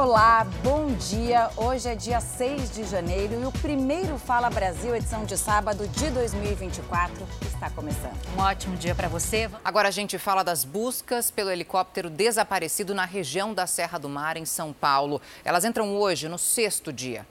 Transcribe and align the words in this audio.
Olá, 0.00 0.46
bom 0.62 0.86
dia. 0.94 1.50
Hoje 1.56 1.88
é 1.88 1.96
dia 1.96 2.20
6 2.20 2.72
de 2.72 2.84
janeiro 2.84 3.34
e 3.42 3.44
o 3.44 3.50
primeiro 3.50 4.16
Fala 4.16 4.48
Brasil, 4.48 4.94
edição 4.94 5.24
de 5.24 5.36
sábado 5.36 5.88
de 5.88 6.08
2024, 6.10 7.26
está 7.42 7.68
começando. 7.68 8.16
Um 8.36 8.40
ótimo 8.40 8.76
dia 8.76 8.94
para 8.94 9.08
você. 9.08 9.50
Agora 9.64 9.88
a 9.88 9.90
gente 9.90 10.16
fala 10.16 10.44
das 10.44 10.62
buscas 10.62 11.32
pelo 11.32 11.50
helicóptero 11.50 12.08
desaparecido 12.08 12.94
na 12.94 13.04
região 13.04 13.52
da 13.52 13.66
Serra 13.66 13.98
do 13.98 14.08
Mar, 14.08 14.36
em 14.36 14.44
São 14.44 14.72
Paulo. 14.72 15.20
Elas 15.44 15.64
entram 15.64 15.96
hoje 15.96 16.28
no 16.28 16.38
sexto 16.38 16.92
dia. 16.92 17.26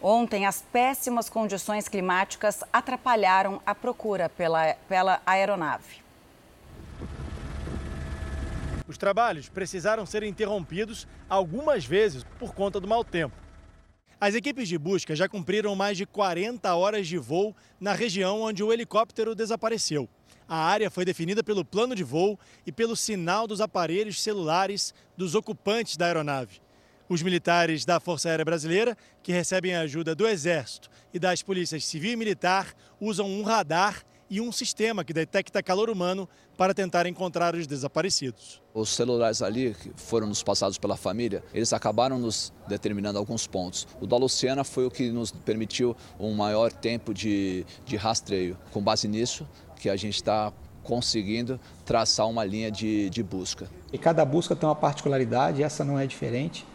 Ontem, 0.00 0.46
as 0.46 0.64
péssimas 0.72 1.28
condições 1.28 1.88
climáticas 1.88 2.64
atrapalharam 2.72 3.60
a 3.66 3.74
procura 3.74 4.30
pela, 4.30 4.72
pela 4.88 5.20
aeronave. 5.26 6.07
Os 8.88 8.96
trabalhos 8.96 9.50
precisaram 9.50 10.06
ser 10.06 10.22
interrompidos 10.22 11.06
algumas 11.28 11.84
vezes 11.84 12.24
por 12.38 12.54
conta 12.54 12.80
do 12.80 12.88
mau 12.88 13.04
tempo. 13.04 13.36
As 14.18 14.34
equipes 14.34 14.66
de 14.66 14.78
busca 14.78 15.14
já 15.14 15.28
cumpriram 15.28 15.76
mais 15.76 15.96
de 15.96 16.06
40 16.06 16.74
horas 16.74 17.06
de 17.06 17.18
voo 17.18 17.54
na 17.78 17.92
região 17.92 18.40
onde 18.40 18.64
o 18.64 18.72
helicóptero 18.72 19.34
desapareceu. 19.34 20.08
A 20.48 20.56
área 20.56 20.90
foi 20.90 21.04
definida 21.04 21.44
pelo 21.44 21.64
plano 21.64 21.94
de 21.94 22.02
voo 22.02 22.40
e 22.66 22.72
pelo 22.72 22.96
sinal 22.96 23.46
dos 23.46 23.60
aparelhos 23.60 24.22
celulares 24.22 24.94
dos 25.16 25.34
ocupantes 25.34 25.96
da 25.96 26.06
aeronave. 26.06 26.60
Os 27.08 27.22
militares 27.22 27.84
da 27.84 28.00
Força 28.00 28.30
Aérea 28.30 28.44
Brasileira, 28.44 28.96
que 29.22 29.32
recebem 29.32 29.74
a 29.74 29.80
ajuda 29.80 30.14
do 30.14 30.26
Exército 30.26 30.90
e 31.12 31.18
das 31.18 31.42
polícias 31.42 31.84
civil 31.84 32.12
e 32.12 32.16
militar, 32.16 32.74
usam 32.98 33.30
um 33.30 33.42
radar 33.42 34.02
e 34.30 34.40
um 34.40 34.52
sistema 34.52 35.04
que 35.04 35.12
detecta 35.12 35.62
calor 35.62 35.88
humano 35.88 36.28
para 36.58 36.74
tentar 36.74 37.06
encontrar 37.06 37.54
os 37.54 37.68
desaparecidos. 37.68 38.60
Os 38.74 38.88
celulares 38.88 39.40
ali 39.40 39.74
que 39.80 39.92
foram 39.94 40.26
nos 40.26 40.42
passados 40.42 40.76
pela 40.76 40.96
família, 40.96 41.44
eles 41.54 41.72
acabaram 41.72 42.18
nos 42.18 42.52
determinando 42.66 43.16
alguns 43.16 43.46
pontos. 43.46 43.86
O 44.00 44.06
da 44.08 44.16
Luciana 44.16 44.64
foi 44.64 44.84
o 44.84 44.90
que 44.90 45.08
nos 45.12 45.30
permitiu 45.30 45.96
um 46.18 46.34
maior 46.34 46.72
tempo 46.72 47.14
de, 47.14 47.64
de 47.86 47.96
rastreio. 47.96 48.58
Com 48.72 48.82
base 48.82 49.06
nisso, 49.06 49.46
que 49.76 49.88
a 49.88 49.94
gente 49.94 50.16
está 50.16 50.52
conseguindo 50.82 51.60
traçar 51.84 52.28
uma 52.28 52.44
linha 52.44 52.72
de, 52.72 53.08
de 53.08 53.22
busca. 53.22 53.70
E 53.92 53.96
cada 53.96 54.24
busca 54.24 54.56
tem 54.56 54.68
uma 54.68 54.74
particularidade, 54.74 55.62
essa 55.62 55.84
não 55.84 55.96
é 55.96 56.06
diferente 56.06 56.66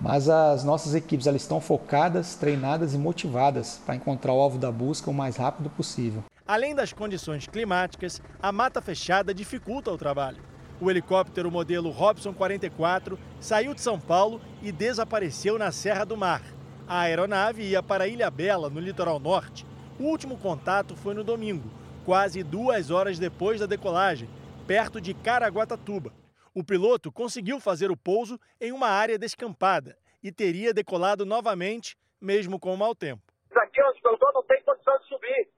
mas 0.00 0.28
as 0.28 0.64
nossas 0.64 0.96
equipes 0.96 1.28
elas 1.28 1.42
estão 1.42 1.60
focadas, 1.60 2.34
treinadas 2.34 2.92
e 2.92 2.98
motivadas 2.98 3.80
para 3.86 3.94
encontrar 3.94 4.32
o 4.32 4.40
alvo 4.40 4.58
da 4.58 4.72
busca 4.72 5.08
o 5.08 5.14
mais 5.14 5.36
rápido 5.36 5.70
possível. 5.70 6.24
Além 6.46 6.74
das 6.74 6.92
condições 6.92 7.46
climáticas, 7.46 8.20
a 8.40 8.50
mata 8.50 8.82
fechada 8.82 9.32
dificulta 9.32 9.90
o 9.90 9.98
trabalho. 9.98 10.42
O 10.80 10.90
helicóptero 10.90 11.50
modelo 11.50 11.90
Robson 11.90 12.34
44 12.34 13.18
saiu 13.40 13.72
de 13.72 13.80
São 13.80 14.00
Paulo 14.00 14.40
e 14.60 14.72
desapareceu 14.72 15.56
na 15.56 15.70
Serra 15.70 16.04
do 16.04 16.16
Mar. 16.16 16.42
A 16.88 17.02
aeronave 17.02 17.62
ia 17.62 17.82
para 17.82 18.08
Ilha 18.08 18.30
Bela, 18.30 18.68
no 18.68 18.80
litoral 18.80 19.20
norte. 19.20 19.64
O 20.00 20.04
último 20.04 20.36
contato 20.36 20.96
foi 20.96 21.14
no 21.14 21.22
domingo, 21.22 21.70
quase 22.04 22.42
duas 22.42 22.90
horas 22.90 23.18
depois 23.20 23.60
da 23.60 23.66
decolagem, 23.66 24.28
perto 24.66 25.00
de 25.00 25.14
Caraguatatuba. 25.14 26.12
O 26.52 26.64
piloto 26.64 27.12
conseguiu 27.12 27.60
fazer 27.60 27.90
o 27.90 27.96
pouso 27.96 28.38
em 28.60 28.72
uma 28.72 28.88
área 28.88 29.16
descampada 29.16 29.96
e 30.20 30.32
teria 30.32 30.74
decolado 30.74 31.24
novamente, 31.24 31.96
mesmo 32.20 32.58
com 32.58 32.74
o 32.74 32.76
mau 32.76 32.94
tempo. 32.94 33.22
Aqui 33.54 33.80
onde 33.80 34.00
eu 34.04 34.14
estou 34.14 34.32
não 34.32 34.42
tem 34.42 34.60
condição 34.64 34.98
de 34.98 35.06
subir. 35.06 35.48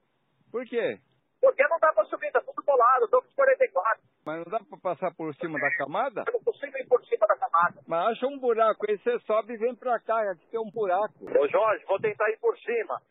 Por 0.54 0.64
quê? 0.66 1.00
Porque 1.40 1.66
não 1.66 1.80
dá 1.80 1.92
para 1.92 2.04
subir, 2.04 2.28
está 2.28 2.40
tudo 2.40 2.62
colado, 2.62 3.06
estou 3.06 3.20
com 3.20 3.28
44. 3.34 4.00
Mas 4.24 4.36
não 4.36 4.44
dá 4.44 4.60
para 4.60 4.78
passar 4.78 5.12
por 5.16 5.34
cima 5.34 5.58
da 5.58 5.68
camada? 5.76 6.22
Eu 6.28 6.32
não 6.32 6.40
consigo 6.44 6.78
ir 6.78 6.86
por 6.86 7.04
cima 7.06 7.26
da 7.26 7.36
camada. 7.36 7.80
Mas 7.84 8.12
acha 8.12 8.26
um 8.28 8.38
buraco, 8.38 8.88
aí 8.88 8.96
você 8.96 9.18
sobe 9.26 9.54
e 9.54 9.56
vem 9.56 9.74
para 9.74 9.98
cá, 9.98 10.30
aqui 10.30 10.46
tem 10.52 10.60
um 10.60 10.70
buraco. 10.70 11.12
Ô 11.24 11.48
Jorge, 11.48 11.84
vou 11.88 11.98
tentar 11.98 12.30
ir 12.30 12.38
por 12.38 12.56
cima. 12.60 13.02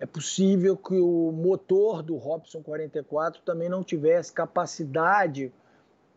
É 0.00 0.06
possível 0.06 0.76
que 0.76 0.98
o 0.98 1.30
motor 1.30 2.02
do 2.02 2.16
Robson 2.16 2.64
44 2.64 3.42
também 3.42 3.68
não 3.68 3.84
tivesse 3.84 4.34
capacidade 4.34 5.54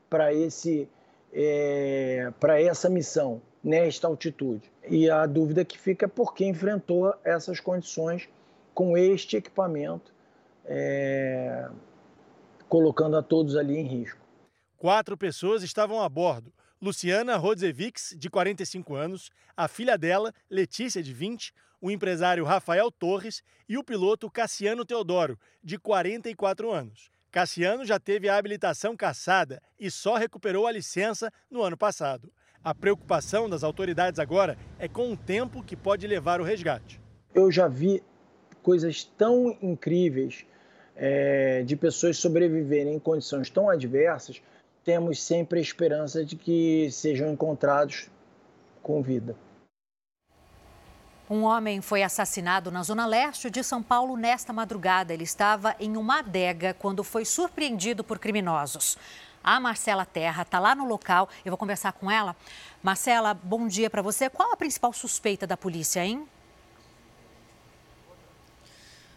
para 0.09 0.33
esse 0.33 0.89
é, 1.31 2.33
para 2.39 2.59
essa 2.59 2.89
missão 2.89 3.39
nesta 3.63 4.07
altitude. 4.07 4.67
E 4.89 5.07
a 5.11 5.27
dúvida 5.27 5.63
que 5.63 5.77
fica 5.77 6.07
é 6.07 6.09
por 6.09 6.33
que 6.33 6.43
enfrentou 6.43 7.13
essas 7.23 7.59
condições 7.59 8.27
com 8.73 8.97
este 8.97 9.37
equipamento, 9.37 10.11
é, 10.73 11.69
colocando 12.69 13.17
a 13.17 13.21
todos 13.21 13.57
ali 13.57 13.77
em 13.77 13.85
risco. 13.85 14.19
Quatro 14.77 15.17
pessoas 15.17 15.63
estavam 15.63 16.01
a 16.01 16.07
bordo. 16.07 16.53
Luciana 16.81 17.35
Rodzevics, 17.35 18.15
de 18.17 18.29
45 18.29 18.95
anos, 18.95 19.29
a 19.55 19.67
filha 19.67 19.97
dela, 19.97 20.33
Letícia, 20.49 21.03
de 21.03 21.13
20, 21.13 21.53
o 21.79 21.91
empresário 21.91 22.45
Rafael 22.45 22.89
Torres 22.89 23.43
e 23.67 23.77
o 23.77 23.83
piloto 23.83 24.31
Cassiano 24.31 24.85
Teodoro, 24.85 25.37
de 25.63 25.77
44 25.77 26.71
anos. 26.71 27.11
Cassiano 27.29 27.85
já 27.85 27.99
teve 27.99 28.29
a 28.29 28.37
habilitação 28.37 28.95
cassada 28.95 29.61
e 29.79 29.91
só 29.91 30.15
recuperou 30.15 30.65
a 30.65 30.71
licença 30.71 31.31
no 31.49 31.61
ano 31.61 31.77
passado. 31.77 32.31
A 32.63 32.73
preocupação 32.73 33.49
das 33.49 33.63
autoridades 33.63 34.19
agora 34.19 34.57
é 34.79 34.87
com 34.87 35.11
o 35.11 35.17
tempo 35.17 35.63
que 35.63 35.75
pode 35.75 36.07
levar 36.07 36.39
o 36.39 36.43
resgate. 36.43 37.01
Eu 37.33 37.51
já 37.51 37.67
vi 37.67 38.01
coisas 38.61 39.03
tão 39.03 39.57
incríveis 39.61 40.45
é, 41.03 41.63
de 41.63 41.75
pessoas 41.75 42.17
sobreviverem 42.17 42.93
em 42.93 42.99
condições 42.99 43.49
tão 43.49 43.67
adversas, 43.67 44.39
temos 44.83 45.21
sempre 45.21 45.57
a 45.57 45.61
esperança 45.61 46.23
de 46.23 46.35
que 46.35 46.91
sejam 46.91 47.31
encontrados 47.31 48.07
com 48.83 49.01
vida. 49.01 49.35
Um 51.27 51.43
homem 51.43 51.81
foi 51.81 52.03
assassinado 52.03 52.69
na 52.69 52.83
zona 52.83 53.07
leste 53.07 53.49
de 53.49 53.63
São 53.63 53.81
Paulo 53.81 54.15
nesta 54.15 54.53
madrugada. 54.53 55.11
Ele 55.11 55.23
estava 55.23 55.75
em 55.79 55.97
uma 55.97 56.19
adega 56.19 56.75
quando 56.77 57.03
foi 57.03 57.25
surpreendido 57.25 58.03
por 58.03 58.19
criminosos. 58.19 58.97
A 59.43 59.59
Marcela 59.59 60.05
Terra 60.05 60.43
está 60.43 60.59
lá 60.59 60.75
no 60.75 60.85
local. 60.85 61.29
Eu 61.43 61.51
vou 61.51 61.57
conversar 61.57 61.93
com 61.93 62.11
ela. 62.11 62.35
Marcela, 62.83 63.33
bom 63.33 63.67
dia 63.67 63.89
para 63.89 64.01
você. 64.01 64.29
Qual 64.29 64.51
a 64.51 64.57
principal 64.57 64.93
suspeita 64.93 65.47
da 65.47 65.57
polícia, 65.57 66.05
hein? 66.05 66.27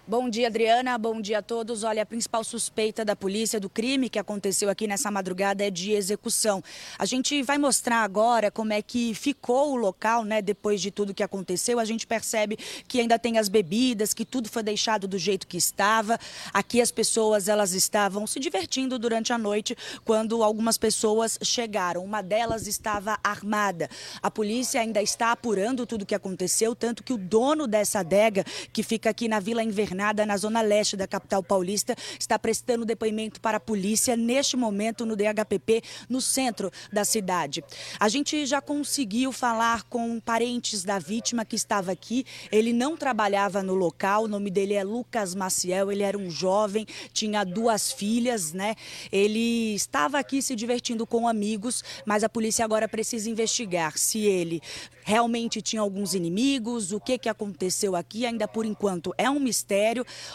Bom 0.06 0.28
dia, 0.28 0.48
Adriana. 0.48 0.98
Bom 0.98 1.18
dia 1.18 1.38
a 1.38 1.42
todos. 1.42 1.82
Olha, 1.82 2.02
a 2.02 2.06
principal 2.06 2.44
suspeita 2.44 3.06
da 3.06 3.16
polícia 3.16 3.58
do 3.58 3.70
crime 3.70 4.10
que 4.10 4.18
aconteceu 4.18 4.68
aqui 4.68 4.86
nessa 4.86 5.10
madrugada 5.10 5.64
é 5.64 5.70
de 5.70 5.92
execução. 5.92 6.62
A 6.98 7.06
gente 7.06 7.42
vai 7.42 7.56
mostrar 7.56 8.04
agora 8.04 8.50
como 8.50 8.74
é 8.74 8.82
que 8.82 9.14
ficou 9.14 9.72
o 9.72 9.76
local, 9.76 10.22
né, 10.22 10.42
depois 10.42 10.82
de 10.82 10.90
tudo 10.90 11.14
que 11.14 11.22
aconteceu. 11.22 11.80
A 11.80 11.86
gente 11.86 12.06
percebe 12.06 12.58
que 12.86 13.00
ainda 13.00 13.18
tem 13.18 13.38
as 13.38 13.48
bebidas, 13.48 14.12
que 14.12 14.26
tudo 14.26 14.46
foi 14.46 14.62
deixado 14.62 15.08
do 15.08 15.16
jeito 15.16 15.46
que 15.46 15.56
estava. 15.56 16.18
Aqui 16.52 16.82
as 16.82 16.90
pessoas, 16.90 17.48
elas 17.48 17.72
estavam 17.72 18.26
se 18.26 18.38
divertindo 18.38 18.98
durante 18.98 19.32
a 19.32 19.38
noite 19.38 19.74
quando 20.04 20.42
algumas 20.42 20.76
pessoas 20.76 21.38
chegaram. 21.42 22.04
Uma 22.04 22.20
delas 22.20 22.66
estava 22.66 23.18
armada. 23.24 23.88
A 24.22 24.30
polícia 24.30 24.82
ainda 24.82 25.00
está 25.00 25.32
apurando 25.32 25.86
tudo 25.86 26.02
o 26.02 26.06
que 26.06 26.14
aconteceu, 26.14 26.74
tanto 26.74 27.02
que 27.02 27.14
o 27.14 27.16
dono 27.16 27.66
dessa 27.66 28.00
adega, 28.00 28.44
que 28.70 28.82
fica 28.82 29.08
aqui 29.08 29.28
na 29.28 29.40
Vila 29.40 29.62
Na 29.94 30.36
zona 30.36 30.60
leste 30.60 30.96
da 30.96 31.06
capital 31.06 31.42
paulista, 31.42 31.96
está 32.18 32.38
prestando 32.38 32.84
depoimento 32.84 33.40
para 33.40 33.56
a 33.58 33.60
polícia 33.60 34.16
neste 34.16 34.56
momento 34.56 35.06
no 35.06 35.16
DHPP, 35.16 35.82
no 36.08 36.20
centro 36.20 36.70
da 36.92 37.04
cidade. 37.04 37.62
A 37.98 38.08
gente 38.08 38.44
já 38.46 38.60
conseguiu 38.60 39.32
falar 39.32 39.84
com 39.84 40.20
parentes 40.20 40.84
da 40.84 40.98
vítima 40.98 41.44
que 41.44 41.56
estava 41.56 41.92
aqui. 41.92 42.24
Ele 42.50 42.72
não 42.72 42.96
trabalhava 42.96 43.62
no 43.62 43.74
local, 43.74 44.24
o 44.24 44.28
nome 44.28 44.50
dele 44.50 44.74
é 44.74 44.82
Lucas 44.82 45.34
Maciel, 45.34 45.92
ele 45.92 46.02
era 46.02 46.18
um 46.18 46.30
jovem, 46.30 46.86
tinha 47.12 47.44
duas 47.44 47.92
filhas, 47.92 48.52
né? 48.52 48.74
Ele 49.12 49.74
estava 49.74 50.18
aqui 50.18 50.42
se 50.42 50.56
divertindo 50.56 51.06
com 51.06 51.28
amigos, 51.28 51.82
mas 52.04 52.24
a 52.24 52.28
polícia 52.28 52.64
agora 52.64 52.88
precisa 52.88 53.30
investigar 53.30 53.96
se 53.96 54.20
ele 54.20 54.60
realmente 55.04 55.60
tinha 55.60 55.82
alguns 55.82 56.14
inimigos, 56.14 56.90
o 56.90 56.98
que, 56.98 57.18
que 57.18 57.28
aconteceu 57.28 57.94
aqui, 57.94 58.24
ainda 58.24 58.48
por 58.48 58.64
enquanto 58.64 59.14
é 59.18 59.28
um 59.28 59.38
mistério, 59.38 59.83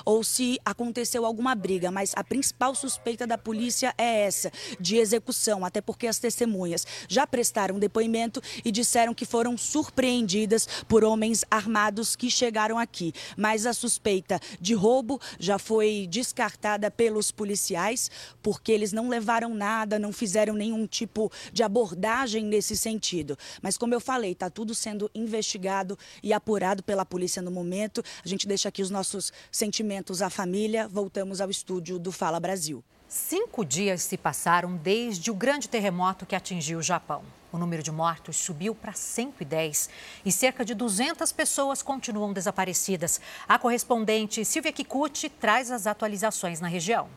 ou 0.06 0.24
se 0.24 0.60
aconteceu 0.64 1.26
alguma 1.26 1.56
briga, 1.56 1.92
mas 1.92 2.14
a 2.16 2.24
principal 2.24 2.76
suspeita 2.76 3.26
da 3.26 3.38
polícia 3.38 3.94
é 3.98 4.22
essa, 4.22 4.52
de 4.80 4.98
execução, 4.98 5.66
até 5.66 5.82
porque 5.82 6.08
as 6.08 6.20
testemunhas 6.20 6.86
já 7.08 7.26
prestaram 7.26 7.80
depoimento 7.80 8.42
e 8.64 8.72
disseram 8.72 9.14
que 9.14 9.26
foram 9.26 9.58
surpreendidas 9.58 10.68
por 10.88 11.04
homens 11.04 11.44
armados 11.50 12.16
que 12.16 12.30
chegaram 12.30 12.78
aqui. 12.78 13.14
Mas 13.38 13.66
a 13.66 13.74
suspeita 13.74 14.40
de 14.60 14.74
roubo 14.74 15.20
já 15.40 15.58
foi 15.58 16.08
descartada 16.10 16.92
pelos 16.92 17.32
policiais, 17.32 18.10
porque 18.42 18.72
eles 18.72 18.92
não 18.92 19.10
levaram 19.10 19.54
nada, 19.54 20.00
não 20.00 20.12
fizeram 20.12 20.54
nenhum 20.54 20.86
tipo 20.86 21.32
de 21.52 21.64
abordagem 21.64 22.44
nesse 22.46 22.76
sentido. 22.76 23.38
Mas 23.62 23.78
como 23.78 23.94
eu 23.94 24.00
falei, 24.00 24.32
está 24.32 24.50
tudo 24.50 24.76
sendo 24.76 25.10
investigado 25.14 25.98
e 26.22 26.34
apurado 26.34 26.84
pela 26.84 27.06
polícia 27.06 27.42
no 27.42 27.52
momento. 27.52 28.04
A 28.24 28.28
gente 28.28 28.48
deixa 28.48 28.70
aqui 28.70 28.82
os 28.82 28.90
nossos 28.90 29.32
sentimentos 29.52 30.22
à 30.22 30.30
família. 30.30 30.88
Voltamos 30.88 31.42
ao 31.42 31.50
estúdio 31.50 32.00
do 32.00 32.12
Fala 32.12 32.40
Brasil. 32.40 32.84
Cinco 33.08 33.66
dias 33.66 34.04
se 34.04 34.18
passaram 34.18 34.76
desde 34.76 35.32
o 35.32 35.34
grande 35.34 35.68
terremoto 35.68 36.26
que 36.26 36.36
atingiu 36.36 36.80
o 36.80 36.84
Japão. 36.84 37.24
O 37.52 37.58
número 37.58 37.82
de 37.82 37.92
mortos 37.92 38.38
subiu 38.38 38.76
para 38.76 38.94
110 38.94 39.90
e 40.24 40.32
cerca 40.32 40.64
de 40.64 40.76
200 40.76 41.32
pessoas 41.32 41.82
continuam 41.82 42.32
desaparecidas. 42.32 43.20
A 43.48 43.58
correspondente 43.58 44.46
Silvia 44.46 44.72
Kikuchi 44.72 45.28
traz 45.28 45.72
as 45.72 45.88
atualizações 45.88 46.62
na 46.62 46.68
região. 46.68 47.10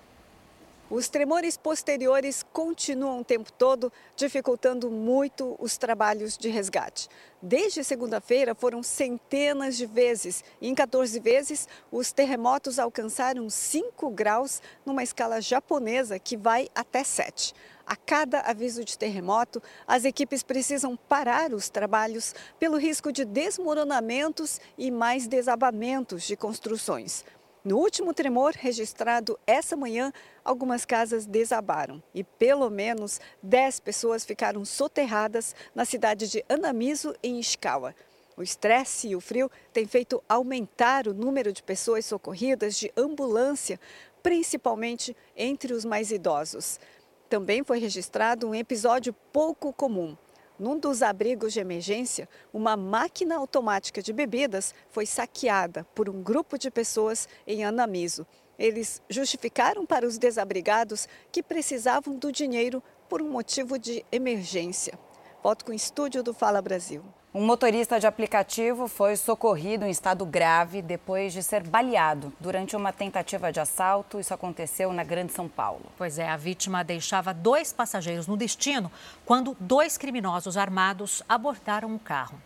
Os 0.94 1.08
tremores 1.08 1.56
posteriores 1.56 2.44
continuam 2.52 3.20
o 3.20 3.24
tempo 3.24 3.50
todo, 3.50 3.90
dificultando 4.14 4.90
muito 4.90 5.56
os 5.58 5.78
trabalhos 5.78 6.36
de 6.36 6.50
resgate. 6.50 7.08
Desde 7.40 7.82
segunda-feira 7.82 8.54
foram 8.54 8.82
centenas 8.82 9.74
de 9.78 9.86
vezes 9.86 10.44
em 10.60 10.74
14 10.74 11.18
vezes 11.18 11.66
os 11.90 12.12
terremotos 12.12 12.78
alcançaram 12.78 13.48
5 13.48 14.10
graus 14.10 14.60
numa 14.84 15.02
escala 15.02 15.40
japonesa 15.40 16.18
que 16.18 16.36
vai 16.36 16.68
até 16.74 17.02
7. 17.02 17.54
A 17.86 17.96
cada 17.96 18.40
aviso 18.40 18.84
de 18.84 18.98
terremoto, 18.98 19.62
as 19.86 20.04
equipes 20.04 20.42
precisam 20.42 20.94
parar 20.94 21.54
os 21.54 21.70
trabalhos 21.70 22.34
pelo 22.60 22.76
risco 22.76 23.10
de 23.10 23.24
desmoronamentos 23.24 24.60
e 24.76 24.90
mais 24.90 25.26
desabamentos 25.26 26.24
de 26.24 26.36
construções. 26.36 27.24
No 27.64 27.78
último 27.78 28.12
tremor 28.12 28.54
registrado 28.54 29.38
essa 29.46 29.76
manhã, 29.76 30.12
algumas 30.44 30.84
casas 30.84 31.26
desabaram 31.26 32.02
e 32.14 32.24
pelo 32.24 32.68
menos 32.70 33.20
10 33.42 33.80
pessoas 33.80 34.24
ficaram 34.24 34.64
soterradas 34.64 35.54
na 35.74 35.84
cidade 35.84 36.28
de 36.28 36.44
Anamiso, 36.48 37.14
em 37.22 37.38
Ishikawa. 37.38 37.94
O 38.36 38.42
estresse 38.42 39.08
e 39.08 39.16
o 39.16 39.20
frio 39.20 39.50
têm 39.72 39.86
feito 39.86 40.22
aumentar 40.28 41.06
o 41.06 41.14
número 41.14 41.52
de 41.52 41.62
pessoas 41.62 42.06
socorridas 42.06 42.76
de 42.76 42.90
ambulância, 42.96 43.78
principalmente 44.22 45.16
entre 45.36 45.72
os 45.72 45.84
mais 45.84 46.10
idosos. 46.10 46.80
Também 47.28 47.62
foi 47.62 47.78
registrado 47.78 48.48
um 48.48 48.54
episódio 48.54 49.12
pouco 49.32 49.72
comum. 49.72 50.16
Num 50.58 50.78
dos 50.78 51.02
abrigos 51.02 51.52
de 51.52 51.60
emergência, 51.60 52.28
uma 52.52 52.76
máquina 52.76 53.36
automática 53.36 54.02
de 54.02 54.12
bebidas 54.12 54.74
foi 54.90 55.06
saqueada 55.06 55.84
por 55.94 56.08
um 56.08 56.22
grupo 56.22 56.56
de 56.56 56.70
pessoas 56.70 57.28
em 57.46 57.64
Anamiso. 57.64 58.26
Eles 58.62 59.02
justificaram 59.10 59.84
para 59.84 60.06
os 60.06 60.18
desabrigados 60.18 61.08
que 61.32 61.42
precisavam 61.42 62.14
do 62.14 62.30
dinheiro 62.30 62.80
por 63.08 63.20
um 63.20 63.28
motivo 63.28 63.76
de 63.76 64.04
emergência. 64.12 64.96
Volto 65.42 65.64
com 65.64 65.72
o 65.72 65.74
estúdio 65.74 66.22
do 66.22 66.32
Fala 66.32 66.62
Brasil. 66.62 67.02
Um 67.34 67.44
motorista 67.44 67.98
de 67.98 68.06
aplicativo 68.06 68.86
foi 68.86 69.16
socorrido 69.16 69.84
em 69.84 69.90
estado 69.90 70.24
grave 70.24 70.80
depois 70.80 71.32
de 71.32 71.42
ser 71.42 71.66
baleado 71.66 72.32
durante 72.38 72.76
uma 72.76 72.92
tentativa 72.92 73.50
de 73.50 73.58
assalto. 73.58 74.20
Isso 74.20 74.32
aconteceu 74.32 74.92
na 74.92 75.02
Grande 75.02 75.32
São 75.32 75.48
Paulo. 75.48 75.86
Pois 75.98 76.16
é, 76.16 76.28
a 76.28 76.36
vítima 76.36 76.84
deixava 76.84 77.34
dois 77.34 77.72
passageiros 77.72 78.28
no 78.28 78.36
destino 78.36 78.92
quando 79.26 79.56
dois 79.58 79.98
criminosos 79.98 80.56
armados 80.56 81.20
abordaram 81.28 81.92
o 81.92 81.98
carro. 81.98 82.40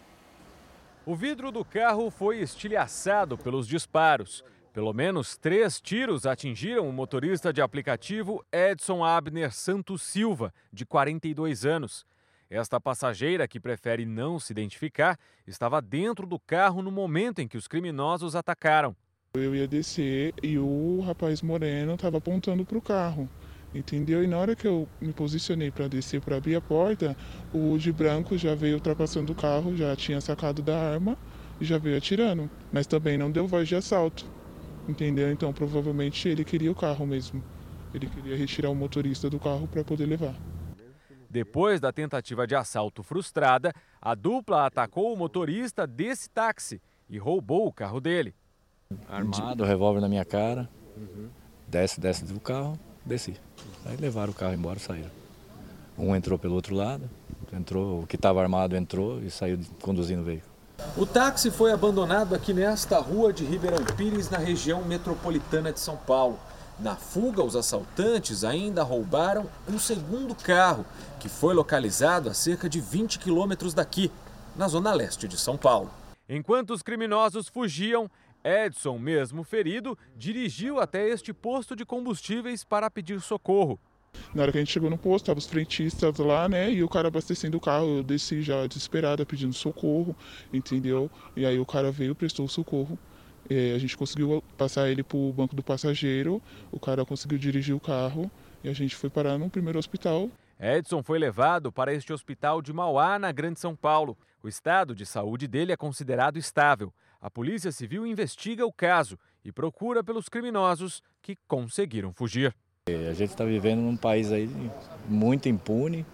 O 1.04 1.14
vidro 1.14 1.52
do 1.52 1.62
carro 1.62 2.10
foi 2.10 2.40
estilhaçado 2.40 3.36
pelos 3.36 3.68
disparos. 3.68 4.42
Pelo 4.76 4.92
menos 4.92 5.38
três 5.38 5.80
tiros 5.80 6.26
atingiram 6.26 6.86
o 6.86 6.92
motorista 6.92 7.50
de 7.50 7.62
aplicativo 7.62 8.44
Edson 8.52 9.02
Abner 9.02 9.50
Santos 9.50 10.02
Silva, 10.02 10.52
de 10.70 10.84
42 10.84 11.64
anos. 11.64 12.04
Esta 12.50 12.78
passageira, 12.78 13.48
que 13.48 13.58
prefere 13.58 14.04
não 14.04 14.38
se 14.38 14.52
identificar, 14.52 15.18
estava 15.46 15.80
dentro 15.80 16.26
do 16.26 16.38
carro 16.38 16.82
no 16.82 16.90
momento 16.90 17.38
em 17.38 17.48
que 17.48 17.56
os 17.56 17.66
criminosos 17.66 18.36
atacaram. 18.36 18.94
Eu 19.32 19.56
ia 19.56 19.66
descer 19.66 20.34
e 20.42 20.58
o 20.58 21.00
rapaz 21.06 21.40
moreno 21.40 21.94
estava 21.94 22.18
apontando 22.18 22.62
para 22.62 22.76
o 22.76 22.82
carro, 22.82 23.26
entendeu? 23.74 24.22
E 24.22 24.26
na 24.26 24.36
hora 24.36 24.54
que 24.54 24.68
eu 24.68 24.86
me 25.00 25.10
posicionei 25.10 25.70
para 25.70 25.88
descer 25.88 26.20
para 26.20 26.36
abrir 26.36 26.54
a 26.54 26.60
porta, 26.60 27.16
o 27.50 27.78
de 27.78 27.90
branco 27.90 28.36
já 28.36 28.54
veio 28.54 28.74
ultrapassando 28.74 29.32
o 29.32 29.34
carro, 29.34 29.74
já 29.74 29.96
tinha 29.96 30.20
sacado 30.20 30.60
da 30.60 30.78
arma 30.78 31.16
e 31.58 31.64
já 31.64 31.78
veio 31.78 31.96
atirando, 31.96 32.50
mas 32.70 32.86
também 32.86 33.16
não 33.16 33.30
deu 33.30 33.46
voz 33.48 33.66
de 33.66 33.74
assalto, 33.74 34.35
entendeu? 34.88 35.30
Então 35.30 35.52
provavelmente 35.52 36.28
ele 36.28 36.44
queria 36.44 36.70
o 36.70 36.74
carro 36.74 37.06
mesmo. 37.06 37.42
Ele 37.94 38.06
queria 38.06 38.36
retirar 38.36 38.70
o 38.70 38.74
motorista 38.74 39.30
do 39.30 39.38
carro 39.38 39.66
para 39.66 39.82
poder 39.82 40.06
levar. 40.06 40.34
Depois 41.28 41.80
da 41.80 41.92
tentativa 41.92 42.46
de 42.46 42.54
assalto 42.54 43.02
frustrada, 43.02 43.72
a 44.00 44.14
dupla 44.14 44.66
atacou 44.66 45.12
o 45.12 45.16
motorista 45.16 45.86
desse 45.86 46.30
táxi 46.30 46.80
e 47.08 47.18
roubou 47.18 47.66
o 47.66 47.72
carro 47.72 48.00
dele. 48.00 48.34
Armado, 49.08 49.64
revólver 49.64 50.00
na 50.00 50.08
minha 50.08 50.24
cara. 50.24 50.68
Desce, 51.66 52.00
desce 52.00 52.24
do 52.24 52.40
carro, 52.40 52.78
desci. 53.04 53.36
Aí 53.84 53.96
levaram 53.96 54.32
o 54.32 54.34
carro 54.34 54.54
embora, 54.54 54.78
saíram. 54.78 55.10
Um 55.98 56.14
entrou 56.14 56.38
pelo 56.38 56.54
outro 56.54 56.74
lado, 56.74 57.08
entrou, 57.52 58.02
o 58.02 58.06
que 58.06 58.16
estava 58.16 58.40
armado 58.40 58.76
entrou 58.76 59.22
e 59.22 59.30
saiu 59.30 59.58
conduzindo 59.80 60.22
o 60.22 60.24
veículo. 60.24 60.55
O 60.96 61.06
táxi 61.06 61.50
foi 61.50 61.72
abandonado 61.72 62.34
aqui 62.34 62.52
nesta 62.52 62.98
rua 62.98 63.32
de 63.32 63.44
Ribeirão 63.44 63.84
Pires, 63.96 64.28
na 64.28 64.38
região 64.38 64.82
metropolitana 64.84 65.72
de 65.72 65.80
São 65.80 65.96
Paulo. 65.96 66.38
Na 66.78 66.96
fuga, 66.96 67.42
os 67.42 67.56
assaltantes 67.56 68.44
ainda 68.44 68.82
roubaram 68.82 69.48
um 69.68 69.78
segundo 69.78 70.34
carro, 70.34 70.84
que 71.18 71.28
foi 71.28 71.54
localizado 71.54 72.28
a 72.28 72.34
cerca 72.34 72.68
de 72.68 72.80
20 72.80 73.18
quilômetros 73.18 73.72
daqui, 73.72 74.10
na 74.54 74.68
zona 74.68 74.92
leste 74.92 75.26
de 75.26 75.38
São 75.38 75.56
Paulo. 75.56 75.90
Enquanto 76.28 76.72
os 76.72 76.82
criminosos 76.82 77.48
fugiam, 77.48 78.10
Edson, 78.44 78.98
mesmo 78.98 79.44
ferido, 79.44 79.98
dirigiu 80.14 80.78
até 80.78 81.08
este 81.08 81.32
posto 81.32 81.74
de 81.74 81.84
combustíveis 81.84 82.64
para 82.64 82.90
pedir 82.90 83.20
socorro. 83.20 83.78
Na 84.34 84.42
hora 84.42 84.52
que 84.52 84.58
a 84.58 84.60
gente 84.60 84.72
chegou 84.72 84.90
no 84.90 84.98
posto, 84.98 85.24
estavam 85.24 85.38
os 85.38 85.46
frentistas 85.46 86.18
lá, 86.18 86.48
né? 86.48 86.70
E 86.70 86.82
o 86.82 86.88
cara 86.88 87.08
abastecendo 87.08 87.56
o 87.56 87.60
carro, 87.60 87.98
eu 87.98 88.02
desci 88.02 88.42
já 88.42 88.66
desesperada 88.66 89.24
pedindo 89.24 89.52
socorro, 89.52 90.14
entendeu? 90.52 91.10
E 91.34 91.46
aí 91.46 91.58
o 91.58 91.66
cara 91.66 91.90
veio, 91.90 92.14
prestou 92.14 92.46
socorro. 92.48 92.98
É, 93.48 93.72
a 93.74 93.78
gente 93.78 93.96
conseguiu 93.96 94.42
passar 94.56 94.90
ele 94.90 95.02
para 95.02 95.16
o 95.16 95.32
banco 95.32 95.54
do 95.54 95.62
passageiro, 95.62 96.42
o 96.72 96.80
cara 96.80 97.04
conseguiu 97.04 97.38
dirigir 97.38 97.74
o 97.74 97.80
carro 97.80 98.30
e 98.64 98.68
a 98.68 98.72
gente 98.72 98.96
foi 98.96 99.08
parar 99.08 99.38
no 99.38 99.48
primeiro 99.48 99.78
hospital. 99.78 100.28
Edson 100.58 101.02
foi 101.02 101.18
levado 101.18 101.70
para 101.70 101.92
este 101.92 102.12
hospital 102.12 102.60
de 102.62 102.72
Mauá, 102.72 103.18
na 103.18 103.30
Grande 103.30 103.60
São 103.60 103.76
Paulo. 103.76 104.16
O 104.42 104.48
estado 104.48 104.94
de 104.94 105.04
saúde 105.04 105.46
dele 105.46 105.72
é 105.72 105.76
considerado 105.76 106.38
estável. 106.38 106.92
A 107.20 107.30
Polícia 107.30 107.70
Civil 107.70 108.06
investiga 108.06 108.64
o 108.66 108.72
caso 108.72 109.18
e 109.44 109.52
procura 109.52 110.02
pelos 110.02 110.28
criminosos 110.28 111.02
que 111.20 111.36
conseguiram 111.46 112.12
fugir. 112.12 112.54
A 112.88 113.14
gente 113.14 113.30
está 113.30 113.44
vivendo 113.44 113.80
num 113.80 113.96
país 113.96 114.30
aí 114.30 114.48
muito 115.08 115.48
impune 115.48 116.06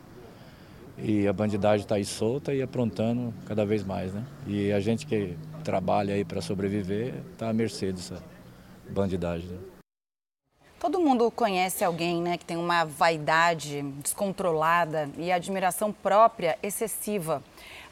e 0.96 1.28
a 1.28 1.32
bandidagem 1.32 1.84
está 1.84 1.96
aí 1.96 2.04
solta 2.06 2.54
e 2.54 2.62
aprontando 2.62 3.34
cada 3.44 3.66
vez 3.66 3.84
mais, 3.84 4.14
né? 4.14 4.24
E 4.46 4.72
a 4.72 4.80
gente 4.80 5.04
que 5.04 5.36
trabalha 5.62 6.14
aí 6.14 6.24
para 6.24 6.40
sobreviver, 6.40 7.12
está 7.30 7.50
à 7.50 7.52
mercê 7.52 7.92
dessa 7.92 8.24
bandidagem. 8.88 9.50
Né? 9.50 9.58
Todo 10.80 10.98
mundo 10.98 11.30
conhece 11.30 11.84
alguém 11.84 12.22
né, 12.22 12.38
que 12.38 12.44
tem 12.46 12.56
uma 12.56 12.84
vaidade 12.86 13.82
descontrolada 14.02 15.10
e 15.18 15.30
admiração 15.30 15.92
própria 15.92 16.58
excessiva. 16.62 17.42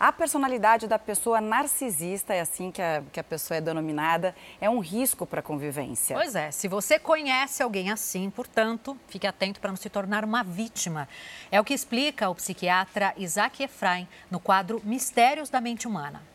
A 0.00 0.10
personalidade 0.10 0.86
da 0.86 0.98
pessoa 0.98 1.42
narcisista, 1.42 2.32
é 2.32 2.40
assim 2.40 2.70
que 2.70 2.80
a, 2.80 3.02
que 3.12 3.20
a 3.20 3.22
pessoa 3.22 3.58
é 3.58 3.60
denominada, 3.60 4.34
é 4.58 4.70
um 4.70 4.78
risco 4.78 5.26
para 5.26 5.40
a 5.40 5.42
convivência. 5.42 6.16
Pois 6.16 6.34
é, 6.34 6.50
se 6.50 6.68
você 6.68 6.98
conhece 6.98 7.62
alguém 7.62 7.90
assim, 7.90 8.30
portanto, 8.30 8.96
fique 9.08 9.26
atento 9.26 9.60
para 9.60 9.68
não 9.68 9.76
se 9.76 9.90
tornar 9.90 10.24
uma 10.24 10.42
vítima. 10.42 11.06
É 11.52 11.60
o 11.60 11.64
que 11.64 11.74
explica 11.74 12.30
o 12.30 12.34
psiquiatra 12.34 13.12
Isaac 13.18 13.62
Efraim 13.62 14.08
no 14.30 14.40
quadro 14.40 14.80
Mistérios 14.86 15.50
da 15.50 15.60
Mente 15.60 15.86
Humana. 15.86 16.29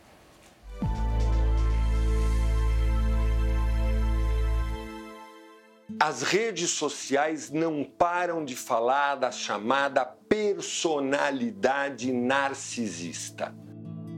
As 5.99 6.23
redes 6.23 6.71
sociais 6.71 7.49
não 7.49 7.83
param 7.83 8.43
de 8.43 8.55
falar 8.55 9.15
da 9.15 9.31
chamada 9.31 10.05
personalidade 10.05 12.11
narcisista. 12.11 13.55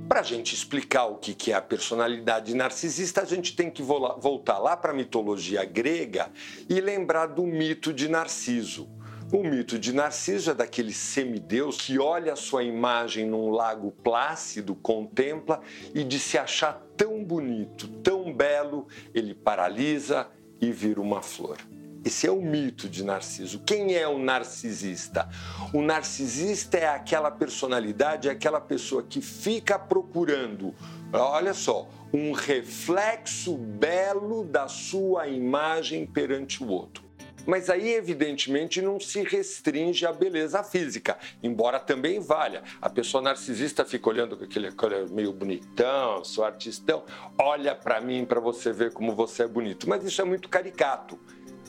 Para 0.10 0.22
a 0.22 0.24
gente 0.24 0.56
explicar 0.56 1.06
o 1.06 1.18
que 1.18 1.52
é 1.52 1.56
a 1.56 1.62
personalidade 1.62 2.56
narcisista, 2.56 3.22
a 3.22 3.26
gente 3.26 3.56
tem 3.56 3.70
que 3.70 3.84
voltar 3.84 4.58
lá 4.58 4.76
para 4.76 4.92
a 4.92 4.96
mitologia 4.96 5.64
grega 5.66 6.32
e 6.68 6.82
lembrar 6.82 7.28
do 7.28 7.44
mito 7.44 7.94
de 7.94 8.08
Narciso. 8.08 8.90
O 9.32 9.44
mito 9.44 9.78
de 9.78 9.94
Narciso 9.94 10.52
é 10.52 10.56
daquele 10.56 10.94
semideus 10.94 11.82
que 11.82 12.00
olha 12.00 12.34
a 12.34 12.38
sua 12.38 12.64
imagem 12.64 13.28
num 13.28 13.50
lago 13.50 13.92
plácido, 13.92 14.74
contempla 14.74 15.62
e 15.94 16.04
de 16.04 16.18
se 16.18 16.38
achar 16.38 16.82
tão 16.96 17.24
bonito, 17.24 17.88
tão 18.02 18.34
belo, 18.34 18.88
ele 19.14 19.36
paralisa, 19.36 20.28
e 20.62 20.72
vira 20.72 21.02
uma 21.02 21.22
flor. 21.22 21.58
Esse 22.06 22.26
é 22.26 22.32
o 22.32 22.42
mito 22.42 22.88
de 22.88 23.04
Narciso. 23.04 23.60
Quem 23.66 23.96
é 23.96 24.08
o 24.08 24.18
narcisista? 24.18 25.28
O 25.74 25.82
narcisista 25.82 26.78
é 26.78 26.88
aquela 26.88 27.30
personalidade, 27.30 28.30
é 28.30 28.32
aquela 28.32 28.62
pessoa 28.62 29.04
que 29.04 29.20
fica 29.20 29.78
procurando, 29.78 30.74
olha 31.12 31.54
só, 31.54 31.90
um 32.14 32.32
reflexo 32.32 33.58
belo 33.58 34.46
da 34.46 34.68
sua 34.70 35.28
imagem 35.28 36.06
perante 36.06 36.64
o 36.64 36.70
outro. 36.70 37.07
Mas 37.48 37.70
aí, 37.70 37.94
evidentemente, 37.94 38.82
não 38.82 39.00
se 39.00 39.24
restringe 39.24 40.06
à 40.06 40.12
beleza 40.12 40.62
física, 40.64 41.18
embora 41.42 41.80
também 41.80 42.20
valha. 42.20 42.62
A 42.82 42.90
pessoa 42.90 43.24
narcisista 43.24 43.86
fica 43.86 44.10
olhando 44.10 44.36
com 44.36 44.44
aquele 44.44 44.70
meio 45.10 45.32
bonitão, 45.32 46.26
sou 46.26 46.44
artistão, 46.44 47.06
olha 47.40 47.74
para 47.74 48.02
mim 48.02 48.26
para 48.26 48.42
você 48.42 48.74
ver 48.74 48.92
como 48.92 49.16
você 49.16 49.44
é 49.44 49.48
bonito. 49.48 49.88
Mas 49.88 50.04
isso 50.04 50.22
é 50.22 50.26
muito 50.26 50.50
caricato. 50.50 51.18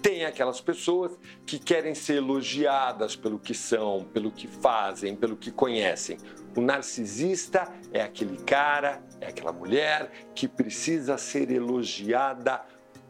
Tem 0.03 0.25
aquelas 0.25 0.61
pessoas 0.61 1.13
que 1.47 1.59
querem 1.59 1.95
ser 1.95 2.15
elogiadas 2.15 3.15
pelo 3.15 3.39
que 3.39 3.55
são, 3.55 4.05
pelo 4.13 4.31
que 4.33 4.49
fazem, 4.49 5.15
pelo 5.15 5.37
que 5.37 5.51
conhecem. 5.51 6.19
O 6.57 6.61
narcisista 6.61 7.73
é 7.93 8.03
aquele 8.03 8.37
cara, 8.39 9.03
é 9.21 9.29
aquela 9.29 9.53
mulher 9.53 10.11
que 10.35 10.49
precisa 10.49 11.17
ser 11.17 11.51
elogiada 11.51 12.65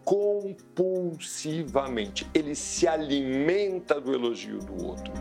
compulsivamente. 0.08 2.26
Ele 2.32 2.54
se 2.54 2.88
alimenta 2.88 4.00
do 4.00 4.14
elogio 4.14 4.58
do 4.58 4.86
outro. 4.86 5.12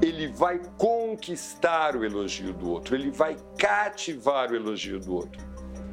Ele 0.00 0.28
vai 0.28 0.60
conquistar 0.78 1.96
o 1.96 2.04
elogio 2.04 2.52
do 2.52 2.70
outro. 2.70 2.94
Ele 2.94 3.10
vai 3.10 3.36
cativar 3.58 4.52
o 4.52 4.54
elogio 4.54 5.00
do 5.00 5.16
outro. 5.16 5.44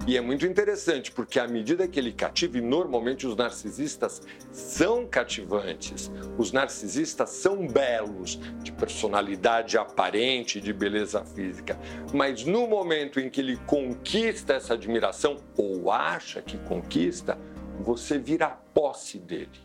E 0.05 0.15
é 0.17 0.21
muito 0.21 0.45
interessante, 0.45 1.11
porque 1.11 1.39
à 1.39 1.47
medida 1.47 1.87
que 1.87 1.99
ele 1.99 2.11
cativa, 2.11 2.59
e 2.59 2.61
normalmente 2.61 3.25
os 3.25 3.35
narcisistas 3.35 4.21
são 4.51 5.07
cativantes, 5.07 6.11
os 6.37 6.51
narcisistas 6.51 7.29
são 7.29 7.65
belos, 7.65 8.37
de 8.61 8.73
personalidade 8.73 9.77
aparente, 9.77 10.59
de 10.59 10.73
beleza 10.73 11.23
física, 11.23 11.79
mas 12.13 12.43
no 12.43 12.67
momento 12.67 13.17
em 13.17 13.29
que 13.29 13.39
ele 13.39 13.55
conquista 13.65 14.55
essa 14.55 14.73
admiração, 14.73 15.37
ou 15.55 15.89
acha 15.89 16.41
que 16.41 16.57
conquista, 16.57 17.39
você 17.83 18.17
vira 18.17 18.47
posse 18.47 19.19
dele. 19.19 19.59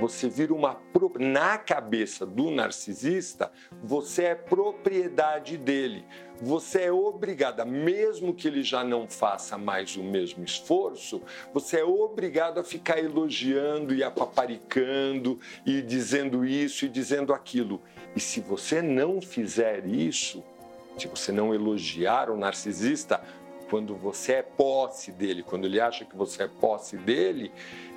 Você 0.00 0.28
vira 0.28 0.52
uma. 0.52 0.80
Na 1.18 1.58
cabeça 1.58 2.24
do 2.24 2.50
narcisista, 2.50 3.52
você 3.82 4.24
é 4.24 4.34
propriedade 4.34 5.56
dele. 5.56 6.04
Você 6.40 6.82
é 6.82 6.92
obrigada, 6.92 7.64
mesmo 7.64 8.34
que 8.34 8.48
ele 8.48 8.62
já 8.62 8.82
não 8.82 9.06
faça 9.06 9.56
mais 9.56 9.96
o 9.96 10.02
mesmo 10.02 10.42
esforço, 10.44 11.22
você 11.52 11.78
é 11.80 11.84
obrigado 11.84 12.58
a 12.58 12.64
ficar 12.64 12.98
elogiando 12.98 13.94
e 13.94 14.02
apaparicando 14.02 15.38
e 15.64 15.82
dizendo 15.82 16.44
isso 16.44 16.84
e 16.84 16.88
dizendo 16.88 17.32
aquilo. 17.32 17.80
E 18.16 18.20
se 18.20 18.40
você 18.40 18.82
não 18.82 19.20
fizer 19.20 19.86
isso, 19.86 20.42
se 20.98 21.06
você 21.06 21.30
não 21.32 21.54
elogiar 21.54 22.30
o 22.30 22.36
narcisista, 22.36 23.22
quando 23.72 23.96
você 23.96 24.34
é 24.34 24.42
posse 24.42 25.10
dele, 25.10 25.42
quando 25.42 25.64
ele 25.64 25.80
acha 25.80 26.04
que 26.04 26.14
você 26.14 26.42
é 26.42 26.46
posse 26.46 26.94
dele, 26.98 27.50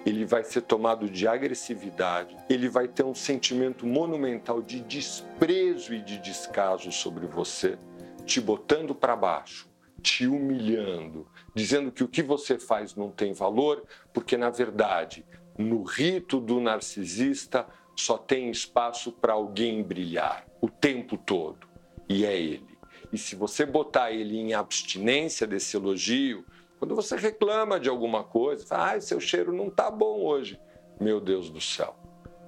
ele 0.05 0.23
vai 0.23 0.41
ser 0.41 0.61
tomado 0.61 1.09
de 1.09 1.27
agressividade, 1.27 2.33
ele 2.49 2.69
vai 2.69 2.87
ter 2.87 3.03
um 3.03 3.13
sentimento 3.13 3.85
monumental 3.85 4.61
de 4.61 4.79
desprezo 4.79 5.93
e 5.93 6.01
de 6.01 6.17
descaso 6.17 6.93
sobre 6.93 7.27
você, 7.27 7.77
te 8.25 8.39
botando 8.39 8.95
para 8.95 9.17
baixo, 9.17 9.67
te 10.01 10.25
humilhando, 10.25 11.27
dizendo 11.53 11.91
que 11.91 12.05
o 12.05 12.07
que 12.07 12.23
você 12.23 12.57
faz 12.57 12.95
não 12.95 13.11
tem 13.11 13.33
valor, 13.33 13.83
porque 14.13 14.37
na 14.37 14.49
verdade, 14.49 15.25
no 15.57 15.83
rito 15.83 16.39
do 16.39 16.61
narcisista, 16.61 17.67
só 17.97 18.17
tem 18.17 18.49
espaço 18.49 19.11
para 19.11 19.33
alguém 19.33 19.83
brilhar 19.83 20.47
o 20.61 20.69
tempo 20.69 21.17
todo, 21.17 21.67
e 22.07 22.25
é 22.25 22.39
ele. 22.39 22.74
E 23.15 23.17
se 23.17 23.33
você 23.33 23.65
botar 23.65 24.11
ele 24.11 24.37
em 24.37 24.53
abstinência 24.53 25.47
desse 25.47 25.77
elogio, 25.77 26.43
quando 26.77 26.93
você 26.93 27.15
reclama 27.15 27.79
de 27.79 27.87
alguma 27.87 28.25
coisa, 28.25 28.67
fala, 28.67 28.91
ah, 28.91 28.99
seu 28.99 29.21
cheiro 29.21 29.53
não 29.53 29.69
está 29.69 29.89
bom 29.89 30.19
hoje. 30.25 30.59
Meu 30.99 31.21
Deus 31.21 31.49
do 31.49 31.61
céu, 31.61 31.95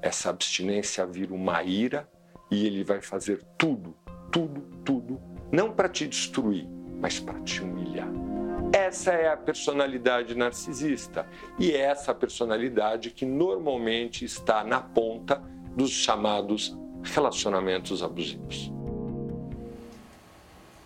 essa 0.01 0.29
abstinência 0.29 1.05
vira 1.05 1.33
uma 1.33 1.63
ira 1.63 2.05
e 2.51 2.67
ele 2.67 2.83
vai 2.83 3.01
fazer 3.01 3.45
tudo, 3.57 3.95
tudo, 4.29 4.59
tudo, 4.83 5.21
não 5.50 5.71
para 5.71 5.88
te 5.88 6.05
destruir, 6.05 6.67
mas 7.00 7.17
para 7.17 7.39
te 7.43 7.62
humilhar. 7.62 8.09
Essa 8.74 9.13
é 9.13 9.29
a 9.29 9.38
personalidade 9.38 10.36
narcisista 10.36 11.25
e 11.57 11.71
é 11.71 11.79
essa 11.79 12.13
personalidade 12.13 13.12
que 13.12 13.25
normalmente 13.25 14.25
está 14.25 14.65
na 14.65 14.81
ponta 14.81 15.41
dos 15.77 15.91
chamados 15.91 16.77
relacionamentos 17.03 18.03
abusivos. 18.03 18.69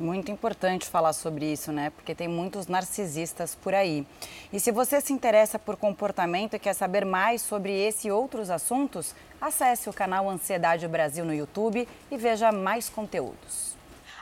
Muito 0.02 0.32
importante 0.32 0.88
falar 0.88 1.14
sobre 1.14 1.46
isso, 1.46 1.72
né? 1.72 1.92
Porque 1.92 2.16
tem 2.16 2.28
muitos 2.28 2.66
narcisistas 2.66 3.54
por 3.54 3.76
aí. 3.76 4.04
E 4.52 4.60
se 4.60 4.72
você 4.72 5.00
se 5.00 5.14
interessa 5.14 5.60
por 5.60 5.78
comportamento 5.78 6.56
e 6.56 6.60
quer 6.60 6.74
saber 6.74 7.06
mais 7.06 7.44
sobre 7.44 7.72
esse 7.72 8.08
e 8.08 8.12
outros 8.12 8.50
assuntos, 8.50 9.14
acesse 9.40 9.88
o 9.92 9.94
canal 9.94 10.28
Ansiedade 10.28 10.88
Brasil 10.88 11.24
no 11.24 11.32
YouTube 11.32 11.88
e 12.10 12.18
veja 12.18 12.52
mais 12.52 12.90
conteúdos. 12.90 13.76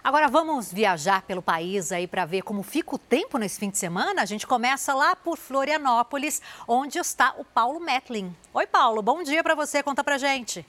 Agora 0.03 0.27
vamos 0.27 0.69
viajar 0.71 1.21
pelo 1.21 1.41
país 1.41 1.93
aí 1.93 2.07
para 2.07 2.25
ver 2.25 2.41
como 2.41 2.61
fica 2.61 2.95
o 2.95 2.99
tempo 2.99 3.37
nesse 3.37 3.57
fim 3.57 3.69
de 3.69 3.77
semana. 3.77 4.21
A 4.21 4.25
gente 4.25 4.45
começa 4.45 4.93
lá 4.93 5.15
por 5.15 5.37
Florianópolis, 5.37 6.41
onde 6.67 6.99
está 6.99 7.33
o 7.37 7.45
Paulo 7.45 7.79
Metlin. 7.79 8.35
Oi, 8.53 8.67
Paulo, 8.67 9.01
bom 9.01 9.23
dia 9.23 9.41
para 9.41 9.55
você. 9.55 9.81
Conta 9.81 10.03
pra 10.03 10.17
gente. 10.17 10.65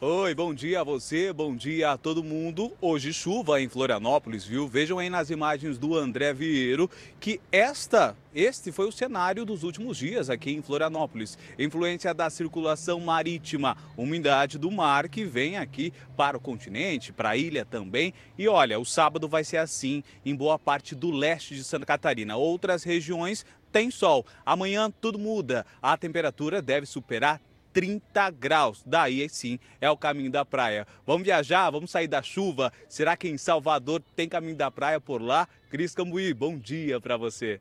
Oi, 0.00 0.32
bom 0.32 0.54
dia 0.54 0.82
a 0.82 0.84
você, 0.84 1.32
bom 1.32 1.56
dia 1.56 1.90
a 1.90 1.98
todo 1.98 2.22
mundo. 2.22 2.72
Hoje 2.80 3.12
chuva 3.12 3.60
em 3.60 3.68
Florianópolis, 3.68 4.44
viu? 4.44 4.68
Vejam 4.68 5.00
aí 5.00 5.10
nas 5.10 5.28
imagens 5.28 5.76
do 5.76 5.98
André 5.98 6.32
Vieiro 6.32 6.88
que 7.18 7.40
esta, 7.50 8.16
este 8.32 8.70
foi 8.70 8.86
o 8.86 8.92
cenário 8.92 9.44
dos 9.44 9.64
últimos 9.64 9.96
dias 9.96 10.30
aqui 10.30 10.52
em 10.52 10.62
Florianópolis. 10.62 11.36
Influência 11.58 12.14
da 12.14 12.30
circulação 12.30 13.00
marítima, 13.00 13.76
umidade 13.96 14.56
do 14.56 14.70
mar 14.70 15.08
que 15.08 15.24
vem 15.24 15.56
aqui 15.56 15.92
para 16.16 16.36
o 16.36 16.40
continente, 16.40 17.12
para 17.12 17.30
a 17.30 17.36
ilha 17.36 17.64
também. 17.64 18.14
E 18.38 18.46
olha, 18.46 18.78
o 18.78 18.84
sábado 18.84 19.26
vai 19.26 19.42
ser 19.42 19.56
assim 19.56 20.04
em 20.24 20.32
boa 20.32 20.60
parte 20.60 20.94
do 20.94 21.10
leste 21.10 21.56
de 21.56 21.64
Santa 21.64 21.84
Catarina. 21.84 22.36
Outras 22.36 22.84
regiões 22.84 23.44
tem 23.72 23.90
sol. 23.90 24.24
Amanhã 24.46 24.92
tudo 25.00 25.18
muda. 25.18 25.66
A 25.82 25.96
temperatura 25.96 26.62
deve 26.62 26.86
superar 26.86 27.40
30 27.78 28.30
graus. 28.30 28.82
Daí 28.84 29.28
sim 29.28 29.56
é 29.80 29.88
o 29.88 29.96
caminho 29.96 30.32
da 30.32 30.44
praia. 30.44 30.84
Vamos 31.06 31.22
viajar? 31.22 31.70
Vamos 31.70 31.92
sair 31.92 32.08
da 32.08 32.20
chuva? 32.20 32.72
Será 32.88 33.16
que 33.16 33.28
em 33.28 33.38
Salvador 33.38 34.02
tem 34.16 34.28
caminho 34.28 34.56
da 34.56 34.68
praia 34.68 35.00
por 35.00 35.22
lá? 35.22 35.46
Cris 35.70 35.94
Cambuí, 35.94 36.34
bom 36.34 36.58
dia 36.58 37.00
para 37.00 37.16
você. 37.16 37.60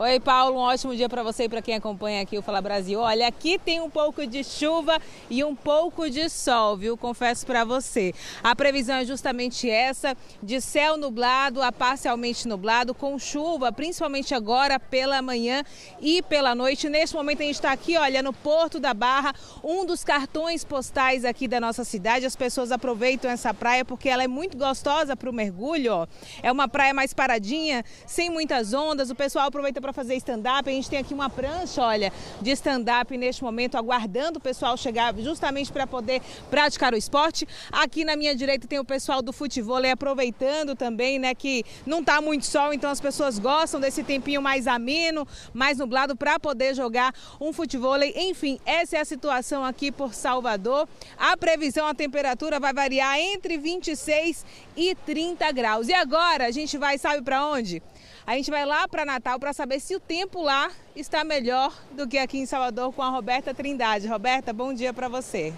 Oi, 0.00 0.20
Paulo, 0.20 0.58
um 0.58 0.60
ótimo 0.60 0.94
dia 0.94 1.08
para 1.08 1.24
você 1.24 1.46
e 1.46 1.48
para 1.48 1.60
quem 1.60 1.74
acompanha 1.74 2.22
aqui 2.22 2.38
o 2.38 2.42
Fala 2.42 2.60
Brasil. 2.60 3.00
Olha, 3.00 3.26
aqui 3.26 3.58
tem 3.58 3.80
um 3.80 3.90
pouco 3.90 4.24
de 4.24 4.44
chuva 4.44 4.96
e 5.28 5.42
um 5.42 5.56
pouco 5.56 6.08
de 6.08 6.28
sol, 6.28 6.76
viu? 6.76 6.96
Confesso 6.96 7.44
para 7.44 7.64
você. 7.64 8.14
A 8.40 8.54
previsão 8.54 8.94
é 8.94 9.04
justamente 9.04 9.68
essa, 9.68 10.16
de 10.40 10.60
céu 10.60 10.96
nublado 10.96 11.60
a 11.60 11.72
parcialmente 11.72 12.46
nublado, 12.46 12.94
com 12.94 13.18
chuva, 13.18 13.72
principalmente 13.72 14.36
agora 14.36 14.78
pela 14.78 15.20
manhã 15.20 15.64
e 16.00 16.22
pela 16.22 16.54
noite. 16.54 16.88
Neste 16.88 17.16
momento 17.16 17.40
a 17.40 17.46
gente 17.46 17.56
está 17.56 17.72
aqui, 17.72 17.96
olha, 17.96 18.22
no 18.22 18.32
Porto 18.32 18.78
da 18.78 18.94
Barra, 18.94 19.34
um 19.64 19.84
dos 19.84 20.04
cartões 20.04 20.62
postais 20.62 21.24
aqui 21.24 21.48
da 21.48 21.58
nossa 21.58 21.82
cidade. 21.82 22.24
As 22.24 22.36
pessoas 22.36 22.70
aproveitam 22.70 23.28
essa 23.28 23.52
praia 23.52 23.84
porque 23.84 24.08
ela 24.08 24.22
é 24.22 24.28
muito 24.28 24.56
gostosa 24.56 25.16
para 25.16 25.28
o 25.28 25.32
mergulho. 25.32 25.92
Ó. 25.92 26.06
É 26.40 26.52
uma 26.52 26.68
praia 26.68 26.94
mais 26.94 27.12
paradinha, 27.12 27.84
sem 28.06 28.30
muitas 28.30 28.72
ondas. 28.72 29.10
O 29.10 29.14
pessoal 29.16 29.48
aproveita 29.48 29.87
para 29.88 29.92
fazer 29.92 30.16
stand-up. 30.16 30.68
A 30.68 30.72
gente 30.72 30.90
tem 30.90 30.98
aqui 30.98 31.14
uma 31.14 31.30
prancha, 31.30 31.82
olha, 31.82 32.12
de 32.42 32.50
stand-up 32.50 33.16
neste 33.16 33.42
momento, 33.42 33.76
aguardando 33.76 34.38
o 34.38 34.40
pessoal 34.40 34.76
chegar 34.76 35.14
justamente 35.16 35.72
para 35.72 35.86
poder 35.86 36.20
praticar 36.50 36.92
o 36.92 36.96
esporte. 36.96 37.48
Aqui 37.72 38.04
na 38.04 38.14
minha 38.14 38.34
direita 38.34 38.66
tem 38.66 38.78
o 38.78 38.84
pessoal 38.84 39.22
do 39.22 39.32
futebol 39.32 39.78
aproveitando 39.78 40.74
também, 40.74 41.18
né, 41.18 41.34
que 41.34 41.64
não 41.86 42.00
está 42.00 42.20
muito 42.20 42.44
sol, 42.44 42.72
então 42.72 42.90
as 42.90 43.00
pessoas 43.00 43.38
gostam 43.38 43.80
desse 43.80 44.02
tempinho 44.02 44.42
mais 44.42 44.66
ameno, 44.66 45.26
mais 45.54 45.78
nublado 45.78 46.16
para 46.16 46.38
poder 46.38 46.74
jogar 46.74 47.14
um 47.40 47.52
futebol. 47.52 47.96
Enfim, 48.02 48.58
essa 48.66 48.96
é 48.96 49.00
a 49.00 49.04
situação 49.04 49.64
aqui 49.64 49.92
por 49.92 50.12
Salvador. 50.12 50.88
A 51.16 51.36
previsão, 51.36 51.86
a 51.86 51.94
temperatura 51.94 52.58
vai 52.60 52.74
variar 52.74 53.18
entre 53.18 53.56
26 53.56 54.44
e 54.76 54.94
30 55.06 55.50
graus. 55.52 55.88
E 55.88 55.94
agora 55.94 56.46
a 56.46 56.50
gente 56.50 56.76
vai, 56.76 56.98
sabe 56.98 57.22
para 57.22 57.46
onde? 57.46 57.80
A 58.28 58.34
gente 58.34 58.50
vai 58.50 58.66
lá 58.66 58.86
para 58.86 59.06
Natal 59.06 59.40
para 59.40 59.54
saber 59.54 59.80
se 59.80 59.96
o 59.96 60.00
tempo 60.00 60.42
lá 60.42 60.70
está 60.94 61.24
melhor 61.24 61.74
do 61.92 62.06
que 62.06 62.18
aqui 62.18 62.36
em 62.36 62.44
Salvador 62.44 62.92
com 62.92 63.02
a 63.02 63.08
Roberta 63.08 63.54
Trindade. 63.54 64.06
Roberta, 64.06 64.52
bom 64.52 64.74
dia 64.74 64.92
para 64.92 65.08
você. 65.08 65.54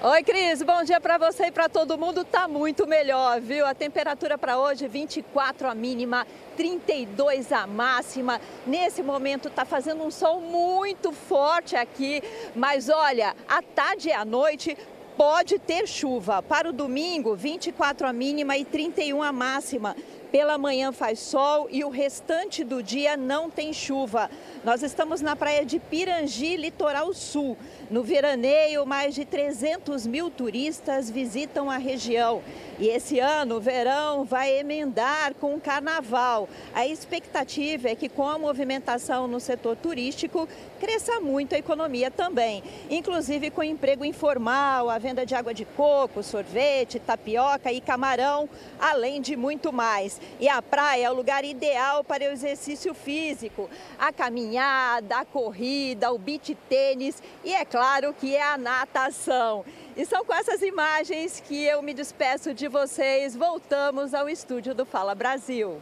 Oi, 0.00 0.22
Cris, 0.22 0.62
bom 0.62 0.84
dia 0.84 1.00
para 1.00 1.18
você 1.18 1.46
e 1.46 1.50
para 1.50 1.68
todo 1.68 1.98
mundo. 1.98 2.24
Tá 2.24 2.46
muito 2.46 2.86
melhor, 2.86 3.40
viu? 3.40 3.66
A 3.66 3.74
temperatura 3.74 4.38
para 4.38 4.56
hoje 4.56 4.86
24 4.86 5.68
a 5.68 5.74
mínima, 5.74 6.28
32 6.56 7.50
a 7.50 7.66
máxima. 7.66 8.40
Nesse 8.64 9.02
momento 9.02 9.50
tá 9.50 9.64
fazendo 9.64 10.04
um 10.04 10.12
sol 10.12 10.40
muito 10.40 11.10
forte 11.10 11.74
aqui, 11.74 12.22
mas 12.54 12.88
olha, 12.88 13.34
à 13.48 13.60
tarde 13.60 14.10
e 14.10 14.12
à 14.12 14.24
noite 14.24 14.78
pode 15.16 15.58
ter 15.58 15.86
chuva. 15.86 16.42
Para 16.42 16.70
o 16.70 16.72
domingo, 16.72 17.34
24 17.34 18.06
a 18.06 18.12
mínima 18.12 18.56
e 18.56 18.64
31 18.64 19.22
a 19.22 19.32
máxima. 19.32 19.96
Pela 20.32 20.56
manhã 20.56 20.92
faz 20.92 21.18
sol 21.18 21.68
e 21.70 21.84
o 21.84 21.90
restante 21.90 22.64
do 22.64 22.82
dia 22.82 23.18
não 23.18 23.50
tem 23.50 23.70
chuva. 23.70 24.30
Nós 24.64 24.82
estamos 24.82 25.20
na 25.20 25.36
praia 25.36 25.62
de 25.62 25.78
Pirangi, 25.78 26.56
litoral 26.56 27.12
sul. 27.12 27.54
No 27.90 28.02
veraneio, 28.02 28.86
mais 28.86 29.14
de 29.14 29.26
300 29.26 30.06
mil 30.06 30.30
turistas 30.30 31.10
visitam 31.10 31.70
a 31.70 31.76
região. 31.76 32.42
E 32.78 32.88
esse 32.88 33.20
ano 33.20 33.56
o 33.56 33.60
verão 33.60 34.24
vai 34.24 34.58
emendar 34.58 35.34
com 35.34 35.54
o 35.54 35.60
carnaval. 35.60 36.48
A 36.72 36.86
expectativa 36.86 37.90
é 37.90 37.94
que 37.94 38.08
com 38.08 38.26
a 38.26 38.38
movimentação 38.38 39.28
no 39.28 39.38
setor 39.38 39.76
turístico 39.76 40.48
cresça 40.82 41.20
muito 41.20 41.54
a 41.54 41.58
economia 41.58 42.10
também, 42.10 42.60
inclusive 42.90 43.52
com 43.52 43.62
emprego 43.62 44.04
informal, 44.04 44.90
a 44.90 44.98
venda 44.98 45.24
de 45.24 45.32
água 45.32 45.54
de 45.54 45.64
coco, 45.64 46.24
sorvete, 46.24 46.98
tapioca 46.98 47.70
e 47.70 47.80
camarão, 47.80 48.48
além 48.80 49.20
de 49.20 49.36
muito 49.36 49.72
mais. 49.72 50.20
E 50.40 50.48
a 50.48 50.60
praia 50.60 51.06
é 51.06 51.10
o 51.10 51.14
lugar 51.14 51.44
ideal 51.44 52.02
para 52.02 52.24
o 52.24 52.32
exercício 52.32 52.92
físico, 52.94 53.70
a 53.96 54.12
caminhada, 54.12 55.18
a 55.18 55.24
corrida, 55.24 56.10
o 56.10 56.18
beach 56.18 56.52
tênis 56.68 57.22
e 57.44 57.54
é 57.54 57.64
claro 57.64 58.12
que 58.12 58.34
é 58.34 58.42
a 58.42 58.58
natação. 58.58 59.64
E 59.96 60.04
são 60.04 60.24
com 60.24 60.34
essas 60.34 60.62
imagens 60.62 61.40
que 61.46 61.62
eu 61.64 61.80
me 61.80 61.94
despeço 61.94 62.52
de 62.52 62.66
vocês. 62.66 63.36
Voltamos 63.36 64.14
ao 64.14 64.28
estúdio 64.28 64.74
do 64.74 64.84
Fala 64.84 65.14
Brasil. 65.14 65.80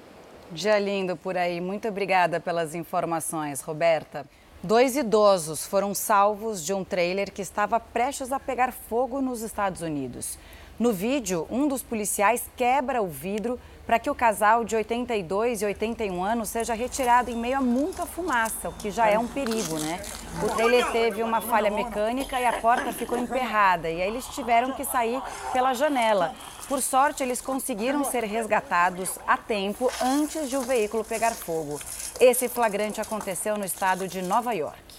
Dia 0.52 0.78
lindo 0.78 1.16
por 1.16 1.38
aí. 1.38 1.58
Muito 1.58 1.88
obrigada 1.88 2.38
pelas 2.38 2.74
informações, 2.74 3.62
Roberta. 3.62 4.26
Dois 4.62 4.94
idosos 4.94 5.64
foram 5.64 5.94
salvos 5.94 6.62
de 6.62 6.74
um 6.74 6.84
trailer 6.84 7.32
que 7.32 7.40
estava 7.40 7.80
prestes 7.80 8.30
a 8.30 8.38
pegar 8.38 8.70
fogo 8.70 9.22
nos 9.22 9.40
Estados 9.40 9.80
Unidos. 9.80 10.38
No 10.78 10.92
vídeo, 10.92 11.46
um 11.50 11.66
dos 11.66 11.82
policiais 11.82 12.44
quebra 12.58 13.00
o 13.00 13.08
vidro 13.08 13.58
para 13.86 13.98
que 13.98 14.10
o 14.10 14.14
casal 14.14 14.62
de 14.62 14.76
82 14.76 15.62
e 15.62 15.64
81 15.64 16.22
anos 16.22 16.50
seja 16.50 16.74
retirado 16.74 17.30
em 17.30 17.36
meio 17.36 17.56
a 17.56 17.60
muita 17.62 18.04
fumaça, 18.04 18.68
o 18.68 18.72
que 18.74 18.90
já 18.90 19.08
é 19.08 19.18
um 19.18 19.26
perigo, 19.26 19.78
né? 19.78 19.98
O 20.44 20.54
trailer 20.54 20.92
teve 20.92 21.22
uma 21.22 21.40
falha 21.40 21.70
mecânica 21.70 22.38
e 22.38 22.44
a 22.44 22.60
porta 22.60 22.92
ficou 22.92 23.16
emperrada 23.16 23.88
e 23.88 24.02
aí 24.02 24.08
eles 24.08 24.26
tiveram 24.26 24.72
que 24.72 24.84
sair 24.84 25.22
pela 25.54 25.72
janela. 25.72 26.34
Por 26.70 26.80
sorte, 26.80 27.24
eles 27.24 27.40
conseguiram 27.40 28.04
ser 28.04 28.22
resgatados 28.22 29.18
a 29.26 29.36
tempo 29.36 29.90
antes 30.00 30.48
de 30.48 30.56
o 30.56 30.62
veículo 30.62 31.02
pegar 31.04 31.32
fogo. 31.32 31.80
Esse 32.20 32.48
flagrante 32.48 33.00
aconteceu 33.00 33.58
no 33.58 33.64
estado 33.64 34.06
de 34.06 34.22
Nova 34.22 34.52
York. 34.52 34.94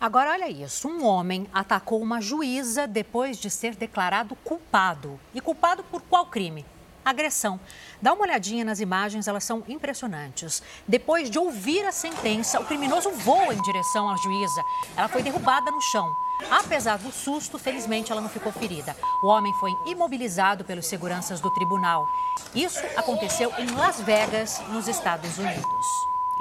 Agora, 0.00 0.32
olha 0.32 0.50
isso: 0.50 0.88
um 0.88 1.04
homem 1.04 1.46
atacou 1.54 2.02
uma 2.02 2.20
juíza 2.20 2.88
depois 2.88 3.38
de 3.38 3.48
ser 3.48 3.76
declarado 3.76 4.34
culpado. 4.42 5.20
E 5.32 5.40
culpado 5.40 5.84
por 5.84 6.02
qual 6.02 6.26
crime? 6.26 6.66
Agressão. 7.06 7.60
Dá 8.02 8.12
uma 8.12 8.24
olhadinha 8.24 8.64
nas 8.64 8.80
imagens, 8.80 9.28
elas 9.28 9.44
são 9.44 9.62
impressionantes. 9.68 10.62
Depois 10.86 11.30
de 11.30 11.38
ouvir 11.38 11.86
a 11.86 11.92
sentença, 11.92 12.60
o 12.60 12.64
criminoso 12.64 13.10
voa 13.12 13.54
em 13.54 13.62
direção 13.62 14.10
à 14.10 14.16
juíza. 14.16 14.62
Ela 14.96 15.08
foi 15.08 15.22
derrubada 15.22 15.70
no 15.70 15.80
chão. 15.80 16.06
Apesar 16.50 16.98
do 16.98 17.10
susto, 17.12 17.58
felizmente 17.58 18.10
ela 18.10 18.20
não 18.20 18.28
ficou 18.28 18.52
ferida. 18.52 18.94
O 19.22 19.28
homem 19.28 19.52
foi 19.54 19.70
imobilizado 19.86 20.64
pelos 20.64 20.86
seguranças 20.86 21.40
do 21.40 21.50
tribunal. 21.54 22.06
Isso 22.54 22.84
aconteceu 22.96 23.52
em 23.58 23.70
Las 23.70 24.00
Vegas, 24.00 24.60
nos 24.68 24.88
Estados 24.88 25.38
Unidos. 25.38 25.86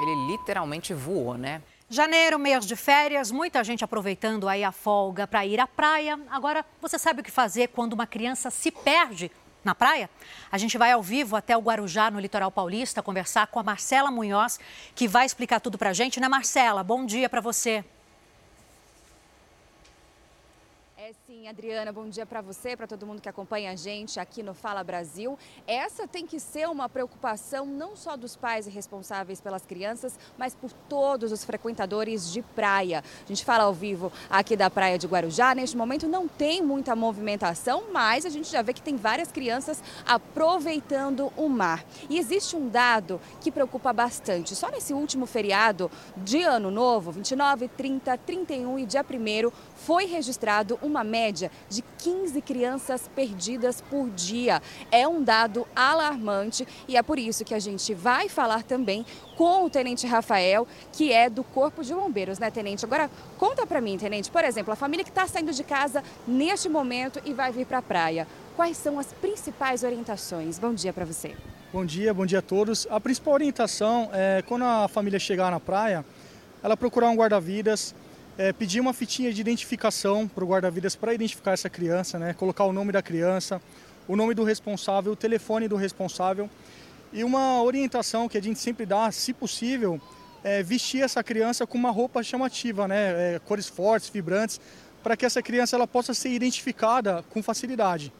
Ele 0.02 0.32
literalmente 0.32 0.94
voou, 0.94 1.38
né? 1.38 1.62
Janeiro, 1.88 2.40
mês 2.40 2.66
de 2.66 2.76
férias, 2.76 3.30
muita 3.30 3.64
gente 3.64 3.84
aproveitando 3.84 4.50
aí 4.50 4.64
a 4.64 4.72
folga 4.72 5.28
para 5.28 5.46
ir 5.46 5.60
à 5.60 5.68
praia. 5.68 6.20
Agora, 6.32 6.66
você 6.82 6.98
sabe 6.98 7.22
o 7.22 7.24
que 7.24 7.30
fazer 7.30 7.68
quando 7.68 7.94
uma 7.94 8.08
criança 8.08 8.50
se 8.50 8.72
perde 8.72 9.32
na 9.66 9.76
praia? 9.76 10.10
A 10.52 10.58
gente 10.58 10.78
vai 10.78 10.92
ao 10.92 11.02
vivo 11.02 11.36
até 11.36 11.58
o 11.58 11.60
Guarujá, 11.60 12.12
no 12.12 12.20
litoral 12.20 12.52
paulista, 12.52 13.02
conversar 13.02 13.48
com 13.48 13.60
a 13.60 13.64
Marcela 13.64 14.12
Munhoz, 14.12 14.60
que 14.94 15.08
vai 15.08 15.26
explicar 15.26 15.60
tudo 15.60 15.78
para 15.78 15.90
a 15.90 15.94
gente, 15.94 16.20
né, 16.20 16.30
Marcela? 16.30 16.84
Bom 16.84 17.06
dia 17.06 17.28
para 17.28 17.42
você. 17.42 17.84
É 20.98 21.12
sim, 21.36 21.50
Adriana, 21.50 21.92
bom 21.92 22.08
dia 22.08 22.26
para 22.26 22.40
você, 22.40 22.78
para 22.78 22.88
todo 22.88 23.06
mundo 23.06 23.22
que 23.22 23.28
acompanha 23.28 23.72
a 23.72 23.76
gente 23.76 24.22
aqui 24.22 24.42
no 24.42 24.54
Fala 24.54 24.82
Brasil. 24.84 25.38
Essa 25.68 26.08
tem 26.08 26.26
que 26.26 26.40
ser 26.40 26.70
uma 26.70 26.88
preocupação 26.88 27.66
não 27.66 27.94
só 27.94 28.16
dos 28.16 28.38
pais 28.38 28.66
responsáveis 28.68 29.42
pelas 29.42 29.66
crianças, 29.66 30.18
mas 30.38 30.56
por 30.56 30.72
todos 30.72 31.34
os 31.34 31.44
frequentadores 31.44 32.32
de 32.32 32.42
praia. 32.42 33.04
A 33.24 33.28
gente 33.28 33.44
fala 33.44 33.66
ao 33.66 33.74
vivo 33.74 34.14
aqui 34.30 34.56
da 34.56 34.70
praia 34.70 34.98
de 34.98 35.08
Guarujá. 35.08 35.54
Neste 35.54 35.76
momento 35.76 36.08
não 36.08 36.26
tem 36.26 36.62
muita 36.62 36.96
movimentação, 36.96 37.86
mas 37.92 38.26
a 38.26 38.30
gente 38.30 38.50
já 38.50 38.62
vê 38.62 38.72
que 38.72 38.82
tem 38.82 38.96
várias 38.96 39.30
crianças 39.30 39.84
aproveitando 40.06 41.34
o 41.36 41.50
mar. 41.50 41.84
E 42.10 42.18
existe 42.18 42.56
um 42.56 42.70
dado 42.70 43.20
que 43.42 43.52
preocupa 43.52 43.92
bastante. 43.92 44.56
Só 44.56 44.72
nesse 44.72 44.94
último 44.94 45.26
feriado 45.26 45.92
de 46.16 46.44
Ano 46.44 46.72
Novo, 46.72 47.12
29, 47.12 47.68
30, 47.68 48.18
31 48.20 48.80
e 48.80 48.86
dia 48.86 49.04
1 49.04 49.52
foi 49.76 50.06
registrado 50.06 50.80
uma 50.82 51.04
média 51.04 51.25
de 51.32 51.84
15 52.00 52.42
crianças 52.42 53.10
perdidas 53.16 53.82
por 53.82 54.10
dia. 54.10 54.62
É 54.92 55.08
um 55.08 55.24
dado 55.24 55.68
alarmante 55.76 56.68
e 56.88 56.98
é 56.98 57.04
por 57.04 57.20
isso 57.20 57.44
que 57.44 57.54
a 57.54 57.60
gente 57.60 57.94
vai 57.94 58.30
falar 58.30 58.64
também 58.64 59.06
com 59.38 59.66
o 59.66 59.70
Tenente 59.70 60.08
Rafael, 60.08 60.68
que 60.92 61.12
é 61.12 61.30
do 61.30 61.44
Corpo 61.44 61.84
de 61.84 61.94
Bombeiros, 61.94 62.40
né, 62.40 62.50
Tenente? 62.50 62.86
Agora, 62.86 63.10
conta 63.38 63.66
para 63.66 63.82
mim, 63.82 63.98
Tenente, 63.98 64.32
por 64.32 64.44
exemplo, 64.44 64.72
a 64.72 64.76
família 64.76 65.04
que 65.04 65.10
está 65.10 65.28
saindo 65.28 65.52
de 65.52 65.64
casa 65.64 66.04
neste 66.28 66.70
momento 66.70 67.22
e 67.26 67.34
vai 67.34 67.52
vir 67.52 67.66
para 67.66 67.80
a 67.80 67.82
praia. 67.82 68.28
Quais 68.56 68.78
são 68.78 68.98
as 68.98 69.12
principais 69.14 69.84
orientações? 69.84 70.58
Bom 70.58 70.74
dia 70.74 70.94
para 70.94 71.04
você. 71.04 71.36
Bom 71.74 71.86
dia, 71.86 72.14
bom 72.14 72.26
dia 72.26 72.40
a 72.40 72.42
todos. 72.42 72.88
A 72.90 73.02
principal 73.02 73.34
orientação 73.34 74.10
é 74.14 74.42
quando 74.48 74.64
a 74.64 74.88
família 74.88 75.20
chegar 75.20 75.52
na 75.52 75.60
praia, 75.60 76.06
ela 76.64 76.78
procurar 76.78 77.10
um 77.10 77.16
guarda-vidas, 77.16 77.94
é, 78.38 78.52
pedir 78.52 78.80
uma 78.80 78.94
fitinha 78.94 79.32
de 79.34 79.42
identificação 79.42 80.28
para 80.28 80.44
o 80.44 80.48
guarda-vidas 80.48 80.96
para 80.96 81.14
identificar 81.14 81.52
essa 81.52 81.70
criança, 81.70 82.20
né? 82.20 82.34
colocar 82.34 82.66
o 82.66 82.74
nome 82.74 82.92
da 82.92 83.02
criança, 83.02 83.62
o 84.08 84.16
nome 84.16 84.34
do 84.34 84.44
responsável, 84.44 85.14
o 85.14 85.16
telefone 85.16 85.68
do 85.68 85.76
responsável 85.76 86.50
e 87.14 87.24
uma 87.24 87.64
orientação 87.64 88.28
que 88.28 88.38
a 88.38 88.42
gente 88.42 88.60
sempre 88.60 88.86
dá, 88.86 89.10
se 89.12 89.34
possível, 89.34 90.02
é 90.44 90.62
vestir 90.62 91.02
essa 91.02 91.24
criança 91.24 91.66
com 91.66 91.78
uma 91.78 91.90
roupa 91.90 92.22
chamativa, 92.22 92.88
né? 92.88 93.36
É, 93.36 93.40
cores 93.40 93.68
fortes, 93.68 94.10
vibrantes, 94.10 94.60
para 95.02 95.16
que 95.16 95.26
essa 95.26 95.42
criança 95.42 95.76
ela 95.76 95.88
possa 95.88 96.14
ser 96.14 96.30
identificada 96.30 97.24
com 97.30 97.42
facilidade. 97.42 98.12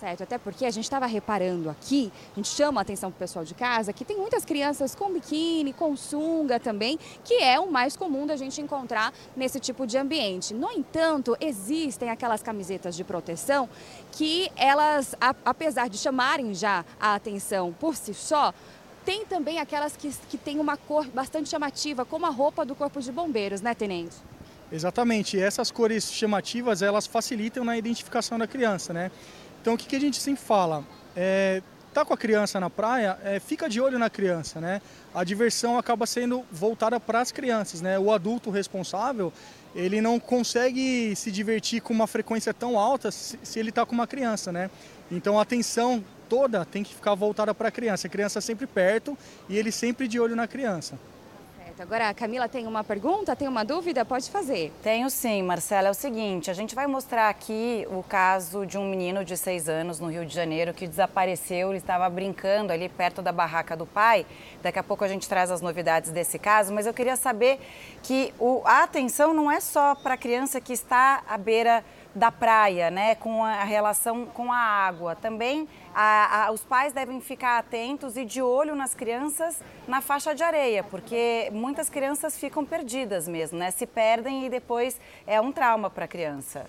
Certo, 0.00 0.22
até 0.22 0.38
porque 0.38 0.64
a 0.64 0.70
gente 0.70 0.84
estava 0.84 1.04
reparando 1.04 1.68
aqui, 1.68 2.10
a 2.32 2.36
gente 2.36 2.48
chama 2.48 2.80
a 2.80 2.82
atenção 2.82 3.10
para 3.10 3.16
o 3.16 3.18
pessoal 3.18 3.44
de 3.44 3.52
casa, 3.52 3.92
que 3.92 4.02
tem 4.02 4.16
muitas 4.16 4.46
crianças 4.46 4.94
com 4.94 5.12
biquíni, 5.12 5.74
com 5.74 5.94
sunga 5.94 6.58
também, 6.58 6.98
que 7.22 7.34
é 7.34 7.60
o 7.60 7.70
mais 7.70 7.98
comum 7.98 8.26
da 8.26 8.34
gente 8.34 8.62
encontrar 8.62 9.12
nesse 9.36 9.60
tipo 9.60 9.86
de 9.86 9.98
ambiente. 9.98 10.54
No 10.54 10.70
entanto, 10.72 11.36
existem 11.38 12.08
aquelas 12.08 12.42
camisetas 12.42 12.96
de 12.96 13.04
proteção 13.04 13.68
que 14.12 14.50
elas, 14.56 15.14
apesar 15.44 15.90
de 15.90 15.98
chamarem 15.98 16.54
já 16.54 16.82
a 16.98 17.14
atenção 17.14 17.70
por 17.78 17.94
si 17.94 18.14
só, 18.14 18.54
tem 19.04 19.26
também 19.26 19.58
aquelas 19.58 19.98
que, 19.98 20.10
que 20.30 20.38
têm 20.38 20.58
uma 20.58 20.78
cor 20.78 21.06
bastante 21.08 21.50
chamativa, 21.50 22.06
como 22.06 22.24
a 22.24 22.30
roupa 22.30 22.64
do 22.64 22.74
Corpo 22.74 23.02
de 23.02 23.12
Bombeiros, 23.12 23.60
né, 23.60 23.74
Tenente? 23.74 24.16
Exatamente, 24.72 25.38
essas 25.38 25.70
cores 25.70 26.10
chamativas, 26.10 26.80
elas 26.80 27.06
facilitam 27.06 27.64
na 27.64 27.76
identificação 27.76 28.38
da 28.38 28.46
criança, 28.46 28.94
né? 28.94 29.10
Então 29.60 29.74
o 29.74 29.78
que, 29.78 29.86
que 29.86 29.96
a 29.96 30.00
gente 30.00 30.18
sempre 30.18 30.42
fala? 30.42 30.84
É, 31.14 31.62
tá 31.92 32.04
com 32.04 32.14
a 32.14 32.16
criança 32.16 32.58
na 32.60 32.70
praia, 32.70 33.18
é, 33.24 33.38
fica 33.40 33.68
de 33.68 33.80
olho 33.80 33.98
na 33.98 34.08
criança, 34.08 34.60
né? 34.60 34.80
A 35.14 35.24
diversão 35.24 35.78
acaba 35.78 36.06
sendo 36.06 36.44
voltada 36.50 36.98
para 37.00 37.20
as 37.20 37.32
crianças, 37.32 37.80
né? 37.80 37.98
O 37.98 38.12
adulto 38.12 38.50
responsável, 38.50 39.32
ele 39.74 40.00
não 40.00 40.18
consegue 40.18 41.14
se 41.16 41.30
divertir 41.30 41.80
com 41.80 41.92
uma 41.92 42.06
frequência 42.06 42.54
tão 42.54 42.78
alta 42.78 43.10
se, 43.10 43.38
se 43.42 43.58
ele 43.58 43.70
está 43.70 43.84
com 43.84 43.92
uma 43.92 44.06
criança, 44.06 44.50
né? 44.52 44.70
Então 45.10 45.38
a 45.38 45.42
atenção 45.42 46.02
toda 46.28 46.64
tem 46.64 46.82
que 46.82 46.94
ficar 46.94 47.14
voltada 47.14 47.52
para 47.52 47.68
a 47.68 47.72
criança. 47.72 48.06
A 48.06 48.10
criança 48.10 48.40
sempre 48.40 48.66
perto 48.66 49.18
e 49.48 49.58
ele 49.58 49.72
sempre 49.72 50.06
de 50.06 50.20
olho 50.20 50.36
na 50.36 50.46
criança. 50.46 50.96
Agora, 51.80 52.10
a 52.10 52.14
Camila 52.14 52.46
tem 52.46 52.66
uma 52.66 52.84
pergunta, 52.84 53.34
tem 53.34 53.48
uma 53.48 53.64
dúvida? 53.64 54.04
Pode 54.04 54.30
fazer. 54.30 54.70
Tenho 54.82 55.08
sim, 55.08 55.42
Marcela. 55.42 55.88
É 55.88 55.90
o 55.90 55.94
seguinte, 55.94 56.50
a 56.50 56.52
gente 56.52 56.74
vai 56.74 56.86
mostrar 56.86 57.30
aqui 57.30 57.88
o 57.90 58.02
caso 58.02 58.66
de 58.66 58.76
um 58.76 58.86
menino 58.86 59.24
de 59.24 59.34
seis 59.34 59.66
anos 59.66 59.98
no 59.98 60.10
Rio 60.10 60.26
de 60.26 60.34
Janeiro 60.34 60.74
que 60.74 60.86
desapareceu. 60.86 61.70
Ele 61.70 61.78
estava 61.78 62.06
brincando 62.10 62.70
ali 62.70 62.86
perto 62.90 63.22
da 63.22 63.32
barraca 63.32 63.74
do 63.74 63.86
pai. 63.86 64.26
Daqui 64.62 64.78
a 64.78 64.82
pouco 64.82 65.04
a 65.04 65.08
gente 65.08 65.26
traz 65.26 65.50
as 65.50 65.62
novidades 65.62 66.10
desse 66.10 66.38
caso, 66.38 66.70
mas 66.70 66.86
eu 66.86 66.92
queria 66.92 67.16
saber 67.16 67.58
que 68.02 68.34
o, 68.38 68.60
a 68.66 68.82
atenção 68.82 69.32
não 69.32 69.50
é 69.50 69.58
só 69.58 69.94
para 69.94 70.12
a 70.12 70.18
criança 70.18 70.60
que 70.60 70.74
está 70.74 71.22
à 71.26 71.38
beira 71.38 71.82
da 72.14 72.32
praia, 72.32 72.90
né, 72.90 73.14
com 73.14 73.44
a 73.44 73.64
relação 73.64 74.26
com 74.26 74.52
a 74.52 74.58
água. 74.58 75.14
Também 75.14 75.68
a, 75.94 76.46
a, 76.46 76.50
os 76.50 76.64
pais 76.64 76.92
devem 76.92 77.20
ficar 77.20 77.58
atentos 77.58 78.16
e 78.16 78.24
de 78.24 78.42
olho 78.42 78.74
nas 78.74 78.94
crianças 78.94 79.62
na 79.86 80.00
faixa 80.00 80.34
de 80.34 80.42
areia, 80.42 80.82
porque 80.82 81.48
muitas 81.52 81.88
crianças 81.88 82.38
ficam 82.38 82.64
perdidas 82.64 83.28
mesmo, 83.28 83.58
né, 83.58 83.70
se 83.70 83.86
perdem 83.86 84.46
e 84.46 84.50
depois 84.50 85.00
é 85.26 85.40
um 85.40 85.52
trauma 85.52 85.90
para 85.90 86.04
a 86.04 86.08
criança. 86.08 86.66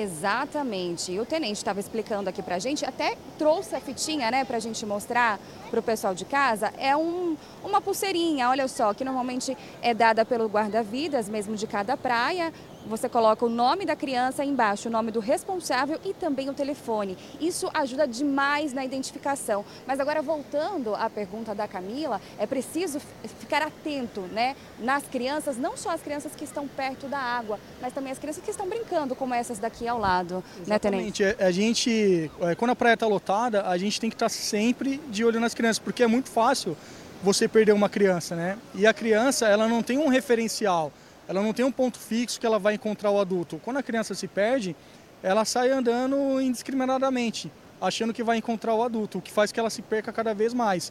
Exatamente. 0.00 1.10
E 1.10 1.18
o 1.18 1.26
tenente 1.26 1.54
estava 1.54 1.80
explicando 1.80 2.30
aqui 2.30 2.40
pra 2.40 2.60
gente, 2.60 2.84
até 2.84 3.16
trouxe 3.36 3.74
a 3.74 3.80
fitinha, 3.80 4.30
né, 4.30 4.44
pra 4.44 4.60
gente 4.60 4.86
mostrar 4.86 5.40
pro 5.70 5.82
pessoal 5.82 6.14
de 6.14 6.24
casa. 6.24 6.72
É 6.78 6.96
um, 6.96 7.36
uma 7.64 7.80
pulseirinha, 7.80 8.48
olha 8.48 8.68
só, 8.68 8.94
que 8.94 9.04
normalmente 9.04 9.58
é 9.82 9.92
dada 9.92 10.24
pelo 10.24 10.46
guarda-vidas 10.46 11.28
mesmo 11.28 11.56
de 11.56 11.66
cada 11.66 11.96
praia. 11.96 12.52
Você 12.86 13.08
coloca 13.08 13.44
o 13.44 13.48
nome 13.48 13.84
da 13.84 13.94
criança 13.94 14.44
embaixo, 14.44 14.88
o 14.88 14.90
nome 14.90 15.10
do 15.10 15.20
responsável 15.20 15.98
e 16.04 16.14
também 16.14 16.48
o 16.48 16.54
telefone. 16.54 17.18
Isso 17.40 17.68
ajuda 17.74 18.06
demais 18.06 18.72
na 18.72 18.84
identificação. 18.84 19.64
Mas 19.86 20.00
agora 20.00 20.22
voltando 20.22 20.94
à 20.94 21.10
pergunta 21.10 21.54
da 21.54 21.68
Camila, 21.68 22.20
é 22.38 22.46
preciso 22.46 23.00
ficar 23.40 23.62
atento, 23.62 24.22
né, 24.32 24.56
nas 24.78 25.04
crianças, 25.04 25.56
não 25.56 25.76
só 25.76 25.90
as 25.90 26.00
crianças 26.02 26.34
que 26.34 26.44
estão 26.44 26.66
perto 26.66 27.06
da 27.08 27.18
água, 27.18 27.58
mas 27.80 27.92
também 27.92 28.12
as 28.12 28.18
crianças 28.18 28.42
que 28.42 28.50
estão 28.50 28.68
brincando, 28.68 29.14
como 29.14 29.34
essas 29.34 29.58
daqui 29.58 29.86
ao 29.86 29.98
lado, 29.98 30.42
Exatamente. 30.60 30.68
né, 30.68 30.78
Tenente? 30.78 31.42
A 31.42 31.50
gente, 31.50 32.30
é, 32.40 32.54
quando 32.54 32.70
a 32.70 32.76
praia 32.76 32.94
está 32.94 33.06
lotada, 33.06 33.66
a 33.66 33.76
gente 33.76 34.00
tem 34.00 34.08
que 34.08 34.16
estar 34.16 34.28
sempre 34.28 34.98
de 35.08 35.24
olho 35.24 35.40
nas 35.40 35.54
crianças, 35.54 35.78
porque 35.78 36.02
é 36.02 36.06
muito 36.06 36.28
fácil 36.30 36.76
você 37.22 37.48
perder 37.48 37.72
uma 37.72 37.88
criança, 37.88 38.36
né? 38.36 38.56
E 38.74 38.86
a 38.86 38.94
criança, 38.94 39.46
ela 39.48 39.66
não 39.66 39.82
tem 39.82 39.98
um 39.98 40.08
referencial 40.08 40.92
ela 41.28 41.42
não 41.42 41.52
tem 41.52 41.64
um 41.64 41.70
ponto 41.70 41.98
fixo 41.98 42.40
que 42.40 42.46
ela 42.46 42.58
vai 42.58 42.74
encontrar 42.74 43.10
o 43.10 43.20
adulto. 43.20 43.60
Quando 43.62 43.76
a 43.76 43.82
criança 43.82 44.14
se 44.14 44.26
perde, 44.26 44.74
ela 45.22 45.44
sai 45.44 45.70
andando 45.70 46.40
indiscriminadamente, 46.40 47.52
achando 47.78 48.14
que 48.14 48.22
vai 48.22 48.38
encontrar 48.38 48.74
o 48.74 48.82
adulto, 48.82 49.18
o 49.18 49.22
que 49.22 49.30
faz 49.30 49.52
que 49.52 49.60
ela 49.60 49.68
se 49.68 49.82
perca 49.82 50.10
cada 50.10 50.32
vez 50.32 50.54
mais. 50.54 50.90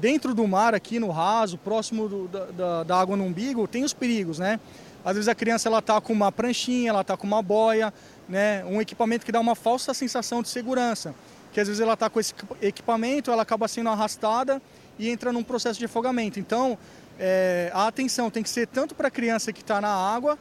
Dentro 0.00 0.34
do 0.34 0.46
mar, 0.48 0.74
aqui 0.74 0.98
no 0.98 1.10
raso, 1.10 1.56
próximo 1.58 2.08
do, 2.08 2.28
da, 2.28 2.82
da, 2.82 3.00
água 3.00 3.16
no 3.16 3.24
umbigo, 3.24 3.66
tem 3.68 3.84
os 3.84 3.94
perigos, 3.94 4.38
né? 4.38 4.58
Às 5.04 5.14
vezes 5.14 5.28
a 5.28 5.34
criança 5.34 5.68
ela 5.68 5.80
tá 5.80 6.00
com 6.00 6.12
uma 6.12 6.32
pranchinha, 6.32 6.90
ela 6.90 7.04
tá 7.04 7.16
com 7.16 7.26
uma 7.26 7.40
boia, 7.40 7.94
né? 8.28 8.64
Um 8.64 8.80
equipamento 8.80 9.24
que 9.24 9.32
dá 9.32 9.38
uma 9.38 9.54
falsa 9.54 9.94
sensação 9.94 10.42
de 10.42 10.48
segurança, 10.48 11.14
que 11.52 11.60
às 11.60 11.68
vezes 11.68 11.80
ela 11.80 11.96
tá 11.96 12.10
com 12.10 12.18
esse 12.18 12.34
equipamento, 12.60 13.30
ela 13.30 13.42
acaba 13.42 13.68
sendo 13.68 13.90
arrastada 13.90 14.60
e 14.98 15.08
entra 15.08 15.32
num 15.32 15.44
processo 15.44 15.78
de 15.78 15.84
afogamento. 15.84 16.40
Então, 16.40 16.76
é, 17.18 17.70
a 17.74 17.86
atenção 17.86 18.30
tem 18.30 18.42
que 18.42 18.50
ser 18.50 18.66
tanto 18.66 18.94
para 18.94 19.08
a 19.08 19.10
criança 19.10 19.52
que 19.52 19.60
está 19.60 19.80
na 19.80 19.88
água, 19.88 20.38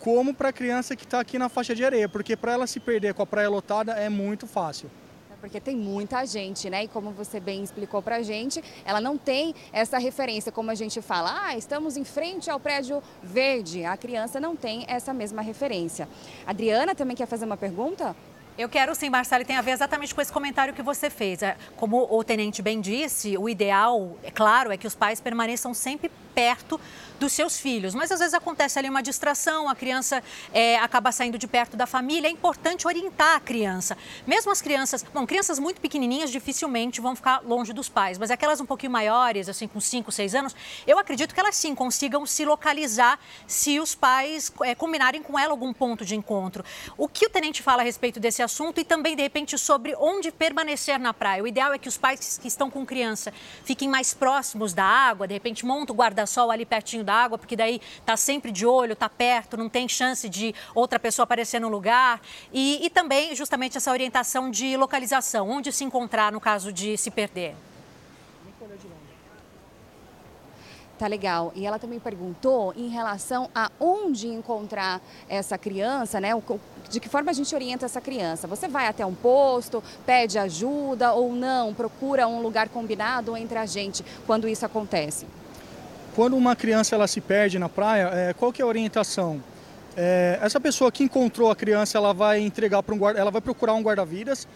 como 0.00 0.34
para 0.34 0.48
a 0.50 0.52
criança 0.52 0.96
que 0.96 1.04
está 1.04 1.20
aqui 1.20 1.38
na 1.38 1.48
faixa 1.48 1.74
de 1.74 1.84
areia, 1.84 2.08
porque 2.08 2.36
para 2.36 2.52
ela 2.52 2.66
se 2.66 2.80
perder 2.80 3.14
com 3.14 3.22
a 3.22 3.26
praia 3.26 3.48
lotada 3.48 3.92
é 3.92 4.08
muito 4.08 4.46
fácil. 4.46 4.90
É 5.30 5.34
porque 5.40 5.60
tem 5.60 5.76
muita 5.76 6.24
gente, 6.24 6.68
né? 6.70 6.84
E 6.84 6.88
como 6.88 7.10
você 7.10 7.38
bem 7.38 7.62
explicou 7.62 8.02
para 8.02 8.16
a 8.16 8.22
gente, 8.22 8.62
ela 8.84 9.00
não 9.00 9.18
tem 9.18 9.54
essa 9.72 9.98
referência, 9.98 10.50
como 10.50 10.70
a 10.70 10.74
gente 10.74 11.00
fala, 11.00 11.46
ah, 11.46 11.56
estamos 11.56 11.96
em 11.96 12.04
frente 12.04 12.50
ao 12.50 12.58
prédio 12.58 13.02
verde. 13.22 13.84
A 13.84 13.96
criança 13.96 14.40
não 14.40 14.56
tem 14.56 14.84
essa 14.88 15.12
mesma 15.12 15.42
referência. 15.42 16.08
Adriana 16.46 16.94
também 16.94 17.16
quer 17.16 17.26
fazer 17.26 17.44
uma 17.44 17.56
pergunta? 17.56 18.16
Eu 18.58 18.70
quero 18.70 18.94
sim, 18.94 19.10
Marcelo, 19.10 19.42
e 19.42 19.44
tem 19.44 19.56
a 19.56 19.60
ver 19.60 19.72
exatamente 19.72 20.14
com 20.14 20.20
esse 20.20 20.32
comentário 20.32 20.72
que 20.72 20.80
você 20.82 21.10
fez. 21.10 21.42
É, 21.42 21.56
como 21.76 22.08
o 22.10 22.24
tenente 22.24 22.62
bem 22.62 22.80
disse, 22.80 23.36
o 23.36 23.50
ideal, 23.50 24.16
é 24.22 24.30
claro, 24.30 24.72
é 24.72 24.78
que 24.78 24.86
os 24.86 24.94
pais 24.94 25.20
permaneçam 25.20 25.74
sempre 25.74 26.10
perto 26.36 26.78
dos 27.18 27.32
seus 27.32 27.58
filhos. 27.58 27.94
Mas 27.94 28.12
às 28.12 28.18
vezes 28.18 28.34
acontece 28.34 28.78
ali 28.78 28.90
uma 28.90 29.02
distração, 29.02 29.70
a 29.70 29.74
criança 29.74 30.22
é, 30.52 30.76
acaba 30.76 31.10
saindo 31.10 31.38
de 31.38 31.46
perto 31.46 31.74
da 31.76 31.86
família. 31.86 32.28
É 32.28 32.30
importante 32.30 32.86
orientar 32.86 33.36
a 33.36 33.40
criança. 33.40 33.96
Mesmo 34.26 34.52
as 34.52 34.60
crianças, 34.60 35.02
bom, 35.14 35.26
crianças 35.26 35.58
muito 35.58 35.80
pequenininhas 35.80 36.30
dificilmente 36.30 37.00
vão 37.00 37.16
ficar 37.16 37.40
longe 37.42 37.72
dos 37.72 37.88
pais, 37.88 38.18
mas 38.18 38.30
aquelas 38.30 38.60
um 38.60 38.66
pouquinho 38.66 38.92
maiores, 38.92 39.48
assim, 39.48 39.66
com 39.66 39.80
5, 39.80 40.12
6 40.12 40.34
anos, 40.34 40.56
eu 40.86 40.98
acredito 40.98 41.34
que 41.34 41.40
elas 41.40 41.56
sim 41.56 41.74
consigam 41.74 42.26
se 42.26 42.44
localizar 42.44 43.18
se 43.46 43.80
os 43.80 43.94
pais 43.94 44.52
é, 44.62 44.74
combinarem 44.74 45.22
com 45.22 45.38
ela 45.38 45.52
algum 45.52 45.72
ponto 45.72 46.04
de 46.04 46.14
encontro. 46.14 46.62
O 46.98 47.08
que 47.08 47.24
o 47.24 47.30
tenente 47.30 47.62
fala 47.62 47.80
a 47.80 47.84
respeito 47.84 48.20
desse 48.20 48.42
assunto 48.42 48.78
e 48.78 48.84
também, 48.84 49.16
de 49.16 49.22
repente, 49.22 49.56
sobre 49.56 49.94
onde 49.98 50.30
permanecer 50.30 50.98
na 50.98 51.14
praia? 51.14 51.42
O 51.42 51.46
ideal 51.46 51.72
é 51.72 51.78
que 51.78 51.88
os 51.88 51.96
pais 51.96 52.38
que 52.38 52.48
estão 52.48 52.70
com 52.70 52.84
criança 52.84 53.32
fiquem 53.64 53.88
mais 53.88 54.12
próximos 54.12 54.74
da 54.74 54.84
água, 54.84 55.26
de 55.26 55.32
repente 55.32 55.64
montam 55.64 55.94
o 55.94 55.96
guarda 55.96 56.25
guarda-sol 56.26 56.50
ali 56.50 56.66
pertinho 56.66 57.04
da 57.04 57.14
água, 57.14 57.38
porque 57.38 57.56
daí 57.56 57.80
tá 58.04 58.16
sempre 58.16 58.50
de 58.50 58.66
olho, 58.66 58.96
tá 58.96 59.08
perto, 59.08 59.56
não 59.56 59.68
tem 59.68 59.88
chance 59.88 60.28
de 60.28 60.54
outra 60.74 60.98
pessoa 60.98 61.24
aparecer 61.24 61.60
no 61.60 61.68
lugar. 61.68 62.20
E, 62.52 62.84
e 62.84 62.90
também 62.90 63.34
justamente 63.34 63.78
essa 63.78 63.90
orientação 63.90 64.50
de 64.50 64.76
localização, 64.76 65.48
onde 65.48 65.72
se 65.72 65.84
encontrar 65.84 66.32
no 66.32 66.40
caso 66.40 66.72
de 66.72 66.98
se 66.98 67.10
perder. 67.10 67.54
Tá 70.98 71.06
legal. 71.06 71.52
E 71.54 71.66
ela 71.66 71.78
também 71.78 72.00
perguntou 72.00 72.72
em 72.74 72.88
relação 72.88 73.50
a 73.54 73.70
onde 73.78 74.28
encontrar 74.28 75.02
essa 75.28 75.58
criança, 75.58 76.18
né? 76.18 76.30
De 76.88 76.98
que 77.00 77.08
forma 77.08 77.30
a 77.30 77.34
gente 77.34 77.54
orienta 77.54 77.84
essa 77.84 78.00
criança? 78.00 78.46
Você 78.46 78.66
vai 78.66 78.86
até 78.86 79.04
um 79.04 79.14
posto, 79.14 79.84
pede 80.06 80.38
ajuda 80.38 81.12
ou 81.12 81.34
não? 81.34 81.74
Procura 81.74 82.26
um 82.26 82.40
lugar 82.40 82.70
combinado 82.70 83.36
entre 83.36 83.58
a 83.58 83.66
gente 83.66 84.02
quando 84.26 84.48
isso 84.48 84.64
acontece? 84.64 85.26
Quando 86.16 86.34
uma 86.34 86.56
criança 86.56 86.94
ela 86.94 87.06
se 87.06 87.20
perde 87.20 87.58
na 87.58 87.68
praia, 87.68 88.10
é, 88.10 88.32
qual 88.32 88.50
que 88.50 88.62
é 88.62 88.64
a 88.64 88.66
orientação? 88.66 89.44
É, 89.94 90.38
essa 90.40 90.58
pessoa 90.58 90.90
que 90.90 91.04
encontrou 91.04 91.50
a 91.50 91.54
criança, 91.54 91.98
ela 91.98 92.14
vai 92.14 92.40
entregar 92.40 92.82
para 92.82 92.94
um 92.94 92.98
guarda, 92.98 93.20
ela 93.20 93.30
vai 93.30 93.42
procurar 93.42 93.74
um 93.74 93.82
guarda-vidas 93.82 94.48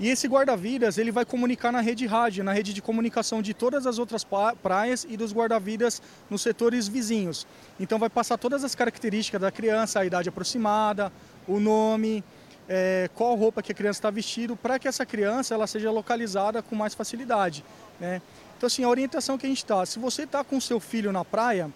e 0.00 0.08
esse 0.08 0.26
guarda-vidas 0.26 0.96
ele 0.96 1.12
vai 1.12 1.26
comunicar 1.26 1.70
na 1.70 1.82
rede 1.82 2.06
rádio, 2.06 2.42
na 2.42 2.54
rede 2.54 2.72
de 2.72 2.80
comunicação 2.80 3.42
de 3.42 3.52
todas 3.52 3.86
as 3.86 3.98
outras 3.98 4.26
praias 4.62 5.06
e 5.06 5.14
dos 5.14 5.34
guarda-vidas 5.34 6.00
nos 6.30 6.40
setores 6.40 6.88
vizinhos. 6.88 7.46
Então 7.78 7.98
vai 7.98 8.08
passar 8.08 8.38
todas 8.38 8.64
as 8.64 8.74
características 8.74 9.42
da 9.42 9.50
criança, 9.52 10.00
a 10.00 10.06
idade 10.06 10.30
aproximada, 10.30 11.12
o 11.46 11.60
nome, 11.60 12.24
é, 12.66 13.10
qual 13.14 13.34
roupa 13.34 13.62
que 13.62 13.72
a 13.72 13.74
criança 13.74 13.98
está 13.98 14.10
vestindo, 14.10 14.56
para 14.56 14.78
que 14.78 14.88
essa 14.88 15.04
criança 15.04 15.52
ela 15.52 15.66
seja 15.66 15.90
localizada 15.90 16.62
com 16.62 16.74
mais 16.74 16.94
facilidade. 16.94 17.62
Né? 18.00 18.22
Então, 18.64 18.72
assim, 18.72 18.84
a 18.84 18.88
orientação 18.88 19.36
que 19.36 19.44
a 19.44 19.48
gente 19.50 19.58
está, 19.58 19.84
se 19.84 19.98
você 19.98 20.22
está 20.22 20.42
com 20.42 20.58
seu 20.58 20.80
filho 20.80 21.12
na 21.12 21.22
praia, 21.22 21.70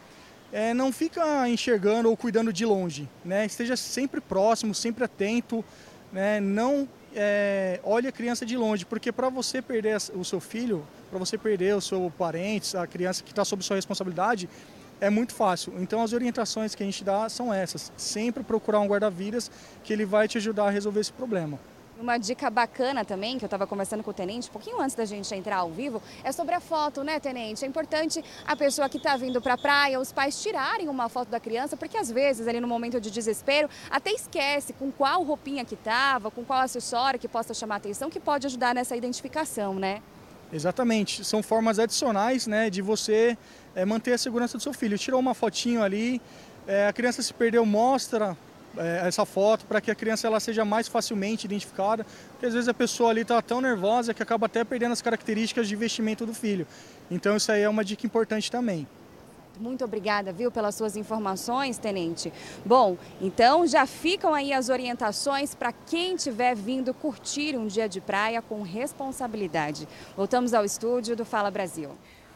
é, 0.50 0.72
não 0.72 0.90
fica 0.90 1.46
enxergando 1.46 2.08
ou 2.08 2.16
cuidando 2.16 2.50
de 2.50 2.64
longe, 2.64 3.06
né? 3.22 3.44
Esteja 3.44 3.76
sempre 3.76 4.22
próximo, 4.22 4.74
sempre 4.74 5.04
atento, 5.04 5.62
né? 6.10 6.40
Não 6.40 6.88
é, 7.14 7.78
olhe 7.84 8.08
a 8.08 8.12
criança 8.12 8.46
de 8.46 8.56
longe, 8.56 8.86
porque 8.86 9.12
para 9.12 9.28
você 9.28 9.60
perder 9.60 9.98
o 10.14 10.24
seu 10.24 10.40
filho, 10.40 10.82
para 11.10 11.18
você 11.18 11.36
perder 11.36 11.76
o 11.76 11.80
seu 11.82 12.10
parente, 12.16 12.74
a 12.74 12.86
criança 12.86 13.22
que 13.22 13.32
está 13.32 13.44
sob 13.44 13.62
sua 13.62 13.76
responsabilidade, 13.76 14.48
é 14.98 15.10
muito 15.10 15.34
fácil. 15.34 15.74
Então 15.78 16.02
as 16.02 16.14
orientações 16.14 16.74
que 16.74 16.82
a 16.82 16.86
gente 16.86 17.04
dá 17.04 17.28
são 17.28 17.52
essas. 17.52 17.92
Sempre 17.98 18.42
procurar 18.42 18.80
um 18.80 18.86
guarda-vidas 18.86 19.50
que 19.84 19.92
ele 19.92 20.06
vai 20.06 20.26
te 20.26 20.38
ajudar 20.38 20.68
a 20.68 20.70
resolver 20.70 21.00
esse 21.00 21.12
problema. 21.12 21.58
Uma 22.00 22.16
dica 22.16 22.48
bacana 22.48 23.04
também, 23.04 23.38
que 23.38 23.44
eu 23.44 23.48
estava 23.48 23.66
conversando 23.66 24.04
com 24.04 24.12
o 24.12 24.14
tenente, 24.14 24.48
um 24.48 24.52
pouquinho 24.52 24.80
antes 24.80 24.94
da 24.94 25.04
gente 25.04 25.34
entrar 25.34 25.56
ao 25.56 25.70
vivo, 25.70 26.00
é 26.22 26.30
sobre 26.30 26.54
a 26.54 26.60
foto, 26.60 27.02
né, 27.02 27.18
tenente? 27.18 27.64
É 27.64 27.68
importante 27.68 28.24
a 28.46 28.54
pessoa 28.54 28.88
que 28.88 28.98
está 28.98 29.16
vindo 29.16 29.42
para 29.42 29.54
a 29.54 29.58
praia, 29.58 29.98
os 29.98 30.12
pais 30.12 30.40
tirarem 30.40 30.88
uma 30.88 31.08
foto 31.08 31.28
da 31.28 31.40
criança, 31.40 31.76
porque 31.76 31.96
às 31.96 32.08
vezes, 32.08 32.46
ali 32.46 32.60
no 32.60 32.68
momento 32.68 33.00
de 33.00 33.10
desespero, 33.10 33.68
até 33.90 34.12
esquece 34.12 34.72
com 34.74 34.92
qual 34.92 35.24
roupinha 35.24 35.64
que 35.64 35.74
estava, 35.74 36.30
com 36.30 36.44
qual 36.44 36.60
acessório 36.60 37.18
que 37.18 37.26
possa 37.26 37.52
chamar 37.52 37.76
atenção, 37.76 38.08
que 38.08 38.20
pode 38.20 38.46
ajudar 38.46 38.76
nessa 38.76 38.94
identificação, 38.94 39.74
né? 39.74 40.00
Exatamente. 40.52 41.24
São 41.24 41.42
formas 41.42 41.80
adicionais, 41.80 42.46
né, 42.46 42.70
de 42.70 42.80
você 42.80 43.36
é, 43.74 43.84
manter 43.84 44.12
a 44.12 44.18
segurança 44.18 44.56
do 44.56 44.62
seu 44.62 44.72
filho. 44.72 44.96
Tirou 44.96 45.18
uma 45.18 45.34
fotinho 45.34 45.82
ali, 45.82 46.22
é, 46.64 46.86
a 46.86 46.92
criança 46.92 47.22
se 47.22 47.34
perdeu, 47.34 47.66
mostra 47.66 48.36
é, 48.78 49.06
essa 49.06 49.24
foto 49.26 49.66
para 49.66 49.80
que 49.80 49.90
a 49.90 49.94
criança 49.94 50.26
ela 50.26 50.40
seja 50.40 50.64
mais 50.64 50.88
facilmente 50.88 51.46
identificada, 51.46 52.06
porque 52.30 52.46
às 52.46 52.54
vezes 52.54 52.68
a 52.68 52.74
pessoa 52.74 53.10
ali 53.10 53.22
está 53.22 53.40
tão 53.42 53.60
nervosa 53.60 54.14
que 54.14 54.22
acaba 54.22 54.46
até 54.46 54.64
perdendo 54.64 54.92
as 54.92 55.02
características 55.02 55.68
de 55.68 55.76
vestimento 55.76 56.24
do 56.24 56.34
filho. 56.34 56.66
Então 57.10 57.36
isso 57.36 57.50
aí 57.50 57.62
é 57.62 57.68
uma 57.68 57.84
dica 57.84 58.06
importante 58.06 58.50
também. 58.50 58.86
Muito 59.60 59.84
obrigada, 59.84 60.32
viu, 60.32 60.52
pelas 60.52 60.76
suas 60.76 60.96
informações, 60.96 61.78
tenente. 61.78 62.32
Bom, 62.64 62.96
então 63.20 63.66
já 63.66 63.86
ficam 63.86 64.32
aí 64.32 64.52
as 64.52 64.68
orientações 64.68 65.54
para 65.54 65.72
quem 65.72 66.14
estiver 66.14 66.54
vindo 66.54 66.94
curtir 66.94 67.56
um 67.56 67.66
dia 67.66 67.88
de 67.88 68.00
praia 68.00 68.40
com 68.40 68.62
responsabilidade. 68.62 69.88
Voltamos 70.16 70.54
ao 70.54 70.64
estúdio 70.64 71.16
do 71.16 71.24
Fala 71.24 71.50
Brasil. 71.50 71.90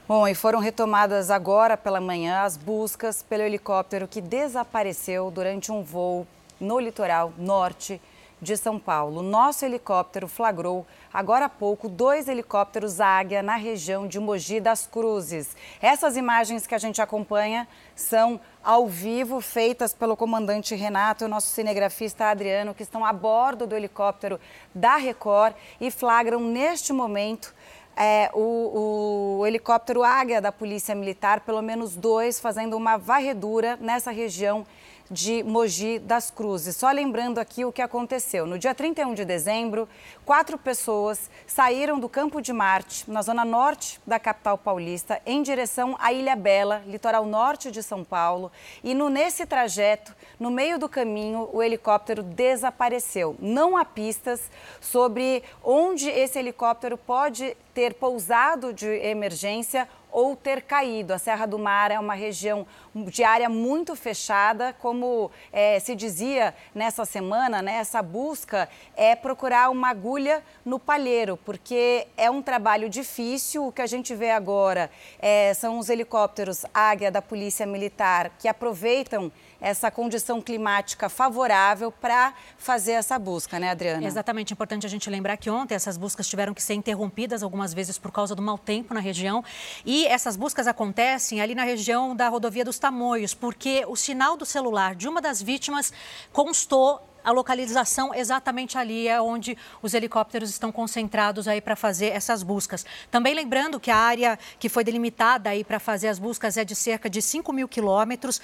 Bom, 0.08 0.26
e 0.26 0.34
foram 0.34 0.58
retomadas 0.58 1.30
agora 1.30 1.76
pela 1.76 2.00
manhã 2.00 2.42
as 2.42 2.56
buscas 2.56 3.22
pelo 3.22 3.44
helicóptero 3.44 4.08
que 4.08 4.20
desapareceu 4.20 5.30
durante 5.30 5.70
um 5.70 5.84
voo 5.84 6.26
no 6.60 6.80
litoral 6.80 7.32
norte 7.38 8.02
de 8.40 8.56
São 8.56 8.80
Paulo. 8.80 9.22
Nosso 9.22 9.64
helicóptero 9.64 10.26
flagrou 10.26 10.84
agora 11.14 11.44
há 11.44 11.48
pouco 11.48 11.88
dois 11.88 12.26
helicópteros 12.26 13.00
Águia 13.00 13.44
na 13.44 13.54
região 13.54 14.08
de 14.08 14.18
Mogi 14.18 14.58
das 14.58 14.88
Cruzes. 14.88 15.56
Essas 15.80 16.16
imagens 16.16 16.66
que 16.66 16.74
a 16.74 16.78
gente 16.78 17.00
acompanha 17.00 17.68
são 17.94 18.40
ao 18.60 18.88
vivo, 18.88 19.40
feitas 19.40 19.94
pelo 19.94 20.16
comandante 20.16 20.74
Renato 20.74 21.22
e 21.22 21.26
o 21.26 21.28
nosso 21.28 21.46
cinegrafista 21.46 22.24
Adriano, 22.24 22.74
que 22.74 22.82
estão 22.82 23.04
a 23.04 23.12
bordo 23.12 23.68
do 23.68 23.76
helicóptero 23.76 24.40
da 24.74 24.96
Record 24.96 25.54
e 25.80 25.92
flagram 25.92 26.40
neste 26.40 26.92
momento 26.92 27.54
é, 27.96 28.30
o, 28.32 29.38
o, 29.40 29.46
helicóptero 29.46 30.02
Águia 30.02 30.40
da 30.40 30.50
Polícia 30.50 30.94
Militar, 30.94 31.40
pelo 31.40 31.62
menos 31.62 31.96
dois, 31.96 32.40
fazendo 32.40 32.76
uma 32.76 32.96
varredura 32.96 33.76
nessa 33.80 34.10
região 34.10 34.66
de 35.12 35.42
Mogi 35.42 35.98
das 35.98 36.30
Cruzes. 36.30 36.74
Só 36.74 36.90
lembrando 36.90 37.38
aqui 37.38 37.66
o 37.66 37.70
que 37.70 37.82
aconteceu. 37.82 38.46
No 38.46 38.58
dia 38.58 38.74
31 38.74 39.12
de 39.12 39.26
dezembro, 39.26 39.86
quatro 40.24 40.56
pessoas 40.56 41.30
saíram 41.46 42.00
do 42.00 42.08
Campo 42.08 42.40
de 42.40 42.52
Marte, 42.52 43.08
na 43.10 43.20
zona 43.20 43.44
norte 43.44 44.00
da 44.06 44.18
capital 44.18 44.56
paulista, 44.56 45.20
em 45.26 45.42
direção 45.42 45.94
à 46.00 46.12
Ilha 46.12 46.34
Bela, 46.34 46.82
litoral 46.86 47.26
norte 47.26 47.70
de 47.70 47.82
São 47.82 48.02
Paulo. 48.02 48.50
E 48.82 48.94
no, 48.94 49.10
nesse 49.10 49.44
trajeto, 49.44 50.16
no 50.40 50.50
meio 50.50 50.78
do 50.78 50.88
caminho, 50.88 51.48
o 51.52 51.62
helicóptero 51.62 52.22
desapareceu. 52.22 53.36
Não 53.38 53.76
há 53.76 53.84
pistas 53.84 54.50
sobre 54.80 55.42
onde 55.62 56.08
esse 56.08 56.38
helicóptero 56.38 56.96
pode 56.96 57.54
ter 57.74 57.94
pousado 57.94 58.72
de 58.72 58.86
emergência 58.86 59.88
ou 60.12 60.36
ter 60.36 60.62
caído. 60.62 61.14
A 61.14 61.18
Serra 61.18 61.46
do 61.46 61.58
Mar 61.58 61.90
é 61.90 61.98
uma 61.98 62.14
região 62.14 62.66
de 62.94 63.24
área 63.24 63.48
muito 63.48 63.96
fechada, 63.96 64.74
como 64.78 65.30
é, 65.50 65.80
se 65.80 65.96
dizia 65.96 66.54
nessa 66.74 67.04
semana, 67.04 67.62
né, 67.62 67.76
essa 67.76 68.02
busca 68.02 68.68
é 68.94 69.16
procurar 69.16 69.70
uma 69.70 69.88
agulha 69.88 70.44
no 70.64 70.78
palheiro, 70.78 71.38
porque 71.38 72.06
é 72.16 72.30
um 72.30 72.42
trabalho 72.42 72.88
difícil. 72.88 73.66
O 73.66 73.72
que 73.72 73.80
a 73.80 73.86
gente 73.86 74.14
vê 74.14 74.30
agora 74.30 74.90
é, 75.18 75.54
são 75.54 75.78
os 75.78 75.88
helicópteros 75.88 76.66
Águia 76.74 77.10
da 77.10 77.22
Polícia 77.22 77.66
Militar 77.66 78.30
que 78.38 78.46
aproveitam 78.46 79.32
essa 79.62 79.90
condição 79.92 80.42
climática 80.42 81.08
favorável 81.08 81.92
para 81.92 82.34
fazer 82.58 82.92
essa 82.92 83.16
busca, 83.16 83.60
né, 83.60 83.70
Adriana? 83.70 84.04
Exatamente. 84.04 84.52
Importante 84.52 84.84
a 84.84 84.88
gente 84.88 85.08
lembrar 85.08 85.36
que 85.36 85.48
ontem 85.48 85.76
essas 85.76 85.96
buscas 85.96 86.26
tiveram 86.26 86.52
que 86.52 86.60
ser 86.60 86.74
interrompidas 86.74 87.44
algumas 87.44 87.72
vezes 87.72 87.96
por 87.96 88.10
causa 88.10 88.34
do 88.34 88.42
mau 88.42 88.58
tempo 88.58 88.92
na 88.92 88.98
região. 88.98 89.44
E 89.86 90.04
essas 90.06 90.36
buscas 90.36 90.66
acontecem 90.66 91.40
ali 91.40 91.54
na 91.54 91.62
região 91.62 92.14
da 92.16 92.28
rodovia 92.28 92.64
dos 92.64 92.78
Tamoios, 92.78 93.34
porque 93.34 93.84
o 93.86 93.94
sinal 93.94 94.36
do 94.36 94.44
celular 94.44 94.96
de 94.96 95.08
uma 95.08 95.22
das 95.22 95.40
vítimas 95.40 95.92
constou 96.32 97.00
a 97.24 97.30
localização 97.30 98.14
exatamente 98.14 98.78
ali 98.78 99.08
é 99.08 99.20
onde 99.20 99.56
os 99.80 99.94
helicópteros 99.94 100.50
estão 100.50 100.72
concentrados 100.72 101.48
aí 101.48 101.60
para 101.60 101.76
fazer 101.76 102.06
essas 102.06 102.42
buscas. 102.42 102.84
Também 103.10 103.34
lembrando 103.34 103.78
que 103.78 103.90
a 103.90 103.96
área 103.96 104.38
que 104.58 104.68
foi 104.68 104.84
delimitada 104.84 105.50
aí 105.50 105.64
para 105.64 105.78
fazer 105.78 106.08
as 106.08 106.18
buscas 106.18 106.56
é 106.56 106.64
de 106.64 106.74
cerca 106.74 107.08
de 107.08 107.20
5 107.22 107.52
mil 107.52 107.68
quilômetros, 107.68 108.40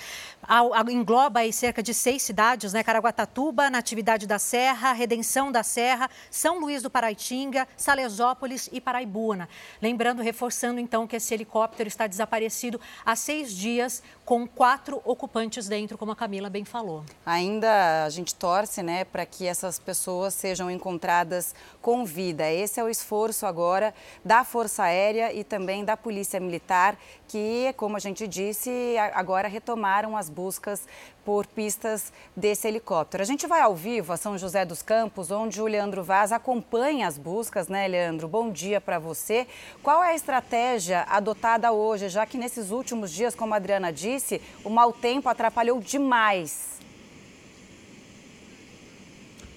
engloba 0.90 1.40
aí 1.40 1.52
cerca 1.52 1.82
de 1.82 1.94
seis 1.94 2.22
cidades, 2.22 2.72
né? 2.72 2.82
Caraguatatuba, 2.82 3.70
Natividade 3.70 4.26
da 4.26 4.38
Serra, 4.38 4.92
Redenção 4.92 5.50
da 5.50 5.62
Serra, 5.62 6.10
São 6.30 6.60
Luís 6.60 6.82
do 6.82 6.90
Paraitinga, 6.90 7.66
Salesópolis 7.76 8.68
e 8.72 8.80
Paraibuna. 8.80 9.48
Lembrando, 9.80 10.22
reforçando 10.22 10.80
então 10.80 11.06
que 11.06 11.16
esse 11.16 11.32
helicóptero 11.34 11.88
está 11.88 12.06
desaparecido 12.06 12.80
há 13.04 13.16
seis 13.16 13.52
dias 13.52 14.02
com 14.24 14.46
quatro 14.46 15.00
ocupantes 15.04 15.68
dentro, 15.68 15.96
como 15.96 16.12
a 16.12 16.16
Camila 16.16 16.50
bem 16.50 16.64
falou. 16.64 17.02
Ainda 17.24 18.04
a 18.04 18.10
gente 18.10 18.34
torce, 18.34 18.67
né, 18.76 19.04
para 19.04 19.24
que 19.24 19.46
essas 19.46 19.78
pessoas 19.78 20.34
sejam 20.34 20.70
encontradas 20.70 21.54
com 21.80 22.04
vida. 22.04 22.50
Esse 22.50 22.78
é 22.78 22.84
o 22.84 22.88
esforço 22.88 23.46
agora 23.46 23.94
da 24.24 24.44
Força 24.44 24.82
Aérea 24.84 25.32
e 25.32 25.42
também 25.42 25.84
da 25.84 25.96
Polícia 25.96 26.38
Militar, 26.38 26.96
que, 27.26 27.72
como 27.76 27.96
a 27.96 28.00
gente 28.00 28.28
disse, 28.28 28.70
agora 29.14 29.48
retomaram 29.48 30.16
as 30.16 30.28
buscas 30.28 30.86
por 31.24 31.46
pistas 31.46 32.10
desse 32.34 32.66
helicóptero. 32.66 33.22
A 33.22 33.26
gente 33.26 33.46
vai 33.46 33.60
ao 33.60 33.74
vivo 33.74 34.12
a 34.12 34.16
São 34.16 34.38
José 34.38 34.64
dos 34.64 34.80
Campos, 34.80 35.30
onde 35.30 35.60
o 35.60 35.66
Leandro 35.66 36.02
Vaz 36.02 36.32
acompanha 36.32 37.06
as 37.06 37.18
buscas, 37.18 37.68
né, 37.68 37.86
Leandro? 37.86 38.26
Bom 38.26 38.50
dia 38.50 38.80
para 38.80 38.98
você. 38.98 39.46
Qual 39.82 40.02
é 40.02 40.12
a 40.12 40.14
estratégia 40.14 41.02
adotada 41.08 41.70
hoje, 41.70 42.08
já 42.08 42.24
que 42.24 42.38
nesses 42.38 42.70
últimos 42.70 43.10
dias, 43.10 43.34
como 43.34 43.52
a 43.52 43.58
Adriana 43.58 43.92
disse, 43.92 44.40
o 44.64 44.70
mau 44.70 44.90
tempo 44.90 45.28
atrapalhou 45.28 45.80
demais 45.80 46.77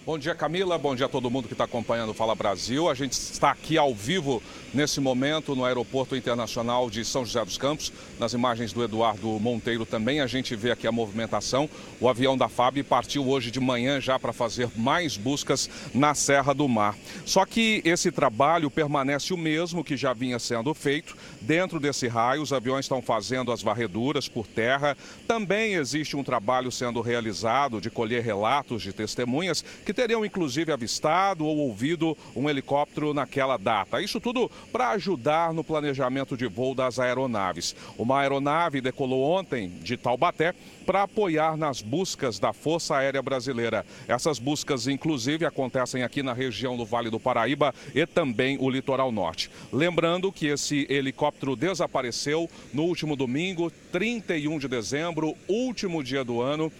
Bom 0.03 0.17
dia, 0.17 0.33
Camila. 0.33 0.79
Bom 0.79 0.95
dia 0.95 1.05
a 1.05 1.09
todo 1.09 1.29
mundo 1.29 1.47
que 1.47 1.53
está 1.53 1.65
acompanhando 1.65 2.09
o 2.09 2.13
Fala 2.15 2.33
Brasil. 2.33 2.89
A 2.89 2.95
gente 2.95 3.11
está 3.11 3.51
aqui 3.51 3.77
ao 3.77 3.93
vivo 3.93 4.41
nesse 4.73 4.99
momento 4.99 5.55
no 5.55 5.63
Aeroporto 5.63 6.15
Internacional 6.15 6.89
de 6.89 7.05
São 7.05 7.23
José 7.23 7.45
dos 7.45 7.55
Campos. 7.55 7.93
Nas 8.17 8.33
imagens 8.33 8.73
do 8.73 8.83
Eduardo 8.83 9.27
Monteiro 9.39 9.85
também 9.85 10.19
a 10.19 10.25
gente 10.25 10.55
vê 10.55 10.71
aqui 10.71 10.87
a 10.87 10.91
movimentação. 10.91 11.69
O 11.99 12.09
avião 12.09 12.35
da 12.35 12.49
FAB 12.49 12.81
partiu 12.81 13.29
hoje 13.29 13.51
de 13.51 13.59
manhã 13.59 14.01
já 14.01 14.17
para 14.17 14.33
fazer 14.33 14.69
mais 14.75 15.17
buscas 15.17 15.69
na 15.93 16.15
Serra 16.15 16.51
do 16.51 16.67
Mar. 16.67 16.95
Só 17.23 17.45
que 17.45 17.83
esse 17.85 18.11
trabalho 18.11 18.71
permanece 18.71 19.35
o 19.35 19.37
mesmo 19.37 19.83
que 19.83 19.95
já 19.95 20.13
vinha 20.13 20.39
sendo 20.39 20.73
feito. 20.73 21.15
Dentro 21.41 21.79
desse 21.79 22.07
raio, 22.07 22.41
os 22.41 22.51
aviões 22.51 22.85
estão 22.85 23.03
fazendo 23.03 23.51
as 23.51 23.61
varreduras 23.61 24.27
por 24.27 24.47
terra. 24.47 24.97
Também 25.27 25.75
existe 25.75 26.17
um 26.17 26.23
trabalho 26.23 26.71
sendo 26.71 27.01
realizado 27.01 27.79
de 27.79 27.91
colher 27.91 28.23
relatos 28.23 28.81
de 28.81 28.91
testemunhas 28.91 29.63
que 29.85 29.90
que 29.91 29.93
teriam 29.93 30.25
inclusive 30.25 30.71
avistado 30.71 31.45
ou 31.45 31.57
ouvido 31.57 32.17
um 32.33 32.49
helicóptero 32.49 33.13
naquela 33.13 33.57
data. 33.57 34.01
Isso 34.01 34.21
tudo 34.21 34.49
para 34.71 34.91
ajudar 34.91 35.53
no 35.53 35.65
planejamento 35.65 36.37
de 36.37 36.47
voo 36.47 36.73
das 36.73 36.97
aeronaves. 36.97 37.75
Uma 37.97 38.21
aeronave 38.21 38.79
decolou 38.79 39.21
ontem 39.23 39.67
de 39.81 39.97
Taubaté 39.97 40.55
para 40.85 41.03
apoiar 41.03 41.57
nas 41.57 41.81
buscas 41.81 42.39
da 42.39 42.53
Força 42.53 42.95
Aérea 42.95 43.21
Brasileira. 43.21 43.85
Essas 44.07 44.39
buscas, 44.39 44.87
inclusive, 44.87 45.45
acontecem 45.45 46.03
aqui 46.03 46.23
na 46.23 46.33
região 46.33 46.77
do 46.77 46.85
Vale 46.85 47.09
do 47.09 47.19
Paraíba 47.19 47.75
e 47.93 48.05
também 48.05 48.57
o 48.59 48.69
litoral 48.69 49.11
norte. 49.11 49.51
Lembrando 49.73 50.31
que 50.31 50.47
esse 50.47 50.87
helicóptero 50.89 51.55
desapareceu 51.55 52.49
no 52.73 52.83
último 52.83 53.17
domingo, 53.17 53.69
31 53.91 54.57
de 54.57 54.69
dezembro, 54.69 55.35
último 55.49 56.01
dia 56.01 56.23
do 56.23 56.41
ano 56.41 56.71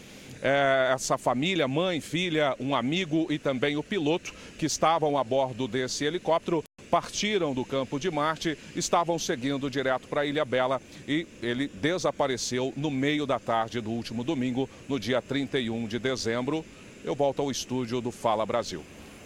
é, 0.41 0.91
essa 0.93 1.17
família, 1.17 1.67
mãe, 1.67 2.01
filha, 2.01 2.56
um 2.60 2.75
amigo 2.75 3.27
e 3.30 3.38
também 3.38 3.77
o 3.77 3.84
piloto 3.84 4.34
que 4.58 4.65
estavam 4.65 5.17
a 5.17 5.23
bordo 5.23 5.67
desse 5.67 6.04
helicóptero 6.04 6.63
partiram 6.89 7.54
do 7.54 7.63
campo 7.63 7.97
de 7.97 8.12
Marte, 8.12 8.58
estavam 8.75 9.17
seguindo 9.17 9.69
direto 9.69 10.10
para 10.10 10.25
Ilha 10.25 10.43
Bela 10.43 10.82
e 11.08 11.25
ele 11.41 11.69
desapareceu 11.69 12.73
no 12.75 12.91
meio 12.91 13.25
da 13.25 13.39
tarde 13.39 13.80
do 13.80 13.91
último 13.91 14.25
domingo, 14.25 14.69
no 14.89 14.99
dia 14.99 15.21
31 15.21 15.88
de 15.88 15.97
dezembro. 15.97 16.65
Eu 17.04 17.15
volto 17.15 17.41
ao 17.41 17.49
estúdio 17.49 18.01
do 18.01 18.12
Fala 18.12 18.45
Brasil. 18.45 18.84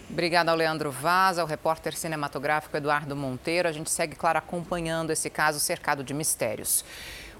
Obrigada 0.08 0.51
ao 0.51 0.58
Leandro 0.58 0.91
Vaz, 0.91 1.39
ao 1.39 1.47
repórter 1.47 1.95
cinematográfico 1.95 2.78
Eduardo 2.78 3.15
Monteiro. 3.15 3.67
A 3.67 3.71
gente 3.71 3.89
segue, 3.89 4.15
claro, 4.15 4.38
acompanhando 4.38 5.12
esse 5.12 5.32
caso 5.32 5.60
cercado 5.60 6.04
de 6.04 6.13
mistérios. 6.13 6.86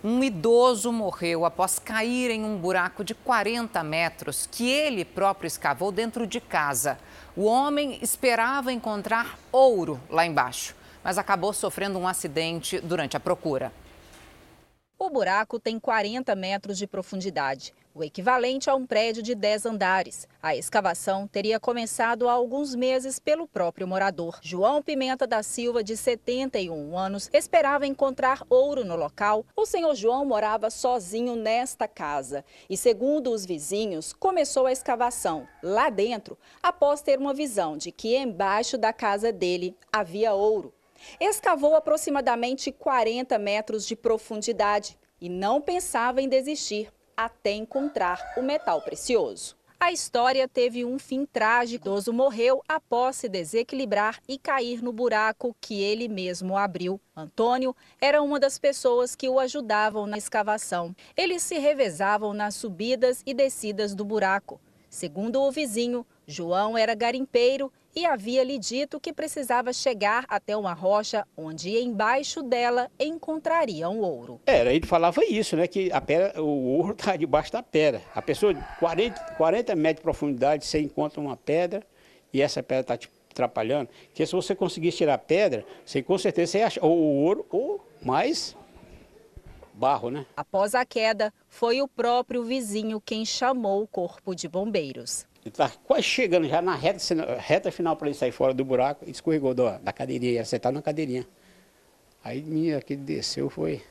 Um 0.08 0.24
idoso 0.24 0.92
morreu 0.92 1.46
após 1.46 1.80
cair 1.80 2.30
em 2.30 2.44
um 2.44 2.60
buraco 2.60 3.04
de 3.04 3.16
40 3.16 3.84
metros 3.84 4.48
que 4.52 4.70
ele 4.70 5.04
próprio 5.04 5.48
escavou 5.48 5.92
dentro 5.92 6.28
de 6.28 6.40
casa. 6.40 7.00
O 7.36 7.46
homem 7.46 7.98
esperava 8.04 8.72
encontrar 8.72 9.36
ouro 9.52 10.00
lá 10.08 10.24
embaixo, 10.24 10.76
mas 11.04 11.18
acabou 11.18 11.52
sofrendo 11.54 11.98
um 11.98 12.08
acidente 12.08 12.80
durante 12.82 13.18
a 13.18 13.20
procura. 13.20 13.74
O 14.98 15.10
buraco 15.10 15.60
tem 15.60 15.80
40 15.80 16.36
metros 16.36 16.78
de 16.78 16.88
profundidade 16.88 17.74
o 17.96 18.04
equivalente 18.04 18.70
a 18.70 18.76
um 18.76 18.86
prédio 18.86 19.24
de 19.24 19.34
10 19.34 19.68
andares. 19.68 20.28
A 20.44 20.54
escavação 20.54 21.26
teria 21.26 21.62
começado 21.62 22.28
há 22.28 22.34
alguns 22.34 22.76
meses 22.76 23.20
pelo 23.20 23.48
próprio 23.48 23.88
morador. 23.88 24.38
João 24.42 24.84
Pimenta 24.84 25.26
da 25.26 25.42
Silva, 25.42 25.82
de 25.82 25.96
71 25.96 26.98
anos, 26.98 27.30
esperava 27.32 27.88
encontrar 27.88 28.44
ouro 28.50 28.84
no 28.84 28.98
local. 28.98 29.46
O 29.56 29.66
senhor 29.66 29.96
João 29.96 30.26
morava 30.26 30.70
sozinho 30.70 31.38
nesta 31.38 31.88
casa 31.88 32.44
e, 32.70 32.76
segundo 32.76 33.32
os 33.32 33.46
vizinhos, 33.46 34.12
começou 34.12 34.66
a 34.66 34.74
escavação 34.74 35.48
lá 35.64 35.90
dentro 35.90 36.38
após 36.62 37.02
ter 37.02 37.18
uma 37.18 37.34
visão 37.34 37.78
de 37.78 37.94
que 37.94 38.18
embaixo 38.18 38.78
da 38.78 38.92
casa 38.92 39.32
dele 39.32 39.74
havia 39.90 40.34
ouro. 40.34 40.74
Escavou 41.20 41.76
aproximadamente 41.76 42.72
40 42.72 43.38
metros 43.40 43.86
de 43.86 43.96
profundidade 43.96 44.98
e 45.20 45.30
não 45.30 45.62
pensava 45.62 46.22
em 46.22 46.30
desistir 46.30 46.92
até 47.16 47.52
encontrar 47.52 48.34
o 48.38 48.42
metal 48.42 48.82
precioso. 48.82 49.56
A 49.80 49.92
história 49.92 50.48
teve 50.48 50.84
um 50.84 50.98
fim 50.98 51.26
trágico. 51.26 51.88
Idoso 51.88 52.12
morreu 52.12 52.64
após 52.68 53.18
se 53.18 53.30
desequilibrar 53.30 54.20
e 54.28 54.38
cair 54.38 54.82
no 54.82 54.92
buraco 54.92 55.56
que 55.62 55.82
ele 55.82 56.08
mesmo 56.08 56.58
abriu. 56.58 57.00
Antônio 57.16 57.76
era 58.02 58.22
uma 58.22 58.40
das 58.40 58.58
pessoas 58.58 59.16
que 59.16 59.30
o 59.30 59.40
ajudavam 59.40 60.08
na 60.08 60.18
escavação. 60.18 60.96
Eles 61.16 61.44
se 61.44 61.60
revezavam 61.60 62.34
nas 62.34 62.56
subidas 62.56 63.22
e 63.26 63.34
descidas 63.34 63.94
do 63.94 64.04
buraco. 64.04 64.60
Segundo 64.90 65.42
o 65.42 65.52
vizinho, 65.52 66.06
João 66.26 66.78
era 66.78 66.96
garimpeiro 66.96 67.72
e 67.96 68.06
havia 68.06 68.44
lhe 68.44 68.60
dito 68.60 69.00
que 69.00 69.14
precisava 69.14 69.72
chegar 69.72 70.26
até 70.28 70.56
uma 70.58 70.74
rocha 70.74 71.26
onde 71.38 71.78
embaixo 71.78 72.44
dela 72.44 72.92
encontrariam 73.00 74.00
ouro. 74.00 74.42
Era, 74.46 74.74
ele 74.74 74.86
falava 74.86 75.24
isso, 75.24 75.56
né, 75.56 75.66
que 75.68 75.92
a 75.92 76.02
pedra, 76.02 76.42
o 76.42 76.78
ouro 76.78 76.92
está 76.92 77.16
debaixo 77.18 77.52
da 77.54 77.64
pedra. 77.64 78.02
A 78.14 78.22
pessoa, 78.22 78.54
40, 78.80 79.36
40 79.38 79.76
metros 79.76 80.00
de 80.00 80.04
profundidade, 80.04 80.66
você 80.66 80.80
encontra 80.82 81.22
uma 81.22 81.38
pedra 81.38 81.84
e 82.34 82.42
essa 82.42 82.62
pedra 82.62 82.82
está 82.82 82.98
te 82.98 83.10
atrapalhando. 83.32 83.90
Porque 84.08 84.26
se 84.26 84.34
você 84.34 84.54
conseguisse 84.54 84.98
tirar 84.98 85.14
a 85.14 85.18
pedra, 85.18 85.66
você 85.86 86.04
com 86.04 86.18
certeza 86.18 86.52
você 86.52 86.58
ia 86.60 86.68
achar 86.68 86.84
ou 86.84 86.98
o 86.98 87.24
ouro 87.24 87.46
ou 87.50 87.86
mais 88.04 88.56
barro, 89.74 90.10
né? 90.10 90.26
Após 90.36 90.74
a 90.74 90.86
queda, 90.86 91.34
foi 91.48 91.82
o 91.82 91.88
próprio 91.88 92.44
vizinho 92.44 93.02
quem 93.02 93.26
chamou 93.26 93.84
o 93.84 93.88
corpo 93.88 94.34
de 94.34 94.48
bombeiros. 94.48 95.26
Ele 95.46 95.52
estava 95.54 95.74
quase 95.84 96.02
chegando 96.02 96.48
já 96.48 96.60
na 96.60 96.74
reta, 96.74 97.00
reta 97.38 97.72
final 97.72 97.96
para 97.96 98.08
ele 98.08 98.18
sair 98.18 98.32
fora 98.32 98.52
do 98.52 98.66
buraco 98.66 99.06
e 99.06 99.12
escorregou 99.12 99.54
da, 99.54 99.78
da 99.78 99.94
cadeirinha, 99.94 100.32
ia 100.32 100.42
acertar 100.42 100.72
na 100.72 100.82
cadeirinha. 100.82 101.24
Aí 102.24 102.42
minha 102.42 102.82
que 102.82 102.96
desceu 102.96 103.48
foi. 103.48 103.84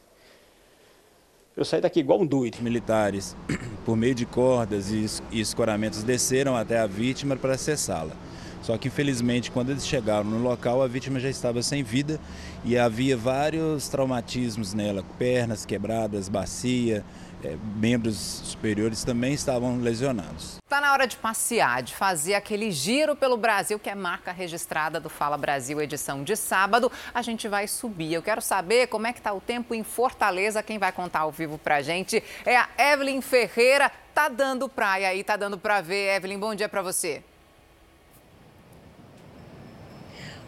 Eu 1.56 1.64
saí 1.64 1.80
daqui 1.80 2.00
igual 2.00 2.20
um 2.20 2.26
doido. 2.26 2.60
Militares, 2.60 3.36
por 3.86 3.96
meio 3.96 4.16
de 4.16 4.26
cordas 4.26 4.90
e 4.90 5.06
escoramentos, 5.30 6.02
desceram 6.02 6.56
até 6.56 6.80
a 6.80 6.88
vítima 6.88 7.36
para 7.36 7.54
acessá-la. 7.54 8.16
Só 8.60 8.76
que 8.76 8.88
infelizmente, 8.88 9.52
quando 9.52 9.70
eles 9.70 9.86
chegaram 9.86 10.24
no 10.24 10.42
local, 10.42 10.82
a 10.82 10.88
vítima 10.88 11.20
já 11.20 11.28
estava 11.28 11.62
sem 11.62 11.84
vida 11.84 12.18
e 12.64 12.76
havia 12.76 13.16
vários 13.16 13.88
traumatismos 13.88 14.74
nela, 14.74 15.04
pernas 15.16 15.64
quebradas, 15.64 16.28
bacia, 16.28 17.04
é, 17.44 17.56
membros 17.76 18.16
superiores 18.16 19.04
também 19.04 19.34
estavam 19.34 19.78
lesionados. 19.78 20.56
Está 20.64 20.80
na 20.80 20.92
hora 20.92 21.06
de 21.06 21.16
passear, 21.16 21.82
de 21.82 21.94
fazer 21.94 22.34
aquele 22.34 22.70
giro 22.70 23.14
pelo 23.14 23.36
Brasil, 23.36 23.78
que 23.78 23.90
é 23.90 23.94
marca 23.94 24.32
registrada 24.32 24.98
do 24.98 25.10
Fala 25.10 25.36
Brasil, 25.36 25.80
edição 25.80 26.24
de 26.24 26.36
sábado. 26.36 26.90
A 27.12 27.22
gente 27.22 27.46
vai 27.46 27.68
subir. 27.68 28.14
Eu 28.14 28.22
quero 28.22 28.40
saber 28.40 28.88
como 28.88 29.06
é 29.06 29.12
que 29.12 29.20
está 29.20 29.32
o 29.32 29.40
tempo 29.40 29.74
em 29.74 29.82
Fortaleza. 29.82 30.62
Quem 30.62 30.78
vai 30.78 30.92
contar 30.92 31.20
ao 31.20 31.30
vivo 31.30 31.58
para 31.58 31.82
gente 31.82 32.22
é 32.44 32.56
a 32.56 32.68
Evelyn 32.78 33.20
Ferreira. 33.20 33.90
Tá 34.14 34.28
dando 34.28 34.68
praia 34.68 35.08
aí, 35.08 35.22
tá 35.22 35.36
dando 35.36 35.58
para 35.58 35.80
ver. 35.80 36.16
Evelyn, 36.16 36.38
bom 36.38 36.54
dia 36.54 36.68
para 36.68 36.82
você. 36.82 37.22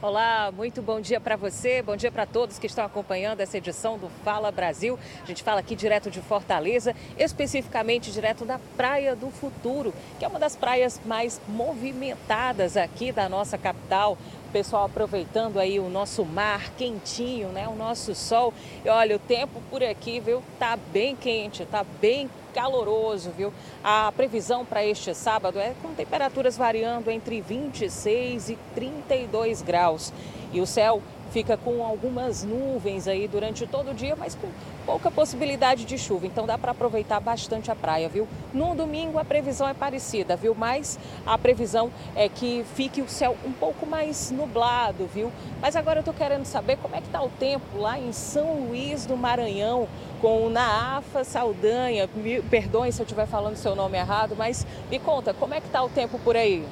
Olá, 0.03 0.53
muito 0.55 0.83
bom 0.83 1.01
dia 1.01 1.19
para 1.19 1.37
você, 1.37 1.81
bom 1.81 1.97
dia 1.97 2.13
para 2.13 2.27
todos 2.27 2.59
que 2.59 2.67
estão 2.67 2.85
acompanhando 2.85 3.41
essa 3.41 3.57
edição 3.57 3.97
do 3.97 4.11
Fala 4.23 4.53
Brasil. 4.53 4.99
A 5.23 5.27
gente 5.27 5.43
fala 5.43 5.61
aqui 5.61 5.75
direto 5.75 6.11
de 6.11 6.21
Fortaleza, 6.21 6.95
especificamente 7.19 8.13
direto 8.13 8.45
da 8.45 8.61
Praia 8.77 9.17
do 9.17 9.31
Futuro, 9.31 9.95
que 10.19 10.25
é 10.27 10.29
uma 10.29 10.39
das 10.39 10.55
praias 10.55 11.01
mais 11.07 11.41
movimentadas 11.49 12.77
aqui 12.77 13.11
da 13.11 13.27
nossa 13.27 13.57
capital. 13.57 14.19
Pessoal 14.53 14.85
aproveitando 14.85 15.59
aí 15.59 15.81
o 15.81 15.89
nosso 15.89 16.27
mar 16.27 16.71
quentinho, 16.77 17.49
né? 17.49 17.67
O 17.67 17.75
nosso 17.75 18.15
sol. 18.15 18.53
E 18.85 18.91
olha, 18.91 19.17
o 19.17 19.19
tempo 19.19 19.63
por 19.71 19.83
aqui, 19.83 20.21
viu? 20.21 20.43
Tá 20.59 20.77
bem 20.93 21.17
quente, 21.17 21.65
tá 21.65 21.83
bem 22.03 22.29
caloroso, 22.57 23.31
viu? 23.37 23.53
A 23.85 24.11
previsão 24.17 24.65
para 24.65 24.83
este 24.83 25.15
sábado 25.15 25.59
é 25.59 25.75
com 25.83 25.93
temperaturas 25.93 26.57
variando 26.57 27.11
entre 27.11 27.43
26 27.43 28.49
e 28.49 28.59
32 28.75 29.61
graus. 29.61 30.11
E 30.55 30.61
o 30.63 30.67
céu 30.67 31.03
fica 31.37 31.55
com 31.55 31.85
algumas 31.85 32.43
nuvens 32.43 33.07
aí 33.07 33.29
durante 33.29 33.67
todo 33.67 33.91
o 33.91 33.95
dia, 33.95 34.17
mas 34.17 34.35
com 34.35 34.49
pouca 34.87 35.11
possibilidade 35.11 35.85
de 35.85 35.99
chuva. 35.99 36.27
Então 36.27 36.47
dá 36.47 36.57
para 36.57 36.73
aproveitar 36.73 37.21
bastante 37.21 37.71
a 37.71 37.75
praia, 37.75 38.09
viu? 38.09 38.27
No 38.55 38.75
domingo 38.75 39.19
a 39.19 39.25
previsão 39.25 39.69
é 39.69 39.75
parecida, 39.75 40.35
viu? 40.35 40.55
Mas 40.55 40.99
a 41.27 41.37
previsão 41.37 41.91
é 42.15 42.27
que 42.27 42.65
fique 42.75 43.03
o 43.03 43.09
céu 43.09 43.37
um 43.45 43.53
pouco 43.53 43.85
mais 43.85 44.31
nublado, 44.31 45.07
viu? 45.13 45.31
Mas 45.61 45.77
agora 45.77 45.99
eu 45.99 46.01
estou 46.01 46.15
querendo 46.15 46.47
saber 46.47 46.79
como 46.79 46.97
é 46.97 47.03
que 47.03 47.09
está 47.09 47.23
o 47.23 47.29
tempo 47.29 47.77
lá 47.77 47.99
em 47.99 48.15
São 48.15 48.69
Luís 48.69 49.05
do 49.05 49.15
Maranhão, 49.15 49.87
com 50.23 50.49
Naafa 50.49 51.23
Saldanha. 51.23 52.09
Me 52.15 52.41
perdoem 52.41 52.91
se 52.91 53.03
eu 53.03 53.05
estiver 53.05 53.27
falando 53.27 53.57
seu 53.57 53.77
nome 53.77 53.99
errado, 53.99 54.35
mas 54.39 54.67
me 54.91 54.99
conta, 54.99 55.35
como 55.35 55.53
é 55.53 55.61
que 55.61 55.67
está 55.67 55.85
o 55.85 55.91
tempo 55.91 56.19
por 56.19 56.35
aí? 56.35 56.65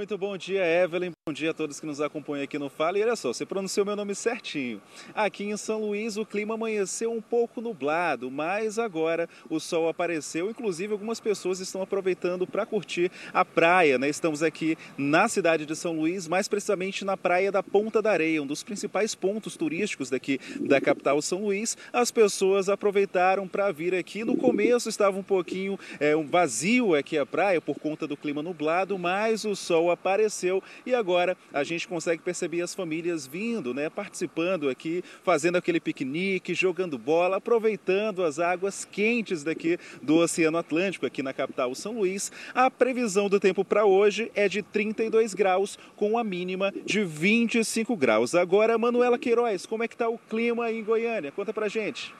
Muito 0.00 0.16
bom 0.16 0.34
dia, 0.34 0.64
Evelyn. 0.64 1.12
Bom 1.28 1.34
dia 1.34 1.50
a 1.50 1.54
todos 1.54 1.78
que 1.78 1.84
nos 1.84 2.00
acompanham 2.00 2.42
aqui 2.42 2.58
no 2.58 2.70
Fala. 2.70 2.98
E 2.98 3.02
olha 3.02 3.14
só, 3.14 3.30
você 3.30 3.44
pronunciou 3.44 3.84
meu 3.84 3.94
nome 3.94 4.14
certinho. 4.14 4.80
Aqui 5.14 5.44
em 5.44 5.56
São 5.56 5.82
Luís 5.82 6.16
o 6.16 6.24
clima 6.24 6.54
amanheceu 6.54 7.12
um 7.12 7.20
pouco 7.20 7.60
nublado, 7.60 8.30
mas 8.30 8.78
agora 8.78 9.28
o 9.48 9.60
sol 9.60 9.86
apareceu. 9.86 10.50
Inclusive, 10.50 10.94
algumas 10.94 11.20
pessoas 11.20 11.60
estão 11.60 11.82
aproveitando 11.82 12.46
para 12.46 12.64
curtir 12.64 13.12
a 13.34 13.44
praia. 13.44 13.98
Né? 13.98 14.08
Estamos 14.08 14.42
aqui 14.42 14.78
na 14.96 15.28
cidade 15.28 15.66
de 15.66 15.76
São 15.76 15.92
Luís, 15.92 16.26
mais 16.26 16.48
precisamente 16.48 17.04
na 17.04 17.18
praia 17.18 17.52
da 17.52 17.62
Ponta 17.62 18.00
da 18.00 18.10
Areia, 18.10 18.42
um 18.42 18.46
dos 18.46 18.62
principais 18.62 19.14
pontos 19.14 19.58
turísticos 19.58 20.08
daqui 20.08 20.40
da 20.58 20.80
capital 20.80 21.20
São 21.20 21.44
Luís. 21.44 21.76
As 21.92 22.10
pessoas 22.10 22.70
aproveitaram 22.70 23.46
para 23.46 23.70
vir 23.70 23.94
aqui. 23.94 24.24
No 24.24 24.38
começo 24.38 24.88
estava 24.88 25.18
um 25.18 25.22
pouquinho 25.22 25.78
é, 26.00 26.16
um 26.16 26.26
vazio 26.26 26.94
aqui 26.94 27.18
a 27.18 27.26
praia 27.26 27.60
por 27.60 27.78
conta 27.78 28.06
do 28.06 28.16
clima 28.16 28.42
nublado, 28.42 28.98
mas 28.98 29.44
o 29.44 29.54
sol 29.54 29.90
apareceu 29.90 30.62
e 30.86 30.94
agora 30.94 31.09
a 31.52 31.64
gente 31.64 31.88
consegue 31.88 32.22
perceber 32.22 32.62
as 32.62 32.74
famílias 32.74 33.26
vindo, 33.26 33.74
né, 33.74 33.88
participando 33.90 34.68
aqui, 34.68 35.02
fazendo 35.22 35.56
aquele 35.56 35.80
piquenique, 35.80 36.54
jogando 36.54 36.98
bola, 36.98 37.36
aproveitando 37.36 38.24
as 38.24 38.38
águas 38.38 38.84
quentes 38.84 39.42
daqui 39.42 39.78
do 40.02 40.16
Oceano 40.16 40.58
Atlântico, 40.58 41.06
aqui 41.06 41.22
na 41.22 41.32
capital 41.32 41.74
São 41.74 41.98
Luís. 41.98 42.30
A 42.54 42.70
previsão 42.70 43.28
do 43.28 43.40
tempo 43.40 43.64
para 43.64 43.84
hoje 43.84 44.30
é 44.34 44.48
de 44.48 44.62
32 44.62 45.34
graus, 45.34 45.78
com 45.96 46.18
a 46.18 46.24
mínima 46.24 46.72
de 46.84 47.04
25 47.04 47.96
graus. 47.96 48.34
Agora, 48.34 48.78
Manuela 48.78 49.18
Queiroz, 49.18 49.66
como 49.66 49.82
é 49.82 49.88
que 49.88 49.94
está 49.94 50.08
o 50.08 50.18
clima 50.18 50.70
em 50.70 50.82
Goiânia? 50.82 51.32
Conta 51.32 51.52
pra 51.52 51.68
gente. 51.68 52.14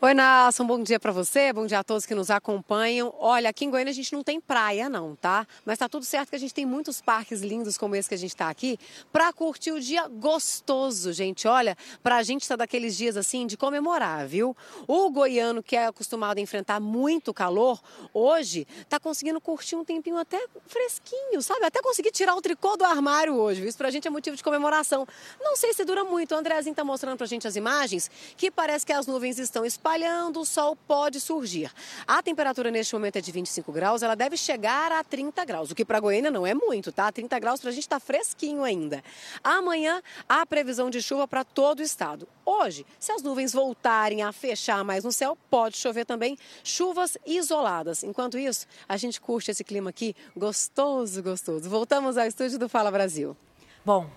Oi, 0.00 0.12
Nelson, 0.12 0.66
bom 0.66 0.82
dia 0.82 1.00
para 1.00 1.12
você, 1.12 1.50
bom 1.50 1.64
dia 1.64 1.78
a 1.78 1.84
todos 1.84 2.04
que 2.04 2.14
nos 2.14 2.30
acompanham. 2.30 3.14
Olha, 3.18 3.48
aqui 3.48 3.64
em 3.64 3.70
Goiânia 3.70 3.90
a 3.90 3.94
gente 3.94 4.12
não 4.12 4.22
tem 4.22 4.38
praia 4.38 4.86
não, 4.86 5.16
tá? 5.16 5.46
Mas 5.64 5.78
tá 5.78 5.88
tudo 5.88 6.04
certo 6.04 6.28
que 6.28 6.36
a 6.36 6.38
gente 6.38 6.52
tem 6.52 6.66
muitos 6.66 7.00
parques 7.00 7.40
lindos 7.40 7.78
como 7.78 7.96
esse 7.96 8.06
que 8.06 8.14
a 8.14 8.18
gente 8.18 8.32
está 8.32 8.50
aqui 8.50 8.78
para 9.10 9.32
curtir 9.32 9.72
o 9.72 9.80
dia 9.80 10.06
gostoso, 10.08 11.10
gente. 11.14 11.48
Olha, 11.48 11.74
para 12.02 12.16
a 12.16 12.22
gente 12.22 12.46
tá 12.46 12.54
daqueles 12.54 12.98
dias 12.98 13.16
assim 13.16 13.46
de 13.46 13.56
comemorar, 13.56 14.26
viu? 14.26 14.54
O 14.86 15.10
goiano 15.10 15.62
que 15.62 15.74
é 15.74 15.86
acostumado 15.86 16.36
a 16.36 16.40
enfrentar 16.40 16.80
muito 16.80 17.32
calor, 17.32 17.80
hoje 18.12 18.66
tá 18.90 19.00
conseguindo 19.00 19.40
curtir 19.40 19.74
um 19.74 19.86
tempinho 19.86 20.18
até 20.18 20.44
fresquinho, 20.66 21.40
sabe? 21.40 21.64
Até 21.64 21.80
conseguir 21.80 22.10
tirar 22.10 22.34
o 22.34 22.42
tricô 22.42 22.76
do 22.76 22.84
armário 22.84 23.36
hoje. 23.36 23.66
Isso 23.66 23.78
pra 23.78 23.90
gente 23.90 24.06
é 24.06 24.10
motivo 24.10 24.36
de 24.36 24.44
comemoração. 24.44 25.06
Não 25.40 25.56
sei 25.56 25.72
se 25.72 25.82
dura 25.82 26.04
muito. 26.04 26.34
O 26.34 26.36
Andrezinho 26.36 26.74
tá 26.74 26.84
mostrando 26.84 27.16
pra 27.16 27.26
gente 27.26 27.48
as 27.48 27.56
imagens 27.56 28.10
que 28.36 28.50
parece 28.50 28.84
que 28.84 28.92
as 28.92 29.06
nuvens 29.06 29.38
estão 29.38 29.64
espalhando, 29.84 30.40
o 30.40 30.46
sol 30.46 30.74
pode 30.74 31.20
surgir. 31.20 31.70
A 32.06 32.22
temperatura 32.22 32.70
neste 32.70 32.94
momento 32.94 33.16
é 33.16 33.20
de 33.20 33.30
25 33.30 33.70
graus, 33.70 34.02
ela 34.02 34.14
deve 34.14 34.34
chegar 34.34 34.90
a 34.90 35.04
30 35.04 35.44
graus, 35.44 35.70
o 35.70 35.74
que 35.74 35.84
para 35.84 36.00
Goiânia 36.00 36.30
não 36.30 36.46
é 36.46 36.54
muito, 36.54 36.90
tá? 36.90 37.12
30 37.12 37.38
graus 37.38 37.60
para 37.60 37.68
a 37.68 37.72
gente 37.72 37.82
está 37.82 38.00
fresquinho 38.00 38.64
ainda. 38.64 39.04
Amanhã, 39.42 40.02
há 40.26 40.46
previsão 40.46 40.88
de 40.88 41.02
chuva 41.02 41.28
para 41.28 41.44
todo 41.44 41.80
o 41.80 41.82
estado. 41.82 42.26
Hoje, 42.46 42.86
se 42.98 43.12
as 43.12 43.22
nuvens 43.22 43.52
voltarem 43.52 44.22
a 44.22 44.32
fechar 44.32 44.82
mais 44.82 45.04
no 45.04 45.12
céu, 45.12 45.36
pode 45.50 45.76
chover 45.76 46.06
também 46.06 46.38
chuvas 46.62 47.18
isoladas. 47.26 48.02
Enquanto 48.02 48.38
isso, 48.38 48.66
a 48.88 48.96
gente 48.96 49.20
curte 49.20 49.50
esse 49.50 49.62
clima 49.62 49.90
aqui 49.90 50.16
gostoso, 50.34 51.22
gostoso. 51.22 51.68
Voltamos 51.68 52.16
ao 52.16 52.26
estúdio 52.26 52.58
do 52.58 52.70
Fala 52.70 52.90
Brasil. 52.90 53.36
Bom, 53.84 54.10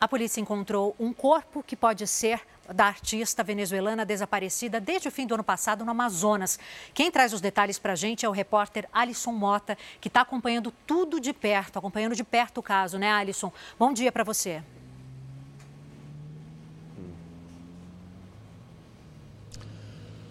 a 0.00 0.08
polícia 0.08 0.40
encontrou 0.40 0.96
um 0.98 1.12
corpo 1.12 1.62
que 1.62 1.76
pode 1.76 2.06
ser 2.06 2.40
da 2.72 2.86
artista 2.86 3.44
venezuelana 3.44 4.06
desaparecida 4.06 4.80
desde 4.80 5.08
o 5.08 5.10
fim 5.10 5.26
do 5.26 5.34
ano 5.34 5.44
passado 5.44 5.84
no 5.84 5.90
Amazonas. 5.90 6.58
Quem 6.94 7.10
traz 7.10 7.34
os 7.34 7.40
detalhes 7.42 7.78
para 7.78 7.92
a 7.92 7.96
gente 7.96 8.24
é 8.24 8.28
o 8.28 8.32
repórter 8.32 8.88
Alisson 8.94 9.32
Mota, 9.32 9.76
que 10.00 10.08
está 10.08 10.22
acompanhando 10.22 10.72
tudo 10.86 11.20
de 11.20 11.34
perto, 11.34 11.78
acompanhando 11.78 12.16
de 12.16 12.24
perto 12.24 12.58
o 12.58 12.62
caso, 12.62 12.98
né, 12.98 13.12
Alisson? 13.12 13.52
Bom 13.78 13.92
dia 13.92 14.10
para 14.10 14.24
você. 14.24 14.62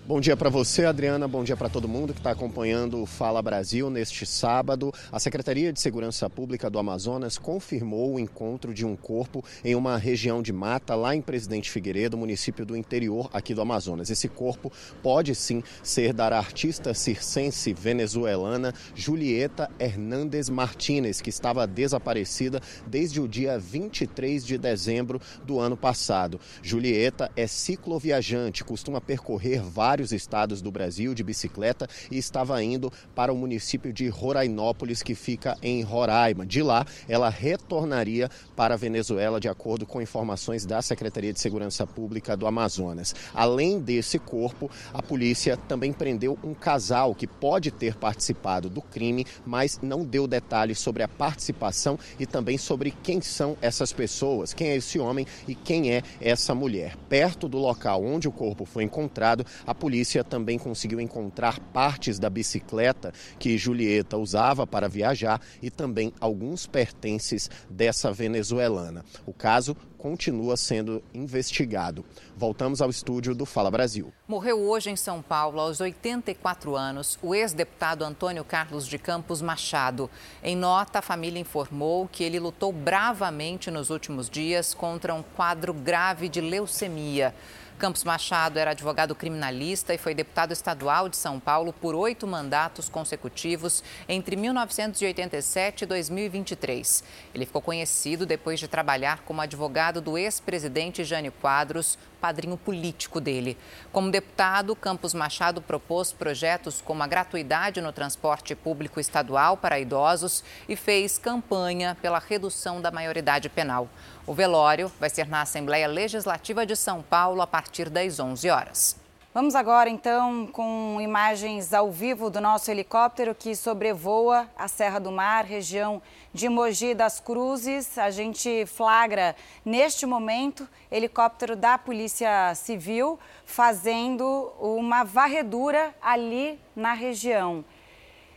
Bom 0.10 0.20
dia 0.20 0.36
para 0.36 0.50
você, 0.50 0.86
Adriana. 0.86 1.28
Bom 1.28 1.44
dia 1.44 1.56
para 1.56 1.70
todo 1.70 1.88
mundo 1.88 2.16
que 2.16 2.20
está 2.20 2.32
acompanhando 2.32 3.00
o 3.00 3.06
Fala 3.06 3.44
Brasil 3.44 3.92
neste 3.92 4.26
sábado. 4.26 4.92
A 5.12 5.20
Secretaria 5.20 5.72
de 5.72 5.80
Segurança 5.80 6.28
Pública 6.28 6.68
do 6.68 6.80
Amazonas 6.80 7.38
confirmou 7.38 8.16
o 8.16 8.20
encontro 8.20 8.74
de 8.74 8.84
um 8.84 8.96
corpo 8.96 9.46
em 9.64 9.76
uma 9.76 10.00
região 10.00 10.42
de 10.42 10.52
mata 10.52 10.96
lá 10.96 11.16
em 11.16 11.22
Presidente 11.22 11.70
Figueiredo, 11.70 12.18
município 12.18 12.66
do 12.66 12.76
interior 12.76 13.30
aqui 13.32 13.54
do 13.54 13.62
Amazonas. 13.62 14.10
Esse 14.10 14.28
corpo 14.28 14.72
pode 15.04 15.36
sim 15.36 15.62
ser 15.84 16.12
da 16.12 16.36
artista 16.36 16.92
circense 16.96 17.72
venezuelana 17.72 18.74
Julieta 18.96 19.70
Hernández 19.78 20.50
Martínez, 20.50 21.22
que 21.22 21.30
estava 21.30 21.68
desaparecida 21.68 22.60
desde 22.88 23.22
o 23.22 23.28
dia 23.28 23.60
23 23.60 24.44
de 24.44 24.58
dezembro 24.58 25.22
do 25.46 25.60
ano 25.60 25.78
passado. 25.78 26.40
Julieta 26.64 27.30
é 27.36 27.46
cicloviajante, 27.46 28.64
costuma 28.64 29.00
percorrer 29.00 29.62
vários 29.62 29.99
vários 30.00 30.12
estados 30.14 30.62
do 30.62 30.72
Brasil 30.72 31.14
de 31.14 31.22
bicicleta 31.24 31.86
e 32.10 32.18
estava 32.18 32.64
indo 32.64 32.92
para 33.14 33.34
o 33.34 33.36
município 33.36 33.92
de 33.92 34.08
Rorainópolis, 34.08 35.04
que 35.04 35.14
fica 35.14 35.58
em 35.62 35.82
Roraima. 35.82 36.46
De 36.46 36.64
lá, 36.64 36.86
ela 37.08 37.30
retornaria 37.30 38.30
para 38.56 38.76
a 38.76 38.78
Venezuela, 38.78 39.42
de 39.42 39.50
acordo 39.50 39.86
com 39.86 40.02
informações 40.02 40.66
da 40.66 40.82
Secretaria 40.82 41.34
de 41.34 41.40
Segurança 41.40 41.86
Pública 41.86 42.38
do 42.38 42.48
Amazonas. 42.48 43.14
Além 43.34 43.80
desse 43.82 44.18
corpo, 44.18 44.72
a 44.94 45.02
polícia 45.02 45.58
também 45.58 45.92
prendeu 45.92 46.40
um 46.44 46.54
casal 46.54 47.14
que 47.14 47.28
pode 47.28 47.70
ter 47.70 47.96
participado 47.96 48.70
do 48.70 48.82
crime, 48.82 49.26
mas 49.46 49.80
não 49.82 50.06
deu 50.06 50.28
detalhes 50.28 50.80
sobre 50.80 51.04
a 51.04 51.10
participação 51.10 52.00
e 52.18 52.26
também 52.26 52.58
sobre 52.58 52.92
quem 52.92 53.20
são 53.20 53.58
essas 53.62 53.92
pessoas, 53.92 54.54
quem 54.54 54.70
é 54.70 54.78
esse 54.78 54.98
homem 54.98 55.28
e 55.46 55.54
quem 55.54 55.92
é 55.92 56.04
essa 56.22 56.56
mulher. 56.56 56.96
Perto 57.10 57.50
do 57.50 57.58
local 57.58 58.02
onde 58.02 58.30
o 58.30 58.32
corpo 58.32 58.64
foi 58.64 58.84
encontrado, 58.84 59.46
a 59.66 59.76
polícia 59.76 59.89
também 60.24 60.58
conseguiu 60.58 61.00
encontrar 61.00 61.60
partes 61.60 62.20
da 62.20 62.30
bicicleta 62.30 63.14
que 63.38 63.58
Julieta 63.58 64.18
usava 64.18 64.68
para 64.68 64.88
viajar 64.88 65.42
e 65.62 65.70
também 65.70 66.14
alguns 66.20 66.68
pertences 66.68 67.50
dessa 67.70 68.12
venezuelana. 68.12 69.04
O 69.26 69.34
caso 69.34 69.76
continua 70.00 70.56
sendo 70.56 71.04
investigado. 71.14 72.06
Voltamos 72.36 72.82
ao 72.82 72.90
estúdio 72.90 73.36
do 73.36 73.46
Fala 73.46 73.70
Brasil. 73.70 74.14
Morreu 74.26 74.62
hoje 74.62 74.90
em 74.90 74.96
São 74.96 75.22
Paulo, 75.22 75.60
aos 75.60 75.82
84 75.82 76.76
anos, 76.76 77.20
o 77.22 77.36
ex-deputado 77.36 78.06
Antônio 78.06 78.46
Carlos 78.46 78.88
de 78.88 78.98
Campos 78.98 79.42
Machado. 79.42 80.10
Em 80.42 80.56
nota, 80.56 81.00
a 81.00 81.02
família 81.02 81.40
informou 81.40 82.08
que 82.08 82.24
ele 82.24 82.40
lutou 82.40 82.72
bravamente 82.72 83.70
nos 83.70 83.90
últimos 83.90 84.30
dias 84.30 84.74
contra 84.74 85.14
um 85.14 85.22
quadro 85.22 85.74
grave 85.74 86.30
de 86.30 86.40
leucemia. 86.40 87.36
Campos 87.80 88.04
Machado 88.04 88.60
era 88.60 88.72
advogado 88.72 89.16
criminalista 89.16 89.94
e 89.94 89.98
foi 89.98 90.14
deputado 90.14 90.52
estadual 90.52 91.08
de 91.08 91.16
São 91.16 91.40
Paulo 91.40 91.72
por 91.72 91.96
oito 91.96 92.28
mandatos 92.28 92.90
consecutivos 92.90 93.82
entre 94.08 94.36
1987 94.36 95.84
e 95.84 95.88
2023. 95.88 97.04
Ele 97.34 97.46
ficou 97.46 97.62
conhecido 97.62 98.26
depois 98.26 98.60
de 98.60 98.68
trabalhar 98.68 99.22
como 99.22 99.40
advogado 99.40 100.02
do 100.02 100.18
ex-presidente 100.18 101.06
Jânio 101.06 101.32
Quadros, 101.32 101.98
padrinho 102.20 102.58
político 102.58 103.20
dele. 103.20 103.58
Como 103.92 104.12
deputado, 104.12 104.76
Campos 104.76 105.14
Machado 105.14 105.62
propôs 105.62 106.12
projetos 106.12 106.82
como 106.82 107.02
a 107.02 107.08
gratuidade 107.08 107.82
no 107.82 107.92
transporte 107.92 108.56
público 108.56 109.00
estadual 109.00 109.58
para 109.58 109.80
idosos 109.80 110.44
e 110.68 110.76
fez 110.76 111.18
campanha 111.18 111.98
pela 112.02 112.20
redução 112.20 112.82
da 112.82 112.92
maioridade 112.92 113.50
penal. 113.50 113.90
O 114.28 114.34
velório 114.34 114.92
vai 115.00 115.10
ser 115.10 115.28
na 115.28 115.42
Assembleia 115.42 115.88
Legislativa 115.88 116.66
de 116.66 116.76
São 116.76 117.02
Paulo 117.02 117.42
a 117.42 117.48
partir 117.48 117.90
das 117.90 118.20
11 118.20 118.50
horas. 118.50 119.09
Vamos 119.40 119.56
agora 119.56 119.90
então 119.90 120.46
com 120.48 120.98
imagens 121.00 121.74
ao 121.74 121.90
vivo 121.90 122.30
do 122.30 122.42
nosso 122.42 122.70
helicóptero 122.70 123.34
que 123.34 123.56
sobrevoa 123.56 124.50
a 124.58 124.68
Serra 124.68 125.00
do 125.00 125.14
Mar, 125.14 125.46
região 125.46 126.02
de 126.34 126.50
Mogi 126.50 126.94
das 126.94 127.22
Cruzes. 127.22 127.98
A 127.98 128.10
gente 128.10 128.66
flagra 128.66 129.34
neste 129.64 130.06
momento 130.06 130.68
helicóptero 130.92 131.56
da 131.56 131.78
Polícia 131.78 132.54
Civil 132.54 133.18
fazendo 133.46 134.52
uma 134.60 135.06
varredura 135.06 135.96
ali 136.02 136.60
na 136.76 136.92
região. 136.92 137.64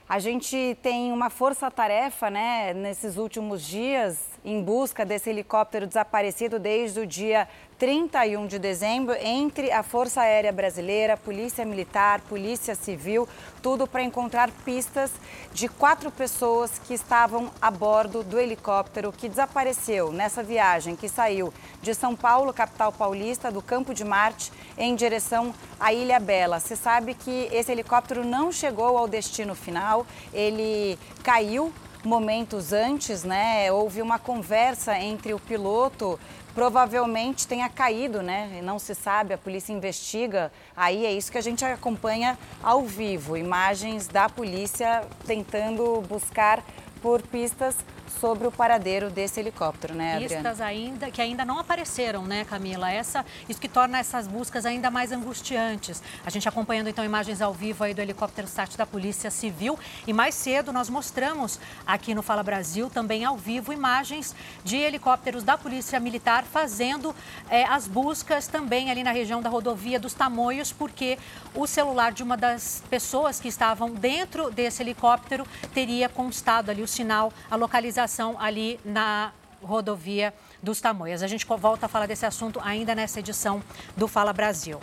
A 0.08 0.20
gente 0.20 0.78
tem 0.84 1.10
uma 1.10 1.30
força-tarefa, 1.30 2.30
né, 2.30 2.72
nesses 2.74 3.16
últimos 3.16 3.66
dias 3.66 4.31
em 4.44 4.62
busca 4.62 5.04
desse 5.04 5.30
helicóptero 5.30 5.86
desaparecido 5.86 6.58
desde 6.58 7.00
o 7.00 7.06
dia 7.06 7.48
31 7.78 8.46
de 8.46 8.58
dezembro 8.58 9.14
entre 9.20 9.72
a 9.72 9.82
Força 9.82 10.20
Aérea 10.20 10.52
Brasileira, 10.52 11.16
Polícia 11.16 11.64
Militar, 11.64 12.20
Polícia 12.20 12.76
Civil, 12.76 13.28
tudo 13.60 13.86
para 13.88 14.02
encontrar 14.02 14.50
pistas 14.64 15.10
de 15.52 15.68
quatro 15.68 16.10
pessoas 16.10 16.78
que 16.78 16.94
estavam 16.94 17.50
a 17.60 17.70
bordo 17.70 18.22
do 18.22 18.38
helicóptero 18.38 19.12
que 19.12 19.28
desapareceu 19.28 20.12
nessa 20.12 20.42
viagem 20.42 20.94
que 20.94 21.08
saiu 21.08 21.52
de 21.80 21.92
São 21.92 22.14
Paulo, 22.14 22.52
capital 22.52 22.92
paulista, 22.92 23.50
do 23.50 23.60
Campo 23.60 23.92
de 23.92 24.04
Marte, 24.04 24.52
em 24.78 24.94
direção 24.94 25.52
à 25.80 25.92
Ilha 25.92 26.20
Bela. 26.20 26.60
Se 26.60 26.76
sabe 26.76 27.14
que 27.14 27.48
esse 27.50 27.72
helicóptero 27.72 28.24
não 28.24 28.52
chegou 28.52 28.96
ao 28.96 29.08
destino 29.08 29.56
final, 29.56 30.06
ele 30.32 30.96
caiu 31.24 31.72
momentos 32.04 32.72
antes, 32.72 33.24
né? 33.24 33.70
Houve 33.72 34.02
uma 34.02 34.18
conversa 34.18 34.98
entre 34.98 35.32
o 35.34 35.38
piloto 35.38 36.18
provavelmente 36.54 37.46
tenha 37.46 37.68
caído, 37.68 38.22
né? 38.22 38.60
Não 38.62 38.78
se 38.78 38.94
sabe, 38.94 39.34
a 39.34 39.38
polícia 39.38 39.72
investiga. 39.72 40.52
Aí 40.76 41.06
é 41.06 41.12
isso 41.12 41.32
que 41.32 41.38
a 41.38 41.42
gente 41.42 41.64
acompanha 41.64 42.38
ao 42.62 42.82
vivo, 42.82 43.36
imagens 43.36 44.06
da 44.06 44.28
polícia 44.28 45.02
tentando 45.26 46.02
buscar 46.02 46.62
por 47.00 47.22
pistas 47.22 47.76
sobre 48.20 48.46
o 48.46 48.52
paradeiro 48.52 49.10
desse 49.10 49.40
helicóptero, 49.40 49.94
né, 49.94 50.14
Adriana? 50.14 50.34
Pistas 50.34 50.60
ainda 50.60 51.10
que 51.10 51.20
ainda 51.20 51.44
não 51.44 51.58
apareceram, 51.58 52.24
né, 52.24 52.44
Camila? 52.44 52.90
Essa, 52.90 53.24
isso 53.48 53.60
que 53.60 53.68
torna 53.68 53.98
essas 53.98 54.26
buscas 54.26 54.66
ainda 54.66 54.90
mais 54.90 55.12
angustiantes. 55.12 56.02
A 56.24 56.30
gente 56.30 56.48
acompanhando 56.48 56.88
então 56.88 57.04
imagens 57.04 57.40
ao 57.40 57.52
vivo 57.52 57.84
aí 57.84 57.94
do 57.94 58.00
helicóptero 58.00 58.46
SAT 58.46 58.76
da 58.76 58.86
Polícia 58.86 59.30
Civil 59.30 59.78
e 60.06 60.12
mais 60.12 60.34
cedo 60.34 60.72
nós 60.72 60.88
mostramos 60.88 61.58
aqui 61.86 62.14
no 62.14 62.22
Fala 62.22 62.42
Brasil 62.42 62.90
também 62.90 63.24
ao 63.24 63.36
vivo 63.36 63.72
imagens 63.72 64.34
de 64.62 64.76
helicópteros 64.76 65.42
da 65.42 65.56
Polícia 65.56 65.98
Militar 65.98 66.44
fazendo 66.44 67.14
é, 67.48 67.64
as 67.64 67.88
buscas 67.88 68.46
também 68.46 68.90
ali 68.90 69.02
na 69.02 69.12
região 69.12 69.40
da 69.40 69.48
rodovia 69.48 69.98
dos 69.98 70.14
Tamoios, 70.14 70.72
porque 70.72 71.18
o 71.54 71.66
celular 71.66 72.12
de 72.12 72.22
uma 72.22 72.36
das 72.36 72.82
pessoas 72.90 73.40
que 73.40 73.48
estavam 73.48 73.90
dentro 73.90 74.50
desse 74.50 74.82
helicóptero 74.82 75.46
teria 75.72 76.08
constado 76.08 76.70
ali 76.70 76.82
o 76.82 76.88
sinal, 76.88 77.32
a 77.50 77.56
localização 77.56 78.01
ali 78.38 78.80
na 78.84 79.32
rodovia 79.62 80.34
dos 80.62 80.80
Tamoias. 80.80 81.22
A 81.22 81.26
gente 81.26 81.46
volta 81.46 81.86
a 81.86 81.88
falar 81.88 82.06
desse 82.06 82.26
assunto 82.26 82.60
ainda 82.62 82.94
nessa 82.94 83.20
edição 83.20 83.62
do 83.96 84.08
Fala 84.08 84.32
Brasil. 84.32 84.78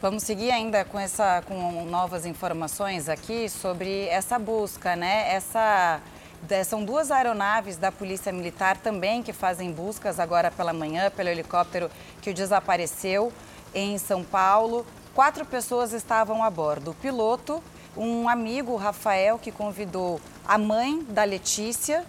Vamos 0.00 0.24
seguir 0.24 0.50
ainda 0.50 0.84
com, 0.84 0.98
essa, 0.98 1.42
com 1.42 1.84
novas 1.84 2.26
informações 2.26 3.08
aqui 3.08 3.48
sobre 3.48 4.06
essa 4.08 4.36
busca, 4.36 4.96
né? 4.96 5.32
Essa, 5.32 6.00
são 6.66 6.84
duas 6.84 7.12
aeronaves 7.12 7.76
da 7.76 7.92
Polícia 7.92 8.32
Militar 8.32 8.76
também 8.76 9.22
que 9.22 9.32
fazem 9.32 9.70
buscas 9.70 10.18
agora 10.18 10.50
pela 10.50 10.72
manhã 10.72 11.08
pelo 11.08 11.28
helicóptero 11.28 11.88
que 12.20 12.32
desapareceu 12.32 13.32
em 13.72 13.96
São 13.96 14.24
Paulo. 14.24 14.84
Quatro 15.14 15.44
pessoas 15.44 15.92
estavam 15.92 16.42
a 16.42 16.50
bordo. 16.50 16.90
O 16.90 16.94
piloto, 16.94 17.62
um 17.96 18.28
amigo, 18.28 18.74
Rafael, 18.74 19.38
que 19.38 19.52
convidou 19.52 20.20
a 20.46 20.58
mãe 20.58 21.02
da 21.08 21.24
Letícia 21.24 22.04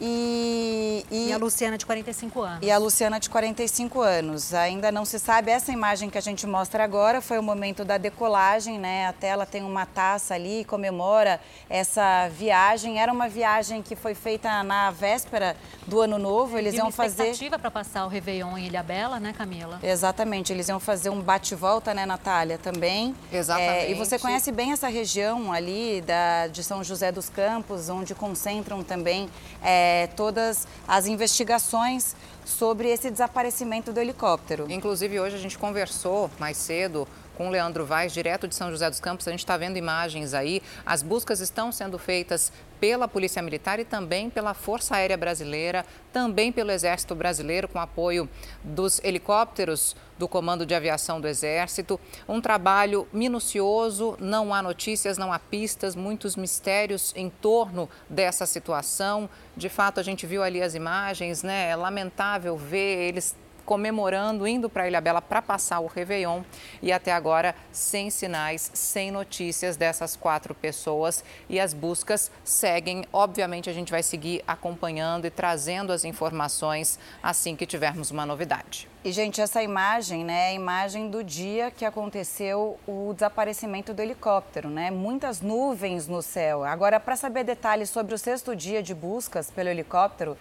e, 0.00 1.04
e, 1.10 1.28
e, 1.28 1.32
a 1.32 1.36
Luciana 1.36 1.76
de 1.76 1.84
45 1.86 2.40
anos. 2.40 2.58
E 2.62 2.70
a 2.70 2.78
Luciana 2.78 3.20
de 3.20 3.28
45 3.28 4.00
anos. 4.00 4.54
Ainda 4.54 4.90
não 4.90 5.04
se 5.04 5.18
sabe. 5.18 5.50
Essa 5.50 5.70
imagem 5.70 6.10
que 6.10 6.18
a 6.18 6.20
gente 6.20 6.46
mostra 6.46 6.82
agora 6.82 7.20
foi 7.20 7.38
o 7.38 7.42
momento 7.42 7.84
da 7.84 7.98
decolagem, 7.98 8.78
né? 8.78 9.06
A 9.06 9.12
tela 9.12 9.46
tem 9.46 9.62
uma 9.62 9.86
taça 9.86 10.34
ali, 10.34 10.64
comemora 10.64 11.40
essa 11.68 12.28
viagem. 12.28 13.00
Era 13.00 13.12
uma 13.12 13.28
viagem 13.28 13.82
que 13.82 13.94
foi 13.94 14.14
feita 14.14 14.62
na 14.62 14.90
véspera 14.90 15.56
do 15.86 16.00
ano 16.00 16.18
novo. 16.18 16.58
Eles 16.58 16.74
e 16.74 16.78
iam 16.78 16.86
uma 16.86 16.92
fazer. 16.92 17.24
expectativa 17.24 17.58
para 17.58 17.70
passar 17.70 18.04
o 18.04 18.08
Réveillon 18.08 18.56
em 18.56 18.66
Ilha 18.66 18.82
Bela, 18.82 19.20
né, 19.20 19.32
Camila? 19.32 19.78
Exatamente. 19.82 20.52
Eles 20.52 20.68
iam 20.68 20.80
fazer 20.80 21.10
um 21.10 21.20
bate-volta, 21.20 21.92
né, 21.92 22.06
Natália? 22.06 22.58
Também. 22.58 23.14
Exatamente. 23.32 23.86
É, 23.86 23.90
e 23.90 23.94
você 23.94 24.18
conhece 24.18 24.50
bem 24.50 24.72
essa 24.72 24.88
região 24.88 25.52
ali 25.52 26.00
da, 26.00 26.46
de 26.48 26.64
São 26.64 26.82
José 26.82 27.12
dos 27.12 27.28
Campos, 27.28 27.88
onde 27.88 28.14
concentram 28.14 28.82
também. 28.82 29.28
É, 29.62 29.91
é, 29.92 30.06
todas 30.06 30.66
as 30.88 31.06
investigações 31.06 32.16
sobre 32.46 32.88
esse 32.88 33.10
desaparecimento 33.10 33.92
do 33.92 34.00
helicóptero. 34.00 34.66
Inclusive, 34.70 35.20
hoje 35.20 35.36
a 35.36 35.38
gente 35.38 35.58
conversou 35.58 36.30
mais 36.38 36.56
cedo 36.56 37.06
com 37.36 37.48
o 37.48 37.50
Leandro 37.50 37.84
Vaz, 37.84 38.12
direto 38.12 38.46
de 38.46 38.54
São 38.54 38.70
José 38.70 38.88
dos 38.88 39.00
Campos. 39.00 39.26
A 39.26 39.30
gente 39.30 39.40
está 39.40 39.56
vendo 39.56 39.76
imagens 39.76 40.34
aí. 40.34 40.62
As 40.84 41.02
buscas 41.02 41.40
estão 41.40 41.72
sendo 41.72 41.98
feitas 41.98 42.52
pela 42.80 43.06
Polícia 43.06 43.40
Militar 43.40 43.78
e 43.78 43.84
também 43.84 44.28
pela 44.28 44.54
Força 44.54 44.96
Aérea 44.96 45.16
Brasileira, 45.16 45.86
também 46.12 46.50
pelo 46.50 46.72
Exército 46.72 47.14
Brasileiro, 47.14 47.68
com 47.68 47.78
apoio 47.78 48.28
dos 48.64 49.00
helicópteros 49.04 49.94
do 50.18 50.26
Comando 50.26 50.66
de 50.66 50.74
Aviação 50.74 51.20
do 51.20 51.28
Exército. 51.28 51.98
Um 52.28 52.40
trabalho 52.40 53.06
minucioso, 53.12 54.16
não 54.20 54.52
há 54.52 54.60
notícias, 54.60 55.16
não 55.16 55.32
há 55.32 55.38
pistas, 55.38 55.94
muitos 55.94 56.34
mistérios 56.34 57.12
em 57.16 57.30
torno 57.30 57.88
dessa 58.08 58.46
situação. 58.46 59.30
De 59.56 59.68
fato, 59.68 60.00
a 60.00 60.02
gente 60.02 60.26
viu 60.26 60.42
ali 60.42 60.60
as 60.60 60.74
imagens, 60.74 61.44
né? 61.44 61.70
É 61.70 61.76
lamentável 61.76 62.56
ver 62.56 63.08
eles 63.08 63.36
comemorando, 63.64 64.46
indo 64.46 64.68
para 64.68 64.86
Ilha 64.86 65.00
Bela 65.00 65.22
para 65.22 65.42
passar 65.42 65.80
o 65.80 65.86
Réveillon 65.86 66.42
e 66.80 66.92
até 66.92 67.12
agora 67.12 67.54
sem 67.70 68.10
sinais, 68.10 68.70
sem 68.74 69.10
notícias 69.10 69.76
dessas 69.76 70.16
quatro 70.16 70.54
pessoas 70.54 71.24
e 71.48 71.58
as 71.58 71.72
buscas 71.72 72.30
seguem. 72.44 73.04
Obviamente 73.12 73.70
a 73.70 73.72
gente 73.72 73.90
vai 73.90 74.02
seguir 74.02 74.42
acompanhando 74.46 75.26
e 75.26 75.30
trazendo 75.30 75.92
as 75.92 76.04
informações 76.04 76.98
assim 77.22 77.56
que 77.56 77.66
tivermos 77.66 78.10
uma 78.10 78.26
novidade. 78.26 78.88
E, 79.04 79.10
gente, 79.10 79.40
essa 79.40 79.60
imagem, 79.60 80.24
né, 80.24 80.32
é 80.32 80.48
a 80.50 80.52
imagem 80.52 81.10
do 81.10 81.24
dia 81.24 81.72
que 81.72 81.84
aconteceu 81.84 82.78
o 82.86 83.12
desaparecimento 83.12 83.92
do 83.92 84.00
helicóptero, 84.00 84.70
né? 84.70 84.92
Muitas 84.92 85.40
nuvens 85.40 86.06
no 86.06 86.22
céu. 86.22 86.62
Agora, 86.62 87.00
para 87.00 87.16
saber 87.16 87.42
detalhes 87.42 87.90
sobre 87.90 88.14
o 88.14 88.18
sexto 88.18 88.54
dia 88.54 88.80
de 88.80 88.94
buscas 88.94 89.50
pelo 89.50 89.68
helicóptero, 89.68 90.38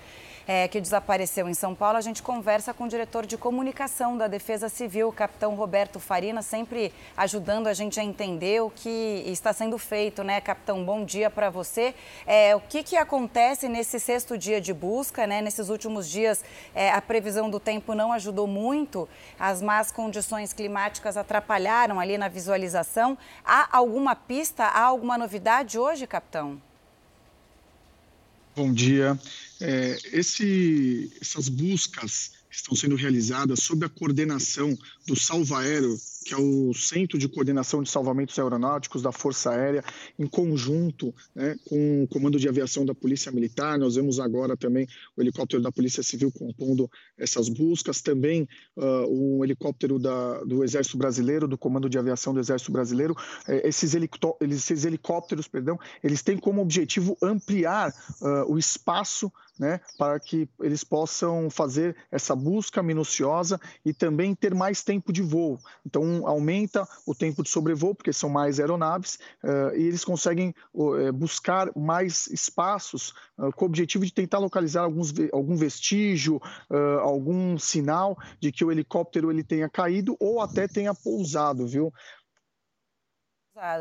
é, 0.48 0.68
que 0.68 0.82
desapareceu 0.82 1.48
em 1.48 1.54
São 1.54 1.74
Paulo, 1.76 1.98
a 1.98 2.02
gente 2.02 2.22
conversa 2.22 2.74
com 2.74 2.86
o 2.86 2.88
diretor 2.88 3.26
de 3.26 3.38
comunicação 3.38 4.18
da 4.18 4.28
Defesa 4.28 4.70
Civil, 4.70 5.12
capitão 5.12 5.56
Roberto 5.56 6.00
Farina, 6.00 6.42
sempre 6.42 6.94
ajudando 7.16 7.68
a 7.68 7.74
gente 7.74 8.00
a 8.00 8.04
entender 8.04 8.62
o 8.62 8.70
que 8.70 9.24
está 9.28 9.54
sendo 9.54 9.78
feito, 9.78 10.24
né, 10.24 10.42
capitão? 10.42 10.84
Bom 10.84 11.04
dia 11.06 11.30
para 11.30 11.50
você. 11.50 11.94
É, 12.26 12.56
o 12.56 12.62
que, 12.62 12.84
que 12.84 12.98
acontece 12.98 13.68
nesse 13.68 14.00
sexto 14.00 14.38
dia 14.38 14.60
de 14.60 14.74
busca, 14.74 15.28
né? 15.28 15.42
Nesses 15.42 15.70
últimos 15.70 16.10
dias, 16.10 16.44
é, 16.74 16.92
a 16.92 17.02
previsão 17.02 17.50
do 17.50 17.60
tempo 17.60 17.94
não 17.94 18.12
ajudou 18.14 18.48
muito, 18.48 19.08
as 19.40 19.62
más 19.62 19.92
condições 19.92 20.54
climáticas 20.54 21.18
atrapalharam 21.18 22.00
ali 22.00 22.18
na 22.18 22.28
visualização. 22.28 23.18
Há 23.46 23.78
alguma 23.78 24.16
pista, 24.16 24.66
há 24.66 24.84
alguma 24.84 25.18
novidade 25.18 25.78
hoje, 25.78 26.08
capitão? 26.08 26.62
Bom 28.56 28.74
dia. 28.74 29.18
É, 29.62 29.98
esse, 30.12 31.12
essas 31.22 31.48
buscas 31.48 32.32
estão 32.52 32.76
sendo 32.76 32.96
realizadas 32.96 33.64
sob 33.64 33.86
a 33.86 33.90
coordenação 33.90 34.78
do 35.08 35.16
Salvaero, 35.16 35.98
que 36.26 36.34
é 36.34 36.38
o 36.38 36.74
Centro 36.74 37.18
de 37.18 37.28
Coordenação 37.28 37.82
de 37.82 37.90
Salvamentos 37.90 38.38
Aeronáuticos 38.38 39.02
da 39.02 39.12
Força 39.12 39.52
Aérea, 39.52 39.84
em 40.20 40.28
conjunto 40.28 41.14
né, 41.34 41.56
com 41.66 42.04
o 42.04 42.08
Comando 42.08 42.40
de 42.40 42.48
Aviação 42.48 42.86
da 42.86 42.94
Polícia 42.94 43.32
Militar. 43.32 43.80
Nós 43.80 43.96
vemos 43.96 44.20
agora 44.20 44.56
também 44.56 44.88
o 45.18 45.22
helicóptero 45.22 45.64
da 45.64 45.72
Polícia 45.72 46.04
Civil 46.04 46.32
compondo 46.32 46.90
essas 47.18 47.50
buscas, 47.50 48.02
também 48.02 48.48
uh, 48.76 49.08
um 49.10 49.44
helicóptero 49.44 49.98
da, 49.98 50.44
do 50.44 50.64
Exército 50.64 50.98
Brasileiro, 50.98 51.48
do 51.48 51.58
Comando 51.58 51.90
de 51.90 51.98
Aviação 51.98 52.34
do 52.34 52.40
Exército 52.40 52.72
Brasileiro. 52.72 53.16
É, 53.48 53.68
esses, 53.68 53.96
esses, 54.42 54.86
helicópteros, 54.86 55.48
perdão, 55.48 55.80
eles 56.04 56.22
têm 56.22 56.38
como 56.38 56.62
objetivo 56.62 57.18
ampliar 57.22 57.92
uh, 58.22 58.52
o 58.52 58.60
espaço 58.60 59.32
né, 59.62 59.80
para 59.96 60.20
que 60.20 60.50
eles 60.60 60.84
possam 60.84 61.48
fazer 61.48 61.96
essa 62.12 62.36
busca 62.36 62.82
minuciosa 62.82 63.62
e 63.86 63.94
também 63.94 64.34
ter 64.34 64.56
mais 64.56 64.84
tempo 64.84 65.14
de 65.14 65.22
voo. 65.22 65.60
Então, 65.86 66.26
aumenta 66.26 66.88
o 67.06 67.14
tempo 67.14 67.44
de 67.44 67.50
sobrevoo, 67.50 67.94
porque 67.94 68.12
são 68.12 68.28
mais 68.28 68.60
aeronaves, 68.60 69.20
uh, 69.44 69.78
e 69.78 69.84
eles 69.84 70.04
conseguem 70.04 70.56
uh, 70.74 71.14
buscar 71.14 71.70
mais 71.78 72.26
espaços 72.26 73.14
uh, 73.38 73.52
com 73.56 73.66
o 73.66 73.68
objetivo 73.68 74.04
de 74.04 74.12
tentar 74.12 74.40
localizar 74.40 74.82
alguns, 74.84 75.14
algum 75.32 75.56
vestígio, 75.56 76.42
algum 77.04 77.58
sinal 77.60 78.18
de 78.40 78.52
que 78.52 78.66
o 78.66 78.72
helicóptero 78.72 79.30
ele 79.30 79.44
tenha 79.44 79.70
caído 79.70 80.16
ou 80.20 80.42
até 80.42 80.68
tenha 80.68 80.96
pousado, 80.96 81.68
viu? 81.68 81.94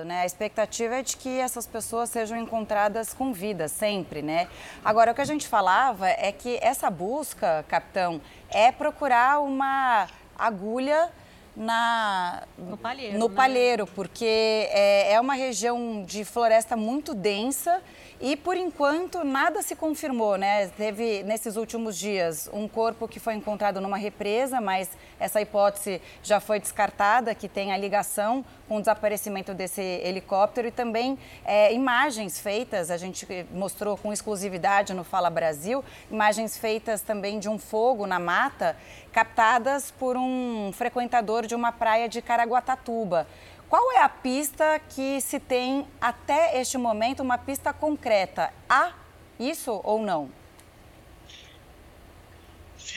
Né? 0.04 0.20
A 0.20 0.26
expectativa 0.26 0.96
é 0.96 1.02
de 1.02 1.16
que 1.16 1.38
essas 1.38 1.66
pessoas 1.66 2.10
sejam 2.10 2.36
encontradas 2.36 3.14
com 3.14 3.32
vida 3.32 3.66
sempre, 3.66 4.20
né? 4.20 4.46
Agora, 4.84 5.12
o 5.12 5.14
que 5.14 5.22
a 5.22 5.24
gente 5.24 5.48
falava 5.48 6.06
é 6.06 6.30
que 6.32 6.58
essa 6.60 6.90
busca, 6.90 7.64
capitão, 7.66 8.20
é 8.50 8.70
procurar 8.70 9.40
uma 9.40 10.06
agulha 10.38 11.10
na, 11.56 12.42
no 12.58 12.76
palheiro, 12.76 13.18
no 13.18 13.28
né? 13.30 13.34
palheiro 13.34 13.86
porque 13.86 14.68
é, 14.70 15.14
é 15.14 15.20
uma 15.20 15.32
região 15.34 16.04
de 16.04 16.26
floresta 16.26 16.76
muito 16.76 17.14
densa 17.14 17.82
e, 18.20 18.36
por 18.36 18.58
enquanto, 18.58 19.24
nada 19.24 19.62
se 19.62 19.74
confirmou, 19.74 20.36
né? 20.36 20.68
Teve, 20.76 21.22
nesses 21.22 21.56
últimos 21.56 21.96
dias, 21.98 22.50
um 22.52 22.68
corpo 22.68 23.08
que 23.08 23.18
foi 23.18 23.32
encontrado 23.32 23.80
numa 23.80 23.96
represa, 23.96 24.60
mas 24.60 24.90
essa 25.20 25.40
hipótese 25.40 26.00
já 26.22 26.40
foi 26.40 26.58
descartada, 26.58 27.34
que 27.34 27.48
tem 27.48 27.72
a 27.72 27.76
ligação 27.76 28.44
com 28.66 28.78
o 28.78 28.80
desaparecimento 28.80 29.52
desse 29.52 29.82
helicóptero 29.82 30.68
e 30.68 30.70
também 30.70 31.18
é, 31.44 31.72
imagens 31.72 32.40
feitas, 32.40 32.90
a 32.90 32.96
gente 32.96 33.26
mostrou 33.52 33.96
com 33.96 34.12
exclusividade 34.12 34.94
no 34.94 35.04
Fala 35.04 35.28
Brasil, 35.28 35.84
imagens 36.10 36.56
feitas 36.56 37.02
também 37.02 37.38
de 37.38 37.48
um 37.48 37.58
fogo 37.58 38.06
na 38.06 38.18
mata, 38.18 38.76
captadas 39.12 39.90
por 39.90 40.16
um 40.16 40.72
frequentador 40.72 41.46
de 41.46 41.54
uma 41.54 41.70
praia 41.70 42.08
de 42.08 42.22
Caraguatatuba. 42.22 43.26
Qual 43.68 43.92
é 43.92 44.02
a 44.02 44.08
pista 44.08 44.80
que 44.88 45.20
se 45.20 45.38
tem 45.38 45.86
até 46.00 46.60
este 46.60 46.76
momento, 46.76 47.20
uma 47.20 47.38
pista 47.38 47.72
concreta? 47.72 48.52
Há 48.68 48.92
isso 49.38 49.80
ou 49.84 50.00
não? 50.00 50.39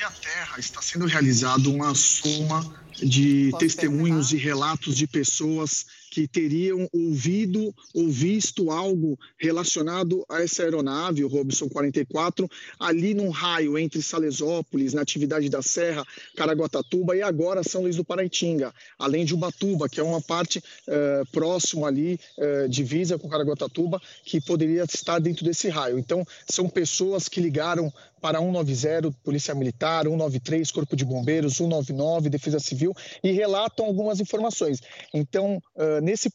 Via 0.04 0.12
Terra 0.12 0.60
está 0.60 0.82
sendo 0.82 1.06
realizada 1.06 1.70
uma 1.70 1.96
soma 1.96 2.62
de 3.02 3.50
Posso 3.52 3.66
testemunhos 3.66 4.30
terminar? 4.30 4.44
e 4.44 4.50
relatos 4.50 4.98
de 4.98 5.08
pessoas 5.08 5.86
que 6.12 6.28
teriam 6.28 6.88
ouvido 6.94 7.74
ou 7.94 8.10
visto 8.10 8.70
algo 8.70 9.18
relacionado 9.38 10.24
a 10.30 10.42
essa 10.44 10.62
aeronave, 10.62 11.24
o 11.24 11.28
Robson 11.28 11.68
44, 11.70 12.48
ali 12.80 13.14
num 13.14 13.30
raio 13.30 13.80
entre 13.80 14.02
Salesópolis, 14.02 14.94
na 14.94 15.02
atividade 15.02 15.50
da 15.50 15.62
Serra, 15.62 16.06
Caraguatatuba 16.36 17.16
e 17.16 17.22
agora 17.22 17.64
São 17.64 17.82
Luís 17.82 17.96
do 17.96 18.04
Paraitinga, 18.04 18.72
além 19.00 19.26
de 19.26 19.34
Ubatuba, 19.34 19.90
que 19.90 20.00
é 20.00 20.04
uma 20.04 20.22
parte 20.22 20.60
uh, 20.60 21.26
próximo 21.32 21.86
ali, 21.86 22.20
uh, 22.38 22.70
divisa 22.70 23.18
com 23.18 23.30
Caraguatatuba, 23.30 24.00
que 24.24 24.40
poderia 24.40 24.84
estar 24.84 25.18
dentro 25.18 25.44
desse 25.44 25.68
raio. 25.68 25.98
Então, 25.98 26.24
são 26.48 26.70
pessoas 26.70 27.28
que 27.28 27.42
ligaram 27.42 27.92
para 28.24 28.40
190, 28.40 29.12
Polícia 29.22 29.54
Militar, 29.54 30.06
193, 30.06 30.72
Corpo 30.72 30.96
de 30.96 31.04
Bombeiros, 31.04 31.58
199, 31.58 32.30
Defesa 32.30 32.58
Civil, 32.58 32.96
e 33.22 33.34
relatam 33.34 33.86
algumas 33.86 34.22
informações. 34.22 34.80
Então, 35.14 35.62
nesse, 36.02 36.32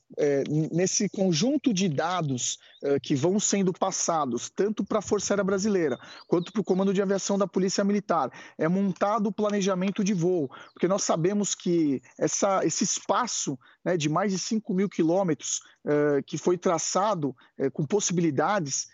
nesse 0.71 1.09
conjunto 1.09 1.73
de 1.73 1.89
dados 1.89 2.59
que 3.03 3.15
vão 3.15 3.41
sendo 3.41 3.73
passados, 3.73 4.51
tanto 4.55 4.85
para 4.85 4.99
a 4.99 5.03
Força 5.03 5.33
Aérea 5.33 5.45
Brasileira 5.45 5.99
quanto 6.27 6.53
para 6.53 6.61
o 6.61 6.65
Comando 6.65 6.93
de 6.93 7.01
Aviação 7.01 7.39
da 7.39 7.47
Polícia 7.47 7.83
Militar, 7.83 8.31
é 8.59 8.69
montado 8.69 9.29
o 9.29 9.33
planejamento 9.33 10.05
de 10.05 10.13
voo, 10.13 10.51
porque 10.75 10.87
nós 10.87 11.03
sabemos 11.03 11.55
que 11.55 12.03
essa, 12.19 12.61
esse 12.67 12.85
espaço 12.85 13.59
né, 13.89 13.97
de 13.97 14.07
mais 14.07 14.33
de 14.33 14.39
5 14.39 14.75
mil 14.75 14.87
quilômetros 14.87 15.63
é, 15.87 16.23
que 16.23 16.37
foi 16.37 16.59
traçado 16.59 17.35
com 17.73 17.87
possibilidades 17.87 18.89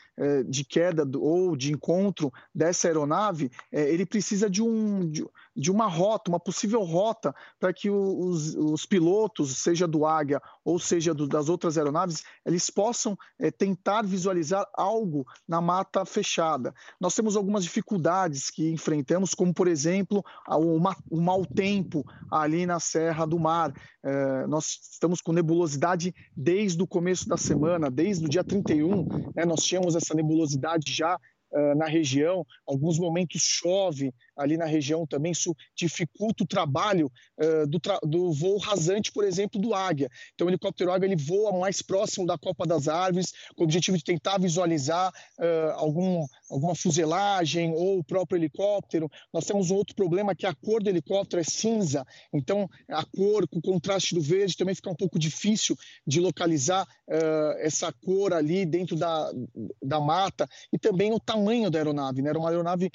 de 0.46 0.64
queda 0.64 1.04
ou 1.18 1.56
de 1.56 1.72
encontro 1.72 2.32
dessa 2.54 2.86
aeronave, 2.86 3.50
ele 3.72 4.06
precisa 4.06 4.48
de 4.48 4.62
um. 4.62 5.10
De, 5.10 5.26
de 5.56 5.70
uma 5.70 5.86
rota, 5.86 6.30
uma 6.30 6.40
possível 6.40 6.82
rota, 6.82 7.34
para 7.58 7.72
que 7.72 7.88
os, 7.90 8.54
os, 8.54 8.84
pilotos, 8.84 9.58
seja 9.58 9.86
do 9.86 10.04
Águia 10.04 10.40
ou 10.64 10.78
seja 10.78 11.14
do, 11.14 11.28
das 11.28 11.48
outras 11.48 11.78
aeronaves, 11.78 12.24
eles 12.44 12.68
possam 12.70 13.16
é, 13.38 13.50
tentar 13.50 14.02
visualizar 14.02 14.66
algo 14.74 15.26
na 15.46 15.60
mata 15.60 16.04
fechada. 16.04 16.74
Nós 17.00 17.14
temos 17.14 17.36
algumas 17.36 17.64
dificuldades 17.64 18.50
que 18.50 18.70
enfrentamos, 18.70 19.34
como, 19.34 19.54
por 19.54 19.68
exemplo, 19.68 20.24
o, 20.48 20.78
o 21.10 21.20
mau 21.20 21.46
tempo 21.46 22.04
ali 22.30 22.66
na 22.66 22.80
Serra 22.80 23.26
do 23.26 23.38
Mar. 23.38 23.72
É, 24.02 24.46
nós 24.46 24.80
estamos 24.92 25.20
com 25.20 25.32
nebulosidade 25.32 26.14
desde 26.36 26.82
o 26.82 26.86
começo 26.86 27.28
da 27.28 27.36
semana, 27.36 27.90
desde 27.90 28.24
o 28.24 28.28
dia 28.28 28.44
31, 28.44 29.32
né, 29.34 29.44
nós 29.44 29.62
tínhamos 29.62 29.94
essa 29.94 30.14
nebulosidade 30.14 30.92
já 30.92 31.16
uh, 31.54 31.74
na 31.76 31.86
região, 31.86 32.44
alguns 32.66 32.98
momentos 32.98 33.40
chove 33.42 34.12
ali 34.36 34.56
na 34.56 34.64
região 34.64 35.06
também, 35.06 35.32
isso 35.32 35.54
dificulta 35.74 36.44
o 36.44 36.46
trabalho 36.46 37.10
uh, 37.38 37.66
do, 37.66 37.78
tra 37.78 37.98
do, 38.02 38.32
voo 38.32 38.58
rasante, 38.58 39.12
por 39.12 39.24
exemplo, 39.24 39.60
do 39.60 39.74
Águia. 39.74 40.10
Então, 40.34 40.46
o 40.46 40.50
helicóptero 40.50 40.92
Águia 40.92 41.06
ele 41.06 41.16
voa 41.16 41.52
mais 41.58 41.82
próximo 41.82 42.26
da 42.26 42.36
Copa 42.36 42.66
das 42.66 42.88
Árvores, 42.88 43.32
com 43.54 43.62
o 43.62 43.64
objetivo 43.64 43.96
de 43.96 44.04
tentar 44.04 44.38
visualizar 44.38 45.12
uh, 45.38 45.70
algum, 45.74 46.26
alguma 46.50 46.74
fuselagem 46.74 47.72
ou 47.72 47.98
o 47.98 48.04
próprio 48.04 48.38
helicóptero. 48.38 49.10
Nós 49.32 49.44
temos 49.44 49.70
um 49.70 49.76
outro 49.76 49.94
problema 49.94 50.34
que 50.34 50.46
a 50.46 50.54
cor 50.54 50.82
do 50.82 50.90
helicóptero 50.90 51.40
é 51.40 51.44
cinza, 51.44 52.04
então 52.32 52.68
a 52.88 53.04
cor 53.04 53.46
com 53.48 53.58
o 53.58 53.62
contraste 53.62 54.14
do 54.14 54.20
verde 54.20 54.56
também 54.56 54.74
fica 54.74 54.90
um 54.90 54.96
pouco 54.96 55.18
difícil 55.18 55.76
de 56.06 56.20
localizar 56.20 56.84
uh, 57.08 57.58
essa 57.58 57.92
cor 57.92 58.32
ali 58.32 58.66
dentro 58.66 58.96
da, 58.96 59.30
da 59.82 60.00
mata 60.00 60.48
e 60.72 60.78
também 60.78 61.12
o 61.12 61.20
tamanho 61.20 61.70
da 61.70 61.78
aeronave. 61.78 62.22
Né? 62.22 62.30
Era 62.30 62.38
uma 62.38 62.48
aeronave, 62.48 62.90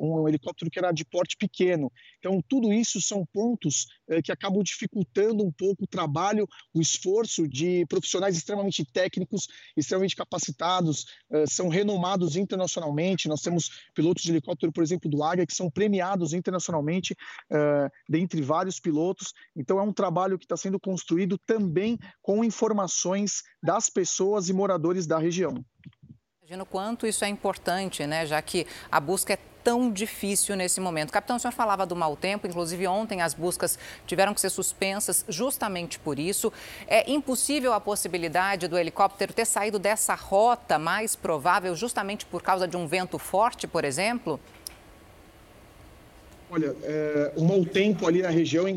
um 0.00 0.28
helicóptero 0.28 0.70
que 0.70 0.81
era 0.84 0.92
de 0.92 1.04
porte 1.04 1.36
pequeno. 1.36 1.90
Então, 2.18 2.40
tudo 2.48 2.72
isso 2.72 3.00
são 3.00 3.26
pontos 3.26 3.86
eh, 4.08 4.22
que 4.22 4.32
acabam 4.32 4.62
dificultando 4.62 5.44
um 5.44 5.50
pouco 5.50 5.84
o 5.84 5.86
trabalho, 5.86 6.48
o 6.74 6.80
esforço 6.80 7.48
de 7.48 7.84
profissionais 7.86 8.36
extremamente 8.36 8.84
técnicos, 8.84 9.48
extremamente 9.76 10.16
capacitados, 10.16 11.06
eh, 11.30 11.44
são 11.46 11.68
renomados 11.68 12.36
internacionalmente. 12.36 13.28
Nós 13.28 13.42
temos 13.42 13.70
pilotos 13.94 14.22
de 14.22 14.30
helicóptero, 14.30 14.72
por 14.72 14.82
exemplo, 14.82 15.10
do 15.10 15.22
Águia, 15.22 15.46
que 15.46 15.54
são 15.54 15.70
premiados 15.70 16.32
internacionalmente, 16.32 17.16
eh, 17.50 17.88
dentre 18.08 18.40
vários 18.40 18.78
pilotos. 18.78 19.32
Então, 19.56 19.78
é 19.78 19.82
um 19.82 19.92
trabalho 19.92 20.38
que 20.38 20.44
está 20.44 20.56
sendo 20.56 20.78
construído 20.78 21.38
também 21.38 21.98
com 22.20 22.44
informações 22.44 23.42
das 23.62 23.88
pessoas 23.88 24.48
e 24.48 24.52
moradores 24.52 25.06
da 25.06 25.18
região. 25.18 25.54
Imagino 26.42 26.66
quanto 26.66 27.06
isso 27.06 27.24
é 27.24 27.28
importante, 27.28 28.06
né? 28.06 28.26
Já 28.26 28.42
que 28.42 28.66
a 28.90 29.00
busca 29.00 29.32
é 29.32 29.38
tão 29.62 29.90
difícil 29.90 30.56
nesse 30.56 30.80
momento. 30.80 31.12
Capitão, 31.12 31.36
o 31.36 31.38
senhor 31.38 31.52
falava 31.52 31.86
do 31.86 31.96
mau 31.96 32.16
tempo, 32.16 32.46
inclusive 32.46 32.86
ontem 32.86 33.22
as 33.22 33.34
buscas 33.34 33.78
tiveram 34.06 34.34
que 34.34 34.40
ser 34.40 34.50
suspensas 34.50 35.24
justamente 35.28 35.98
por 35.98 36.18
isso. 36.18 36.52
É 36.86 37.10
impossível 37.10 37.72
a 37.72 37.80
possibilidade 37.80 38.68
do 38.68 38.78
helicóptero 38.78 39.32
ter 39.32 39.46
saído 39.46 39.78
dessa 39.78 40.14
rota 40.14 40.78
mais 40.78 41.16
provável 41.16 41.74
justamente 41.74 42.26
por 42.26 42.42
causa 42.42 42.66
de 42.66 42.76
um 42.76 42.86
vento 42.86 43.18
forte, 43.18 43.66
por 43.66 43.84
exemplo? 43.84 44.40
Olha, 46.50 46.76
é, 46.82 47.32
o 47.36 47.44
mau 47.44 47.64
tempo 47.64 48.06
ali 48.06 48.20
na 48.22 48.28
região 48.28 48.68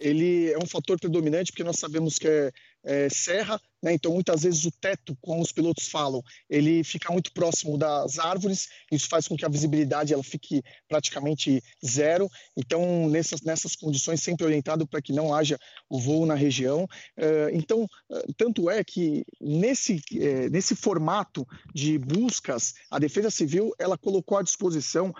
ele 0.00 0.50
é 0.50 0.58
um 0.58 0.66
fator 0.66 0.98
predominante 0.98 1.52
porque 1.52 1.62
nós 1.62 1.78
sabemos 1.78 2.18
que 2.18 2.26
é, 2.26 2.50
é 2.82 3.08
serra, 3.08 3.60
né? 3.82 3.92
Então, 3.92 4.12
muitas 4.12 4.42
vezes 4.42 4.64
o 4.64 4.70
teto, 4.70 5.16
como 5.20 5.42
os 5.42 5.52
pilotos 5.52 5.88
falam, 5.88 6.22
ele 6.48 6.84
fica 6.84 7.12
muito 7.12 7.32
próximo 7.32 7.78
das 7.78 8.18
árvores, 8.18 8.68
isso 8.90 9.08
faz 9.08 9.26
com 9.26 9.36
que 9.36 9.44
a 9.44 9.48
visibilidade 9.48 10.12
ela 10.12 10.22
fique 10.22 10.62
praticamente 10.88 11.62
zero. 11.84 12.28
Então, 12.56 13.08
nessas, 13.08 13.40
nessas 13.42 13.74
condições, 13.74 14.22
sempre 14.22 14.44
orientado 14.44 14.86
para 14.86 15.00
que 15.00 15.12
não 15.12 15.34
haja 15.34 15.58
o 15.88 15.98
voo 15.98 16.26
na 16.26 16.34
região. 16.34 16.86
Eh, 17.16 17.50
então, 17.52 17.86
eh, 18.10 18.26
tanto 18.36 18.70
é 18.70 18.82
que 18.84 19.24
nesse, 19.40 20.00
eh, 20.14 20.48
nesse 20.50 20.74
formato 20.76 21.46
de 21.74 21.98
buscas, 21.98 22.74
a 22.90 22.98
Defesa 22.98 23.30
Civil 23.30 23.72
ela 23.78 23.96
colocou 23.96 24.38
à 24.38 24.42
disposição 24.42 25.12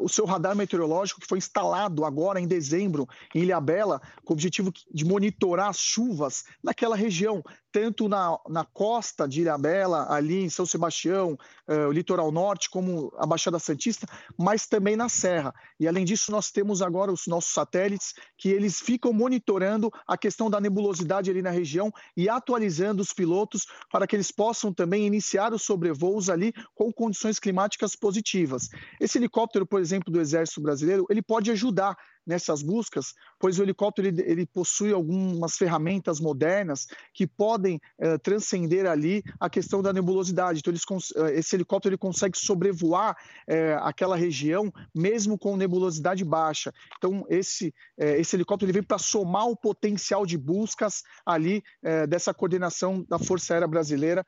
o 0.00 0.08
seu 0.08 0.24
radar 0.24 0.54
meteorológico 0.54 1.20
que 1.20 1.26
foi 1.26 1.38
instalado 1.38 2.04
agora 2.04 2.40
em 2.40 2.46
dezembro 2.46 3.08
em 3.34 3.42
Ilhabela, 3.42 4.00
com 4.24 4.32
o 4.32 4.36
objetivo 4.36 4.72
de 4.92 5.04
monitorar 5.04 5.68
as 5.68 5.78
chuvas 5.78 6.44
naquela 6.62 6.96
região, 6.96 7.42
tanto 7.74 8.08
na, 8.08 8.38
na 8.48 8.64
costa 8.64 9.26
de 9.26 9.40
Ilhabela, 9.40 10.06
ali 10.08 10.44
em 10.44 10.48
São 10.48 10.64
Sebastião, 10.64 11.36
uh, 11.66 11.88
o 11.88 11.90
litoral 11.90 12.30
norte, 12.30 12.70
como 12.70 13.12
a 13.18 13.26
Baixada 13.26 13.58
Santista, 13.58 14.06
mas 14.38 14.64
também 14.64 14.94
na 14.94 15.08
Serra. 15.08 15.52
E 15.80 15.88
além 15.88 16.04
disso, 16.04 16.30
nós 16.30 16.52
temos 16.52 16.80
agora 16.80 17.10
os 17.10 17.26
nossos 17.26 17.52
satélites 17.52 18.14
que 18.38 18.48
eles 18.48 18.78
ficam 18.78 19.12
monitorando 19.12 19.90
a 20.06 20.16
questão 20.16 20.48
da 20.48 20.60
nebulosidade 20.60 21.28
ali 21.28 21.42
na 21.42 21.50
região 21.50 21.92
e 22.16 22.28
atualizando 22.28 23.02
os 23.02 23.12
pilotos 23.12 23.66
para 23.90 24.06
que 24.06 24.14
eles 24.14 24.30
possam 24.30 24.72
também 24.72 25.04
iniciar 25.04 25.52
os 25.52 25.62
sobrevoos 25.62 26.30
ali 26.30 26.52
com 26.76 26.92
condições 26.92 27.40
climáticas 27.40 27.96
positivas. 27.96 28.68
Esse 29.00 29.18
helicóptero, 29.18 29.66
por 29.66 29.80
exemplo, 29.80 30.12
do 30.12 30.20
Exército 30.20 30.60
Brasileiro, 30.60 31.06
ele 31.10 31.22
pode 31.22 31.50
ajudar 31.50 31.96
nessas 32.26 32.62
buscas, 32.62 33.14
pois 33.38 33.58
o 33.58 33.62
helicóptero 33.62 34.08
ele, 34.08 34.22
ele 34.22 34.46
possui 34.46 34.92
algumas 34.92 35.56
ferramentas 35.56 36.20
modernas 36.20 36.86
que 37.12 37.26
podem 37.26 37.80
uh, 37.98 38.18
transcender 38.18 38.86
ali 38.86 39.22
a 39.38 39.50
questão 39.50 39.82
da 39.82 39.92
nebulosidade. 39.92 40.60
Então, 40.60 40.72
eles, 40.72 40.84
uh, 41.14 41.26
esse 41.26 41.56
helicóptero 41.56 41.92
ele 41.92 41.98
consegue 41.98 42.38
sobrevoar 42.38 43.12
uh, 43.12 43.82
aquela 43.82 44.16
região 44.16 44.72
mesmo 44.94 45.38
com 45.38 45.56
nebulosidade 45.56 46.24
baixa. 46.24 46.72
Então, 46.96 47.24
esse, 47.28 47.74
esse 47.98 48.36
helicóptero 48.36 48.70
ele 48.70 48.78
vem 48.78 48.82
para 48.82 48.98
somar 48.98 49.46
o 49.48 49.56
potencial 49.56 50.24
de 50.24 50.36
buscas 50.38 51.02
ali 51.24 51.62
dessa 52.08 52.32
coordenação 52.32 53.04
da 53.08 53.18
Força 53.18 53.54
Aérea 53.54 53.68
Brasileira 53.68 54.24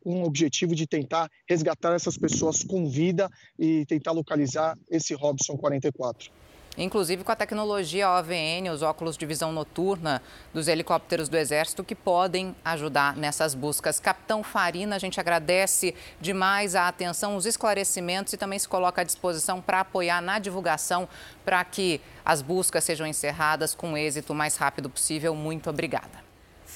com 0.00 0.22
o 0.22 0.26
objetivo 0.26 0.74
de 0.74 0.86
tentar 0.86 1.30
resgatar 1.48 1.94
essas 1.94 2.16
pessoas 2.16 2.62
com 2.62 2.88
vida 2.88 3.30
e 3.58 3.84
tentar 3.86 4.12
localizar 4.12 4.76
esse 4.90 5.14
Robson 5.14 5.56
44 5.56 6.30
inclusive 6.76 7.24
com 7.24 7.32
a 7.32 7.36
tecnologia 7.36 8.10
OVN, 8.10 8.70
os 8.72 8.82
óculos 8.82 9.16
de 9.16 9.24
visão 9.24 9.52
noturna 9.52 10.22
dos 10.52 10.68
helicópteros 10.68 11.28
do 11.28 11.36
Exército, 11.36 11.84
que 11.84 11.94
podem 11.94 12.54
ajudar 12.64 13.16
nessas 13.16 13.54
buscas. 13.54 14.00
Capitão 14.00 14.42
Farina, 14.42 14.96
a 14.96 14.98
gente 14.98 15.18
agradece 15.18 15.94
demais 16.20 16.74
a 16.74 16.88
atenção, 16.88 17.36
os 17.36 17.46
esclarecimentos 17.46 18.32
e 18.32 18.36
também 18.36 18.58
se 18.58 18.68
coloca 18.68 19.00
à 19.00 19.04
disposição 19.04 19.60
para 19.60 19.80
apoiar 19.80 20.20
na 20.20 20.38
divulgação 20.38 21.08
para 21.44 21.64
que 21.64 22.00
as 22.24 22.42
buscas 22.42 22.84
sejam 22.84 23.06
encerradas 23.06 23.74
com 23.74 23.96
êxito 23.96 24.32
o 24.32 24.36
mais 24.36 24.56
rápido 24.56 24.90
possível. 24.90 25.34
Muito 25.34 25.70
obrigada 25.70 26.25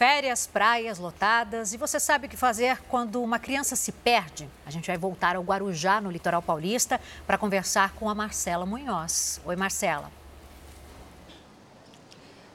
férias, 0.00 0.46
praias 0.46 0.98
lotadas. 0.98 1.74
E 1.74 1.76
você 1.76 2.00
sabe 2.00 2.26
o 2.26 2.30
que 2.30 2.34
fazer 2.34 2.80
quando 2.88 3.22
uma 3.22 3.38
criança 3.38 3.76
se 3.76 3.92
perde? 3.92 4.48
A 4.64 4.70
gente 4.70 4.86
vai 4.86 4.96
voltar 4.96 5.36
ao 5.36 5.42
Guarujá, 5.42 6.00
no 6.00 6.10
litoral 6.10 6.40
paulista, 6.40 6.98
para 7.26 7.36
conversar 7.36 7.92
com 7.92 8.08
a 8.08 8.14
Marcela 8.14 8.64
Munhoz. 8.64 9.42
Oi, 9.44 9.56
Marcela. 9.56 10.19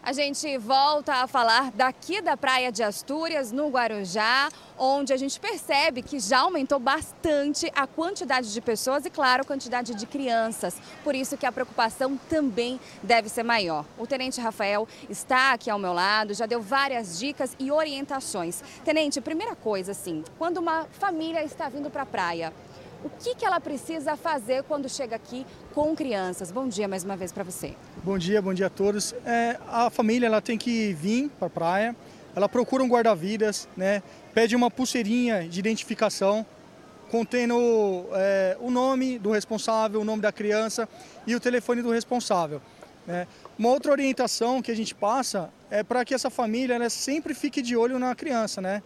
A 0.06 0.14
gente 0.14 0.56
volta 0.60 1.16
a 1.16 1.28
falar 1.28 1.72
daqui 1.72 2.22
da 2.22 2.38
Praia 2.38 2.72
de 2.72 2.84
Astúrias, 2.84 3.51
no 3.51 3.70
Guarujá, 3.70 4.49
onde 4.78 5.12
a 5.12 5.18
gente 5.18 5.39
percebe 5.39 6.03
que 6.03 6.20
já 6.20 6.41
aumentou 6.41 6.78
bastante 6.78 7.72
a 7.76 7.88
quantidade 7.88 8.53
de 8.53 8.62
pessoas 8.62 9.03
e, 9.03 9.10
claro, 9.10 9.41
a 9.41 9.45
quantidade 9.45 9.95
de 9.95 10.06
crianças. 10.06 10.78
Por 11.03 11.16
isso 11.16 11.36
que 11.36 11.45
a 11.47 11.51
preocupação 11.51 12.20
também 12.30 12.80
deve 13.01 13.30
ser 13.30 13.41
maior. 13.41 13.84
O 13.97 14.06
Tenente 14.06 14.39
Rafael 14.39 14.88
está 15.10 15.53
aqui 15.53 15.72
ao 15.72 15.80
meu 15.80 15.91
lado, 15.91 16.36
já 16.36 16.45
deu 16.45 16.62
várias 16.62 17.18
dicas 17.18 17.56
e 17.58 17.72
orientações. 17.72 18.62
Tenente, 18.84 19.20
primeira 19.20 19.56
coisa, 19.56 19.93
assim, 19.93 20.24
quando 20.38 20.58
uma 20.58 20.86
família 20.99 21.43
está 21.43 21.68
vindo 21.68 21.89
para 21.89 22.03
a 22.03 22.06
praia, 22.06 22.53
o 23.06 23.10
que, 23.20 23.36
que 23.36 23.45
ela 23.45 23.60
precisa 23.60 24.18
fazer 24.18 24.64
quando 24.64 24.89
chega 24.89 25.16
aqui 25.16 25.45
com 25.76 25.95
crianças? 25.95 26.51
Bom 26.51 26.68
dia 26.68 26.88
mais 26.88 27.03
uma 27.03 27.16
vez 27.16 27.32
para 27.32 27.43
você. 27.43 27.76
Bom 28.03 28.18
dia, 28.18 28.41
bom 28.41 28.51
dia 28.51 28.66
a 28.66 28.70
todos. 28.70 29.14
É, 29.24 29.60
a 29.68 29.91
família 29.91 30.26
ela 30.26 30.41
tem 30.41 30.58
que 30.58 30.91
vir 30.93 31.30
para 31.38 31.45
a 31.45 31.49
praia, 31.49 31.95
ela 32.36 32.49
procura 32.49 32.84
um 32.84 32.88
guarda-vidas, 32.88 33.70
né? 33.78 34.01
pede 34.34 34.56
uma 34.56 34.72
pulseirinha 34.72 35.47
de 35.47 35.60
identificação 35.60 36.43
contendo 37.12 38.08
é, 38.14 38.58
o 38.60 38.72
nome 38.72 39.20
do 39.20 39.30
responsável, 39.30 40.01
o 40.01 40.03
nome 40.03 40.24
da 40.24 40.32
criança 40.32 40.89
e 41.28 41.36
o 41.36 41.39
telefone 41.39 41.84
do 41.84 41.91
responsável. 41.91 42.60
Né? 43.06 43.28
Uma 43.58 43.70
outra 43.70 43.91
orientação 43.91 44.64
que 44.64 44.72
a 44.72 44.76
gente 44.76 44.95
passa 44.95 45.51
é 45.70 45.84
para 45.84 46.03
que 46.03 46.16
essa 46.16 46.32
família 46.32 46.89
sempre 46.89 47.36
fique 47.36 47.62
de 47.62 47.78
olho 47.78 47.99
na 47.99 48.16
criança, 48.16 48.62
né? 48.62 48.82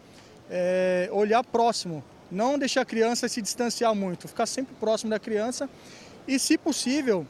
É, 0.52 1.08
olhar 1.12 1.44
próximo, 1.44 2.04
não 2.32 2.58
deixar 2.58 2.82
a 2.82 2.86
criança 2.86 3.28
se 3.28 3.42
distanciar 3.42 3.94
muito, 3.96 4.28
ficar 4.28 4.46
sempre 4.46 4.76
próximo 4.80 5.10
da 5.10 5.20
criança 5.20 5.70
e, 6.28 6.38
se 6.38 6.58
possível, 6.58 7.26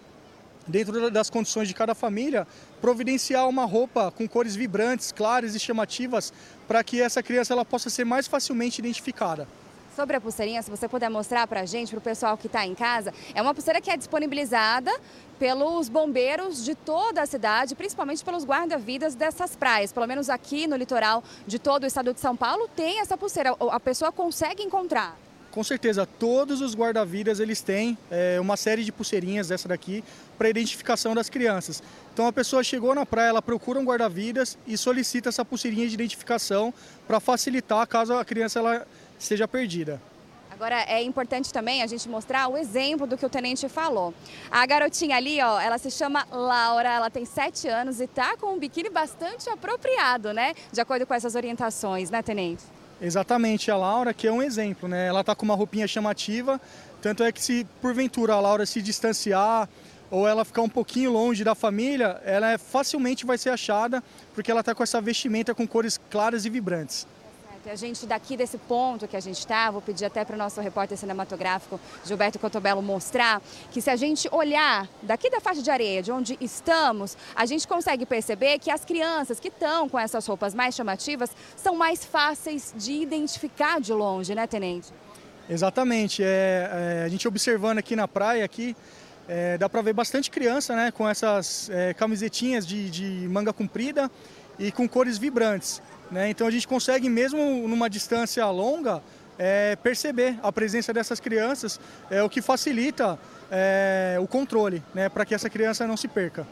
dentro 0.67 1.09
das 1.09 1.29
condições 1.29 1.67
de 1.67 1.73
cada 1.73 1.95
família, 1.95 2.47
providenciar 2.81 3.47
uma 3.47 3.65
roupa 3.65 4.11
com 4.11 4.27
cores 4.27 4.55
vibrantes, 4.55 5.11
claras 5.11 5.55
e 5.55 5.59
chamativas 5.59 6.33
para 6.67 6.83
que 6.83 7.01
essa 7.01 7.23
criança 7.23 7.53
ela 7.53 7.65
possa 7.65 7.89
ser 7.89 8.05
mais 8.05 8.27
facilmente 8.27 8.79
identificada. 8.79 9.47
Sobre 9.99 10.15
a 10.15 10.21
pulseirinha, 10.21 10.61
se 10.61 10.71
você 10.71 10.87
puder 10.87 11.09
mostrar 11.09 11.45
para 11.45 11.59
a 11.59 11.65
gente, 11.65 11.89
para 11.89 11.97
o 11.97 12.01
pessoal 12.01 12.37
que 12.37 12.47
está 12.47 12.65
em 12.65 12.73
casa, 12.73 13.13
é 13.35 13.41
uma 13.41 13.53
pulseira 13.53 13.81
que 13.81 13.91
é 13.91 13.97
disponibilizada 13.97 14.89
pelos 15.37 15.89
bombeiros 15.89 16.63
de 16.63 16.73
toda 16.73 17.21
a 17.21 17.25
cidade, 17.25 17.75
principalmente 17.75 18.23
pelos 18.23 18.45
guarda-vidas 18.45 19.13
dessas 19.13 19.57
praias. 19.57 19.91
Pelo 19.91 20.07
menos 20.07 20.29
aqui 20.29 20.67
no 20.67 20.77
litoral 20.77 21.21
de 21.45 21.59
todo 21.59 21.83
o 21.83 21.85
estado 21.85 22.13
de 22.13 22.21
São 22.21 22.33
Paulo 22.33 22.69
tem 22.73 23.01
essa 23.01 23.17
pulseira. 23.17 23.53
A 23.71 23.77
pessoa 23.77 24.09
consegue 24.09 24.63
encontrar. 24.63 25.17
Com 25.51 25.65
certeza, 25.65 26.05
todos 26.05 26.61
os 26.61 26.73
guarda-vidas 26.75 27.41
eles 27.41 27.59
têm 27.59 27.97
é, 28.09 28.39
uma 28.39 28.55
série 28.55 28.85
de 28.85 28.93
pulseirinhas 28.93 29.49
dessa 29.49 29.67
daqui 29.67 30.01
para 30.37 30.47
identificação 30.47 31.13
das 31.13 31.27
crianças. 31.29 31.83
Então 32.13 32.25
a 32.25 32.31
pessoa 32.31 32.63
chegou 32.63 32.95
na 32.95 33.05
praia, 33.05 33.29
ela 33.29 33.41
procura 33.41 33.79
um 33.79 33.83
guarda-vidas 33.83 34.57
e 34.65 34.77
solicita 34.77 35.27
essa 35.27 35.43
pulseirinha 35.43 35.87
de 35.89 35.93
identificação 35.93 36.73
para 37.05 37.19
facilitar 37.19 37.85
caso 37.85 38.13
a 38.13 38.23
criança 38.23 38.59
ela 38.59 38.87
seja 39.19 39.47
perdida. 39.47 40.01
Agora 40.59 40.81
é 40.89 41.01
importante 41.01 41.53
também 41.53 41.81
a 41.81 41.87
gente 41.87 42.09
mostrar 42.09 42.49
o 42.49 42.57
exemplo 42.57 43.07
do 43.07 43.15
que 43.17 43.25
o 43.25 43.29
tenente 43.29 43.69
falou. 43.69 44.13
A 44.51 44.65
garotinha 44.65 45.15
ali, 45.15 45.39
ó, 45.41 45.57
ela 45.57 45.77
se 45.77 45.89
chama 45.89 46.27
Laura, 46.29 46.89
ela 46.89 47.09
tem 47.09 47.23
7 47.23 47.67
anos 47.69 48.01
e 48.01 48.07
tá 48.07 48.35
com 48.35 48.55
um 48.55 48.59
biquíni 48.59 48.89
bastante 48.89 49.49
apropriado, 49.49 50.33
né? 50.33 50.53
De 50.71 50.81
acordo 50.81 51.05
com 51.05 51.13
essas 51.13 51.35
orientações, 51.35 52.09
né, 52.09 52.21
tenente? 52.21 52.63
Exatamente, 53.01 53.71
a 53.71 53.77
Laura, 53.77 54.13
que 54.13 54.27
é 54.27 54.31
um 54.31 54.41
exemplo, 54.41 54.89
né? 54.89 55.07
Ela 55.07 55.23
tá 55.23 55.33
com 55.33 55.45
uma 55.45 55.55
roupinha 55.55 55.87
chamativa, 55.87 56.59
tanto 57.01 57.23
é 57.23 57.31
que 57.31 57.41
se 57.41 57.65
porventura 57.81 58.33
a 58.33 58.41
Laura 58.41 58.65
se 58.65 58.81
distanciar 58.81 59.69
ou 60.11 60.27
ela 60.27 60.43
ficar 60.43 60.61
um 60.61 60.67
pouquinho 60.67 61.11
longe 61.11 61.43
da 61.43 61.55
família, 61.55 62.21
ela 62.25 62.51
é, 62.51 62.57
facilmente 62.57 63.25
vai 63.25 63.37
ser 63.37 63.51
achada 63.51 64.03
porque 64.33 64.51
ela 64.51 64.59
está 64.59 64.75
com 64.75 64.83
essa 64.83 64.99
vestimenta 64.99 65.55
com 65.55 65.65
cores 65.65 65.97
claras 66.09 66.43
e 66.43 66.49
vibrantes. 66.49 67.07
A 67.65 67.75
gente 67.75 68.05
daqui 68.05 68.37
desse 68.37 68.57
ponto 68.57 69.07
que 69.07 69.17
a 69.17 69.19
gente 69.19 69.39
está, 69.39 69.69
vou 69.69 69.81
pedir 69.81 70.05
até 70.05 70.23
para 70.23 70.35
o 70.35 70.37
nosso 70.37 70.61
repórter 70.61 70.97
cinematográfico 70.97 71.79
Gilberto 72.05 72.39
Cotobello 72.39 72.81
mostrar 72.81 73.41
que 73.71 73.81
se 73.81 73.89
a 73.89 73.95
gente 73.95 74.29
olhar 74.31 74.87
daqui 75.01 75.29
da 75.29 75.39
faixa 75.39 75.61
de 75.61 75.69
areia, 75.69 76.01
de 76.01 76.11
onde 76.11 76.37
estamos, 76.39 77.17
a 77.35 77.45
gente 77.45 77.67
consegue 77.67 78.05
perceber 78.05 78.59
que 78.59 78.71
as 78.71 78.85
crianças 78.85 79.39
que 79.39 79.49
estão 79.49 79.89
com 79.89 79.99
essas 79.99 80.25
roupas 80.25 80.55
mais 80.55 80.73
chamativas 80.73 81.29
são 81.55 81.75
mais 81.75 82.05
fáceis 82.05 82.73
de 82.75 82.93
identificar 82.93 83.81
de 83.81 83.93
longe, 83.93 84.33
né, 84.33 84.47
Tenente? 84.47 84.93
Exatamente. 85.49 86.23
É, 86.23 87.01
é, 87.01 87.03
a 87.05 87.09
gente 87.09 87.27
observando 87.27 87.79
aqui 87.79 87.95
na 87.95 88.07
praia, 88.07 88.45
aqui, 88.45 88.75
é, 89.27 89.57
dá 89.57 89.67
para 89.67 89.81
ver 89.81 89.93
bastante 89.93 90.31
criança 90.31 90.75
né, 90.75 90.91
com 90.91 91.07
essas 91.07 91.69
é, 91.71 91.93
camisetinhas 91.93 92.65
de, 92.65 92.89
de 92.89 93.27
manga 93.27 93.51
comprida 93.51 94.09
e 94.57 94.71
com 94.71 94.87
cores 94.87 95.17
vibrantes. 95.17 95.81
Né? 96.11 96.29
Então 96.29 96.47
a 96.47 96.51
gente 96.51 96.67
consegue, 96.67 97.09
mesmo 97.09 97.67
numa 97.67 97.89
distância 97.89 98.45
longa, 98.47 99.01
é, 99.37 99.77
perceber 99.77 100.37
a 100.43 100.51
presença 100.51 100.91
dessas 100.91 101.19
crianças, 101.19 101.79
é 102.09 102.21
o 102.21 102.29
que 102.29 102.41
facilita 102.41 103.17
é, 103.49 104.17
o 104.21 104.27
controle, 104.27 104.83
né, 104.93 105.07
para 105.07 105.23
que 105.23 105.33
essa 105.33 105.49
criança 105.49 105.87
não 105.87 105.95
se 105.95 106.07
perca. 106.09 106.45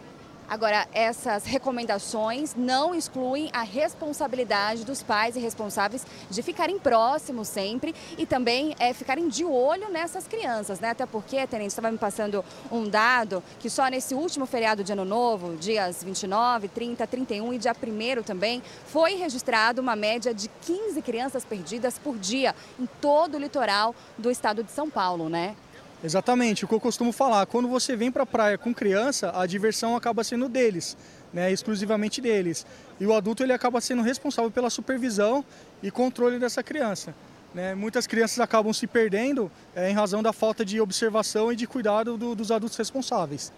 Agora, 0.50 0.88
essas 0.94 1.44
recomendações 1.44 2.56
não 2.56 2.96
excluem 2.96 3.50
a 3.52 3.64
responsabilidade 3.64 4.86
dos 4.86 5.04
pais 5.04 5.36
e 5.36 5.40
responsáveis 5.40 6.08
de 6.30 6.42
ficarem 6.42 6.80
próximos 6.80 7.50
sempre 7.50 7.94
e 8.18 8.26
também 8.26 8.74
é, 8.80 8.94
ficarem 8.94 9.28
de 9.28 9.44
olho 9.44 9.90
nessas 9.90 10.26
crianças, 10.26 10.80
né? 10.80 10.92
Até 10.92 11.06
porque, 11.06 11.46
Tenente, 11.48 11.70
estava 11.70 11.92
me 11.92 11.98
passando 11.98 12.46
um 12.72 12.88
dado 12.88 13.44
que 13.60 13.70
só 13.70 13.88
nesse 13.88 14.16
último 14.16 14.46
feriado 14.46 14.86
de 14.86 14.94
Ano 14.94 15.04
Novo, 15.04 15.58
dias 15.58 16.02
29, 16.02 16.70
30, 16.70 17.06
31 17.06 17.54
e 17.54 17.58
dia 17.58 17.74
1 17.74 18.24
também, 18.24 18.64
foi 18.86 19.16
registrado 19.16 19.82
uma 19.82 19.98
média 19.98 20.34
de 20.34 20.48
15 20.62 21.02
crianças 21.02 21.44
perdidas 21.44 22.00
por 22.00 22.18
dia 22.18 22.56
em 22.80 22.86
todo 23.02 23.36
o 23.36 23.38
litoral 23.38 23.94
do 24.18 24.32
estado 24.32 24.64
de 24.64 24.72
São 24.72 24.90
Paulo, 24.90 25.28
né? 25.28 25.58
Exatamente, 26.04 26.64
o 26.64 26.68
que 26.68 26.76
eu 26.76 26.80
costumo 26.80 27.12
falar, 27.12 27.46
quando 27.48 27.68
você 27.68 27.96
vem 27.96 28.12
para 28.12 28.22
a 28.22 28.26
praia 28.26 28.58
com 28.58 28.72
criança, 28.72 29.32
a 29.36 29.48
diversão 29.48 29.96
acaba 29.96 30.24
sendo 30.24 30.48
deles, 30.48 30.96
né, 31.34 31.52
exclusivamente 31.52 32.22
deles. 32.22 32.68
E 33.00 33.06
o 33.06 33.14
adulto 33.14 33.42
ele 33.42 33.52
acaba 33.52 33.82
sendo 33.82 34.04
responsável 34.04 34.52
pela 34.52 34.70
supervisão 34.70 35.44
e 35.82 35.90
controle 35.90 36.38
dessa 36.38 36.62
criança. 36.62 37.16
Né? 37.52 37.74
Muitas 37.74 38.06
crianças 38.06 38.40
acabam 38.40 38.72
se 38.74 38.86
perdendo 38.86 39.52
é, 39.76 39.90
em 39.90 39.94
razão 39.94 40.22
da 40.22 40.32
falta 40.32 40.64
de 40.64 40.80
observação 40.80 41.52
e 41.52 41.56
de 41.56 41.66
cuidado 41.66 42.16
do, 42.16 42.36
dos 42.36 42.52
adultos 42.52 42.78
responsáveis. 42.78 43.52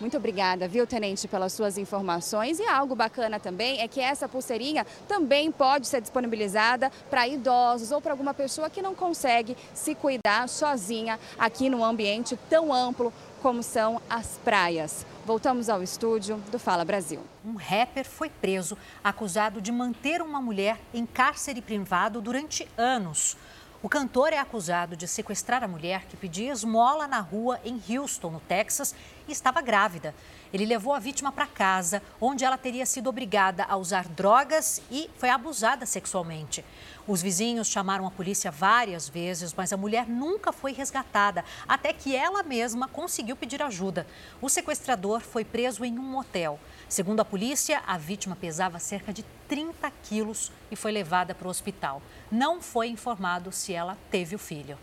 Muito 0.00 0.16
obrigada, 0.16 0.66
viu, 0.66 0.86
Tenente, 0.86 1.28
pelas 1.28 1.52
suas 1.52 1.76
informações. 1.76 2.58
E 2.58 2.64
algo 2.64 2.96
bacana 2.96 3.38
também 3.38 3.82
é 3.82 3.86
que 3.86 4.00
essa 4.00 4.26
pulseirinha 4.26 4.86
também 5.06 5.52
pode 5.52 5.86
ser 5.86 6.00
disponibilizada 6.00 6.90
para 7.10 7.28
idosos 7.28 7.92
ou 7.92 8.00
para 8.00 8.12
alguma 8.12 8.32
pessoa 8.32 8.70
que 8.70 8.80
não 8.80 8.94
consegue 8.94 9.54
se 9.74 9.94
cuidar 9.94 10.48
sozinha 10.48 11.20
aqui 11.38 11.68
num 11.68 11.84
ambiente 11.84 12.34
tão 12.48 12.72
amplo 12.72 13.12
como 13.42 13.62
são 13.62 14.00
as 14.08 14.38
praias. 14.42 15.04
Voltamos 15.26 15.68
ao 15.68 15.82
estúdio 15.82 16.36
do 16.50 16.58
Fala 16.58 16.84
Brasil. 16.84 17.20
Um 17.44 17.56
rapper 17.56 18.06
foi 18.06 18.30
preso 18.30 18.78
acusado 19.04 19.60
de 19.60 19.70
manter 19.70 20.22
uma 20.22 20.40
mulher 20.40 20.78
em 20.94 21.04
cárcere 21.04 21.60
privado 21.60 22.22
durante 22.22 22.66
anos. 22.76 23.36
O 23.82 23.88
cantor 23.88 24.34
é 24.34 24.36
acusado 24.36 24.94
de 24.94 25.08
sequestrar 25.08 25.64
a 25.64 25.68
mulher 25.68 26.04
que 26.04 26.14
pedia 26.14 26.52
esmola 26.52 27.08
na 27.08 27.18
rua 27.20 27.58
em 27.64 27.80
Houston, 27.88 28.28
no 28.28 28.40
Texas, 28.40 28.94
e 29.26 29.32
estava 29.32 29.62
grávida. 29.62 30.14
Ele 30.52 30.66
levou 30.66 30.92
a 30.92 30.98
vítima 30.98 31.32
para 31.32 31.46
casa, 31.46 32.02
onde 32.20 32.44
ela 32.44 32.58
teria 32.58 32.84
sido 32.84 33.08
obrigada 33.08 33.64
a 33.64 33.78
usar 33.78 34.06
drogas 34.06 34.82
e 34.90 35.08
foi 35.16 35.30
abusada 35.30 35.86
sexualmente. 35.86 36.62
Os 37.06 37.22
vizinhos 37.22 37.68
chamaram 37.68 38.06
a 38.06 38.10
polícia 38.10 38.50
várias 38.50 39.08
vezes, 39.08 39.54
mas 39.54 39.72
a 39.72 39.78
mulher 39.78 40.06
nunca 40.06 40.52
foi 40.52 40.72
resgatada, 40.72 41.42
até 41.66 41.90
que 41.90 42.14
ela 42.14 42.42
mesma 42.42 42.86
conseguiu 42.86 43.34
pedir 43.34 43.62
ajuda. 43.62 44.06
O 44.42 44.50
sequestrador 44.50 45.20
foi 45.20 45.42
preso 45.42 45.86
em 45.86 45.98
um 45.98 46.02
motel. 46.02 46.60
Segundo 46.90 47.20
a 47.20 47.24
polícia, 47.24 47.80
a 47.86 47.96
vítima 47.96 48.34
pesava 48.34 48.80
cerca 48.80 49.12
de 49.12 49.24
30 49.46 49.88
quilos 50.02 50.50
e 50.72 50.74
foi 50.74 50.90
levada 50.90 51.32
para 51.32 51.46
o 51.46 51.50
hospital. 51.50 52.02
Não 52.32 52.60
foi 52.60 52.88
informado 52.88 53.52
se 53.52 53.72
ela 53.72 53.96
teve 54.10 54.34
o 54.34 54.38
filho. 54.40 54.76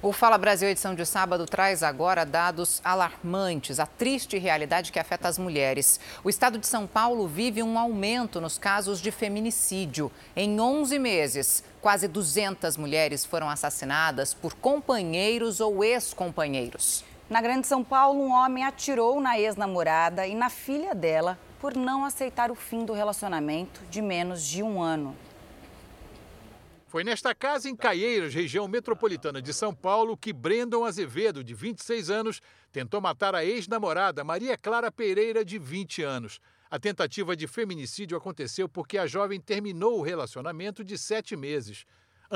O 0.00 0.12
Fala 0.14 0.38
Brasil 0.38 0.66
edição 0.66 0.94
de 0.94 1.04
sábado 1.04 1.44
traz 1.44 1.82
agora 1.82 2.24
dados 2.24 2.80
alarmantes, 2.82 3.78
a 3.78 3.84
triste 3.84 4.38
realidade 4.38 4.90
que 4.90 4.98
afeta 4.98 5.28
as 5.28 5.36
mulheres. 5.36 6.00
O 6.24 6.30
estado 6.30 6.56
de 6.56 6.66
São 6.66 6.86
Paulo 6.86 7.28
vive 7.28 7.62
um 7.62 7.78
aumento 7.78 8.40
nos 8.40 8.56
casos 8.56 8.98
de 8.98 9.10
feminicídio. 9.10 10.10
Em 10.34 10.58
11 10.58 10.98
meses, 10.98 11.62
quase 11.82 12.08
200 12.08 12.78
mulheres 12.78 13.26
foram 13.26 13.50
assassinadas 13.50 14.32
por 14.32 14.54
companheiros 14.54 15.60
ou 15.60 15.84
ex-companheiros. 15.84 17.04
Na 17.28 17.40
Grande 17.40 17.66
São 17.66 17.82
Paulo, 17.82 18.20
um 18.20 18.32
homem 18.32 18.64
atirou 18.64 19.18
na 19.18 19.38
ex-namorada 19.38 20.26
e 20.26 20.34
na 20.34 20.50
filha 20.50 20.94
dela 20.94 21.38
por 21.58 21.74
não 21.74 22.04
aceitar 22.04 22.50
o 22.50 22.54
fim 22.54 22.84
do 22.84 22.92
relacionamento 22.92 23.80
de 23.86 24.02
menos 24.02 24.44
de 24.46 24.62
um 24.62 24.82
ano. 24.82 25.16
Foi 26.86 27.02
nesta 27.02 27.34
casa 27.34 27.68
em 27.68 27.74
Caieiras, 27.74 28.34
região 28.34 28.68
metropolitana 28.68 29.40
de 29.40 29.54
São 29.54 29.74
Paulo, 29.74 30.18
que 30.18 30.34
Brandon 30.34 30.84
Azevedo, 30.84 31.42
de 31.42 31.54
26 31.54 32.10
anos, 32.10 32.42
tentou 32.70 33.00
matar 33.00 33.34
a 33.34 33.42
ex-namorada 33.42 34.22
Maria 34.22 34.56
Clara 34.58 34.92
Pereira, 34.92 35.42
de 35.42 35.58
20 35.58 36.02
anos. 36.02 36.38
A 36.70 36.78
tentativa 36.78 37.34
de 37.34 37.46
feminicídio 37.46 38.18
aconteceu 38.18 38.68
porque 38.68 38.98
a 38.98 39.06
jovem 39.06 39.40
terminou 39.40 39.98
o 39.98 40.02
relacionamento 40.02 40.84
de 40.84 40.98
sete 40.98 41.34
meses. 41.34 41.86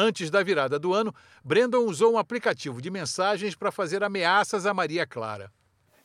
Antes 0.00 0.30
da 0.30 0.44
virada 0.44 0.78
do 0.78 0.94
ano, 0.94 1.12
Brandon 1.42 1.78
usou 1.78 2.12
um 2.12 2.18
aplicativo 2.18 2.80
de 2.80 2.88
mensagens 2.88 3.56
para 3.56 3.72
fazer 3.72 4.04
ameaças 4.04 4.64
a 4.64 4.72
Maria 4.72 5.04
Clara. 5.04 5.50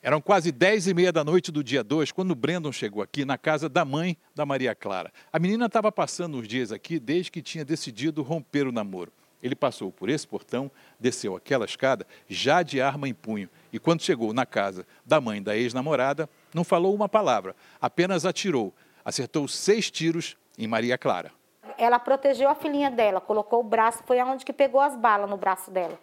Eram 0.02 0.20
quase 0.20 0.52
10 0.52 0.88
e 0.88 0.94
meia 0.96 1.12
da 1.12 1.24
noite 1.24 1.52
do 1.52 1.64
dia 1.64 1.84
2 1.84 2.12
quando 2.12 2.34
Brandon 2.34 2.72
chegou 2.72 3.04
aqui 3.04 3.24
na 3.24 3.38
casa 3.38 3.70
da 3.70 3.86
mãe 3.86 4.18
da 4.34 4.48
Maria 4.48 4.74
Clara. 4.74 5.14
A 5.32 5.38
menina 5.38 5.68
estava 5.68 5.92
passando 5.92 6.40
os 6.40 6.48
dias 6.48 6.72
aqui 6.72 7.00
desde 7.00 7.30
que 7.30 7.40
tinha 7.40 7.64
decidido 7.64 8.24
romper 8.24 8.66
o 8.66 8.72
namoro. 8.72 9.14
Ele 9.44 9.54
passou 9.54 9.92
por 9.92 10.10
esse 10.10 10.28
portão, 10.28 10.72
desceu 11.00 11.36
aquela 11.36 11.66
escada, 11.66 12.08
já 12.28 12.64
de 12.64 12.82
arma 12.82 13.08
em 13.08 13.14
punho, 13.14 13.48
e 13.72 13.78
quando 13.78 14.02
chegou 14.02 14.34
na 14.34 14.44
casa 14.44 14.88
da 15.06 15.22
mãe 15.22 15.40
da 15.40 15.56
ex-namorada, 15.56 16.28
não 16.52 16.64
falou 16.64 16.96
uma 16.96 17.08
palavra, 17.08 17.56
apenas 17.80 18.26
atirou. 18.26 18.74
Acertou 19.06 19.48
seis 19.48 19.92
tiros 19.92 20.36
em 20.58 20.66
Maria 20.66 20.98
Clara 20.98 21.32
ela 21.78 22.00
protegeu 22.00 22.50
a 22.50 22.56
filhinha 22.56 22.90
dela, 22.90 23.22
colocou 23.22 23.60
o 23.60 23.64
braço, 23.64 24.04
foi 24.06 24.20
aonde 24.20 24.46
que 24.46 24.54
pegou 24.54 24.82
as 24.82 24.96
balas 24.96 25.30
no 25.30 25.38
braço 25.38 25.72
dela. 25.72 26.00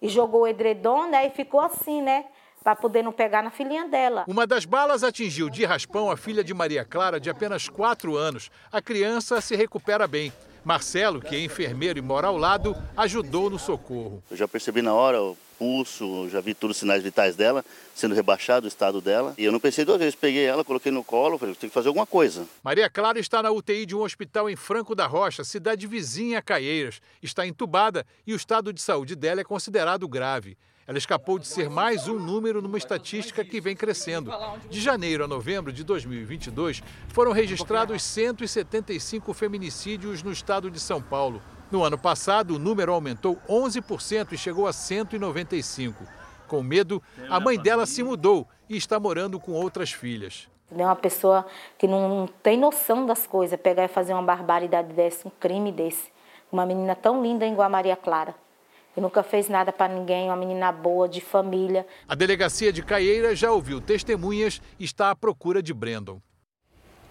E 0.00 0.08
jogou 0.08 0.42
o 0.42 0.46
edredom, 0.48 1.08
né? 1.08 1.26
E 1.26 1.30
ficou 1.30 1.60
assim, 1.60 2.00
né? 2.00 2.24
Para 2.62 2.76
poder 2.76 3.02
não 3.02 3.12
pegar 3.12 3.42
na 3.42 3.50
filhinha 3.50 3.88
dela. 3.88 4.24
Uma 4.26 4.46
das 4.46 4.64
balas 4.64 5.02
atingiu 5.02 5.48
de 5.48 5.64
raspão 5.64 6.10
a 6.10 6.16
filha 6.16 6.44
de 6.44 6.52
Maria 6.52 6.84
Clara, 6.84 7.18
de 7.18 7.30
apenas 7.30 7.68
4 7.68 8.16
anos. 8.16 8.50
A 8.70 8.80
criança 8.82 9.40
se 9.40 9.56
recupera 9.56 10.06
bem. 10.06 10.32
Marcelo, 10.62 11.20
que 11.20 11.34
é 11.34 11.40
enfermeiro 11.40 11.98
e 11.98 12.02
mora 12.02 12.28
ao 12.28 12.36
lado, 12.36 12.76
ajudou 12.96 13.48
no 13.48 13.58
socorro. 13.58 14.22
Eu 14.30 14.36
já 14.36 14.46
percebi 14.46 14.82
na 14.82 14.92
hora 14.92 15.22
o 15.22 15.36
pulso, 15.60 16.26
já 16.30 16.40
vi 16.40 16.54
todos 16.54 16.76
os 16.76 16.80
sinais 16.80 17.02
vitais 17.02 17.36
dela, 17.36 17.62
sendo 17.94 18.14
rebaixado 18.14 18.64
o 18.64 18.68
estado 18.68 18.98
dela. 18.98 19.34
E 19.36 19.44
eu 19.44 19.52
não 19.52 19.60
pensei 19.60 19.84
duas 19.84 19.98
vezes, 19.98 20.14
peguei 20.14 20.46
ela, 20.46 20.64
coloquei 20.64 20.90
no 20.90 21.04
colo, 21.04 21.36
falei, 21.36 21.54
tem 21.54 21.68
que 21.68 21.74
fazer 21.74 21.88
alguma 21.88 22.06
coisa. 22.06 22.46
Maria 22.64 22.88
Clara 22.88 23.18
está 23.20 23.42
na 23.42 23.50
UTI 23.50 23.84
de 23.84 23.94
um 23.94 24.00
hospital 24.00 24.48
em 24.48 24.56
Franco 24.56 24.94
da 24.94 25.06
Rocha, 25.06 25.44
cidade 25.44 25.86
vizinha 25.86 26.38
a 26.38 26.42
Caieiras. 26.42 27.02
Está 27.22 27.46
entubada 27.46 28.06
e 28.26 28.32
o 28.32 28.36
estado 28.36 28.72
de 28.72 28.80
saúde 28.80 29.14
dela 29.14 29.42
é 29.42 29.44
considerado 29.44 30.08
grave. 30.08 30.56
Ela 30.86 30.96
escapou 30.96 31.38
de 31.38 31.46
ser 31.46 31.68
mais 31.68 32.08
um 32.08 32.18
número 32.18 32.62
numa 32.62 32.78
estatística 32.78 33.44
que 33.44 33.60
vem 33.60 33.76
crescendo. 33.76 34.32
De 34.70 34.80
janeiro 34.80 35.22
a 35.22 35.28
novembro 35.28 35.70
de 35.70 35.84
2022, 35.84 36.82
foram 37.08 37.32
registrados 37.32 38.02
175 38.02 39.32
feminicídios 39.34 40.22
no 40.22 40.32
estado 40.32 40.70
de 40.70 40.80
São 40.80 41.02
Paulo. 41.02 41.42
No 41.70 41.84
ano 41.84 41.96
passado, 41.96 42.56
o 42.56 42.58
número 42.58 42.92
aumentou 42.92 43.38
11% 43.48 44.32
e 44.32 44.38
chegou 44.38 44.66
a 44.66 44.72
195. 44.72 46.04
Com 46.48 46.62
medo, 46.62 47.00
a 47.28 47.38
mãe 47.38 47.56
dela 47.56 47.86
se 47.86 48.02
mudou 48.02 48.48
e 48.68 48.76
está 48.76 48.98
morando 48.98 49.38
com 49.38 49.52
outras 49.52 49.92
filhas. 49.92 50.48
É 50.76 50.84
uma 50.84 50.96
pessoa 50.96 51.46
que 51.78 51.86
não 51.86 52.28
tem 52.42 52.58
noção 52.58 53.06
das 53.06 53.26
coisas, 53.26 53.58
pegar 53.60 53.84
e 53.84 53.88
fazer 53.88 54.12
uma 54.12 54.22
barbaridade 54.22 54.92
desse, 54.92 55.26
um 55.26 55.30
crime 55.30 55.70
desse. 55.70 56.10
Uma 56.50 56.66
menina 56.66 56.96
tão 56.96 57.22
linda 57.22 57.46
igual 57.46 57.66
a 57.66 57.70
Maria 57.70 57.96
Clara 57.96 58.34
que 58.94 59.00
nunca 59.00 59.22
fez 59.22 59.48
nada 59.48 59.72
para 59.72 59.92
ninguém, 59.92 60.28
uma 60.28 60.36
menina 60.36 60.72
boa, 60.72 61.08
de 61.08 61.20
família. 61.20 61.86
A 62.08 62.14
delegacia 62.14 62.72
de 62.72 62.82
Caieira 62.82 63.34
já 63.36 63.52
ouviu 63.52 63.80
testemunhas 63.80 64.60
e 64.78 64.84
está 64.84 65.10
à 65.10 65.16
procura 65.16 65.62
de 65.62 65.72
Brandon. 65.72 66.20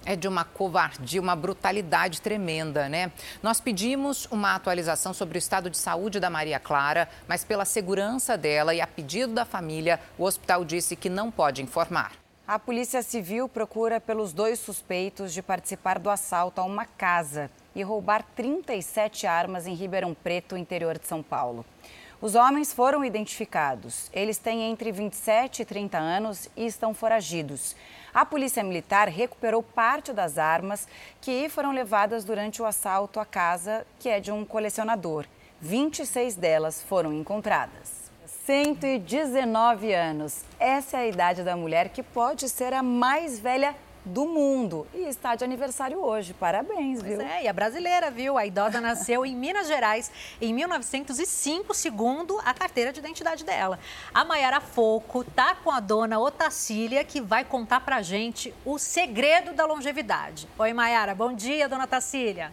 É 0.10 0.16
de 0.16 0.28
uma 0.28 0.44
covardia, 0.44 1.22
uma 1.22 1.36
brutalidade 1.36 2.20
tremenda, 2.20 2.90
né? 2.90 3.12
Nós 3.44 3.62
pedimos 3.62 4.28
uma 4.32 4.56
atualização 4.56 5.14
sobre 5.14 5.38
o 5.38 5.40
estado 5.40 5.70
de 5.70 5.78
saúde 5.78 6.20
da 6.20 6.32
Maria 6.32 6.60
Clara, 6.60 7.08
mas 7.28 7.44
pela 7.44 7.64
segurança 7.64 8.36
dela 8.36 8.74
e 8.74 8.82
a 8.82 8.88
pedido 8.88 9.36
da 9.36 9.46
família, 9.46 10.00
o 10.18 10.24
hospital 10.24 10.66
disse 10.66 10.96
que 10.96 11.10
não 11.12 11.30
pode 11.30 11.62
informar. 11.62 12.14
A 12.48 12.58
Polícia 12.58 13.04
Civil 13.04 13.48
procura 13.48 14.02
pelos 14.02 14.34
dois 14.34 14.58
suspeitos 14.58 15.32
de 15.32 15.44
participar 15.44 16.00
do 16.00 16.10
assalto 16.10 16.60
a 16.60 16.64
uma 16.64 16.86
casa 16.86 17.52
e 17.76 17.84
roubar 17.84 18.26
37 18.36 19.28
armas 19.28 19.68
em 19.68 19.76
Ribeirão 19.76 20.16
Preto, 20.16 20.58
interior 20.58 20.98
de 20.98 21.06
São 21.06 21.22
Paulo. 21.22 21.64
Os 22.22 22.36
homens 22.36 22.74
foram 22.74 23.06
identificados. 23.06 24.10
Eles 24.12 24.38
têm 24.38 24.70
entre 24.70 24.92
27 24.92 25.62
e 25.62 25.66
30 25.66 25.98
anos 25.98 26.50
e 26.56 26.66
estão 26.66 26.94
foragidos. 26.94 27.78
A 28.14 28.26
Polícia 28.26 28.62
Militar 28.62 29.08
recuperou 29.08 29.64
parte 29.64 30.12
das 30.12 30.38
armas 30.38 30.86
que 31.22 31.48
foram 31.48 31.72
levadas 31.72 32.26
durante 32.26 32.62
o 32.62 32.66
assalto 32.66 33.22
à 33.22 33.26
casa, 33.26 33.88
que 34.00 34.10
é 34.10 34.20
de 34.20 34.34
um 34.34 34.44
colecionador. 34.44 35.26
26 35.62 36.36
delas 36.36 36.82
foram 36.82 37.14
encontradas. 37.14 38.12
119 38.46 39.94
anos. 39.94 40.44
Essa 40.60 40.98
é 40.98 41.02
a 41.02 41.08
idade 41.08 41.42
da 41.42 41.56
mulher 41.56 41.88
que 41.88 42.04
pode 42.04 42.50
ser 42.50 42.74
a 42.74 42.84
mais 42.84 43.40
velha 43.40 43.74
do 44.10 44.26
mundo. 44.26 44.86
E 44.94 45.08
está 45.08 45.36
de 45.36 45.44
aniversário 45.44 46.00
hoje. 46.04 46.34
Parabéns, 46.34 47.00
pois 47.00 47.18
viu? 47.18 47.22
É, 47.22 47.44
e 47.44 47.48
a 47.48 47.54
brasileira, 47.54 48.12
viu? 48.12 48.38
A 48.38 48.46
idosa 48.46 48.82
nasceu 48.82 49.26
em 49.26 49.36
Minas 49.36 49.68
Gerais 49.68 50.12
em 50.42 50.54
1905, 50.54 51.74
segundo 51.74 52.40
a 52.44 52.54
carteira 52.54 52.92
de 52.92 53.00
identidade 53.00 53.44
dela. 53.44 53.80
A 54.14 54.26
Maiara 54.26 54.60
Foco 54.60 55.24
tá 55.24 55.56
com 55.56 55.72
a 55.72 55.80
dona 55.80 56.20
Otacília, 56.20 57.04
que 57.04 57.22
vai 57.22 57.46
contar 57.46 57.82
pra 57.82 58.02
gente 58.02 58.54
o 58.66 58.78
segredo 58.78 59.54
da 59.54 59.66
longevidade. 59.66 60.48
Oi, 60.58 60.74
Maiara. 60.74 61.16
Bom 61.16 61.34
dia, 61.34 61.70
dona 61.70 61.84
Otacília. 61.86 62.52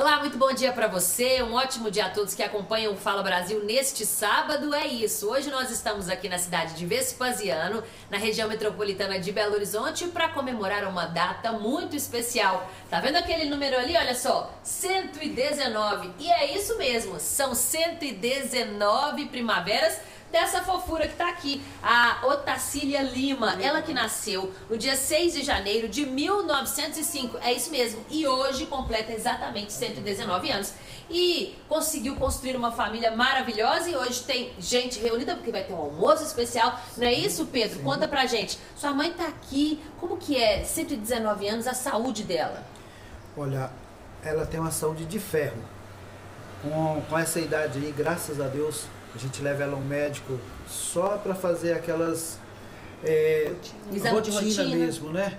Olá, 0.00 0.20
muito 0.20 0.38
bom 0.38 0.52
dia 0.52 0.72
para 0.72 0.86
você. 0.86 1.42
Um 1.42 1.54
ótimo 1.54 1.90
dia 1.90 2.06
a 2.06 2.08
todos 2.08 2.32
que 2.32 2.42
acompanham 2.44 2.92
o 2.92 2.96
Fala 2.96 3.20
Brasil 3.20 3.64
neste 3.64 4.06
sábado. 4.06 4.72
É 4.72 4.86
isso. 4.86 5.28
Hoje 5.28 5.50
nós 5.50 5.72
estamos 5.72 6.08
aqui 6.08 6.28
na 6.28 6.38
cidade 6.38 6.74
de 6.74 6.86
Vespasiano, 6.86 7.82
na 8.08 8.16
região 8.16 8.48
metropolitana 8.48 9.18
de 9.18 9.32
Belo 9.32 9.54
Horizonte, 9.54 10.06
para 10.06 10.28
comemorar 10.28 10.84
uma 10.84 11.06
data 11.06 11.50
muito 11.50 11.96
especial. 11.96 12.70
Tá 12.88 13.00
vendo 13.00 13.16
aquele 13.16 13.50
número 13.50 13.76
ali? 13.76 13.96
Olha 13.96 14.14
só, 14.14 14.54
119. 14.62 16.12
E 16.20 16.30
é 16.30 16.56
isso 16.56 16.78
mesmo, 16.78 17.18
são 17.18 17.52
119 17.52 19.26
primaveras 19.26 19.98
dessa 20.30 20.62
fofura 20.62 21.08
que 21.08 21.16
tá 21.16 21.28
aqui, 21.28 21.62
a 21.82 22.26
Otacília 22.26 23.02
Lima, 23.02 23.56
ela 23.60 23.82
que 23.82 23.92
nasceu 23.92 24.52
no 24.68 24.76
dia 24.76 24.96
6 24.96 25.34
de 25.34 25.42
janeiro 25.42 25.88
de 25.88 26.04
1905, 26.06 27.38
é 27.40 27.52
isso 27.52 27.70
mesmo, 27.70 28.04
e 28.10 28.26
hoje 28.26 28.66
completa 28.66 29.12
exatamente 29.12 29.72
119 29.72 30.50
anos. 30.50 30.72
E 31.10 31.56
conseguiu 31.68 32.16
construir 32.16 32.54
uma 32.54 32.70
família 32.70 33.10
maravilhosa 33.10 33.88
e 33.88 33.96
hoje 33.96 34.24
tem 34.24 34.52
gente 34.58 35.00
reunida 35.00 35.34
porque 35.34 35.50
vai 35.50 35.64
ter 35.64 35.72
um 35.72 35.78
almoço 35.78 36.22
especial, 36.22 36.78
não 36.98 37.06
é 37.06 37.14
isso, 37.14 37.46
Pedro? 37.46 37.80
Conta 37.80 38.06
pra 38.06 38.26
gente. 38.26 38.58
Sua 38.76 38.92
mãe 38.92 39.10
tá 39.12 39.26
aqui, 39.26 39.82
como 39.98 40.18
que 40.18 40.36
é 40.36 40.62
119 40.62 41.48
anos, 41.48 41.66
a 41.66 41.72
saúde 41.72 42.24
dela? 42.24 42.62
Olha, 43.34 43.70
ela 44.22 44.44
tem 44.44 44.60
uma 44.60 44.70
saúde 44.70 45.06
de 45.06 45.18
ferro. 45.18 45.62
Com, 46.60 47.02
com 47.08 47.18
essa 47.18 47.40
idade 47.40 47.78
aí, 47.78 47.94
graças 47.96 48.40
a 48.40 48.48
Deus, 48.48 48.84
a 49.14 49.18
gente 49.18 49.42
leva 49.42 49.62
ela 49.62 49.74
ao 49.74 49.80
médico 49.80 50.38
só 50.66 51.18
para 51.18 51.34
fazer 51.34 51.72
aquelas 51.72 52.38
é, 53.02 53.52
rotina, 53.90 54.40
rotina, 54.40 54.76
mesmo, 54.76 55.10
né? 55.10 55.38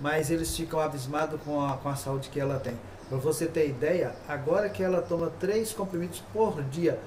Mas 0.00 0.30
eles 0.30 0.56
ficam 0.56 0.80
abismados 0.80 1.40
com 1.42 1.64
a, 1.64 1.76
com 1.76 1.88
a 1.88 1.96
saúde 1.96 2.28
que 2.30 2.40
ela 2.40 2.58
tem. 2.58 2.74
Para 3.08 3.18
você 3.18 3.46
ter 3.46 3.68
ideia, 3.68 4.14
agora 4.28 4.68
que 4.68 4.82
ela 4.82 5.02
toma 5.02 5.30
três 5.38 5.72
comprimidos 5.72 6.22
por 6.32 6.62
dia, 6.64 6.98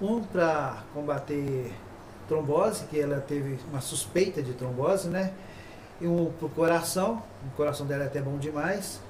um 0.00 0.22
para 0.22 0.84
combater 0.94 1.72
trombose, 2.28 2.84
que 2.84 3.00
ela 3.00 3.20
teve 3.20 3.58
uma 3.70 3.80
suspeita 3.80 4.42
de 4.42 4.52
trombose, 4.52 5.08
né? 5.08 5.32
E 6.00 6.06
um 6.06 6.30
para 6.30 6.46
o 6.46 6.50
coração, 6.50 7.22
o 7.44 7.56
coração 7.56 7.86
dela 7.86 8.04
é 8.04 8.06
até 8.06 8.20
bom 8.20 8.38
demais, 8.38 9.00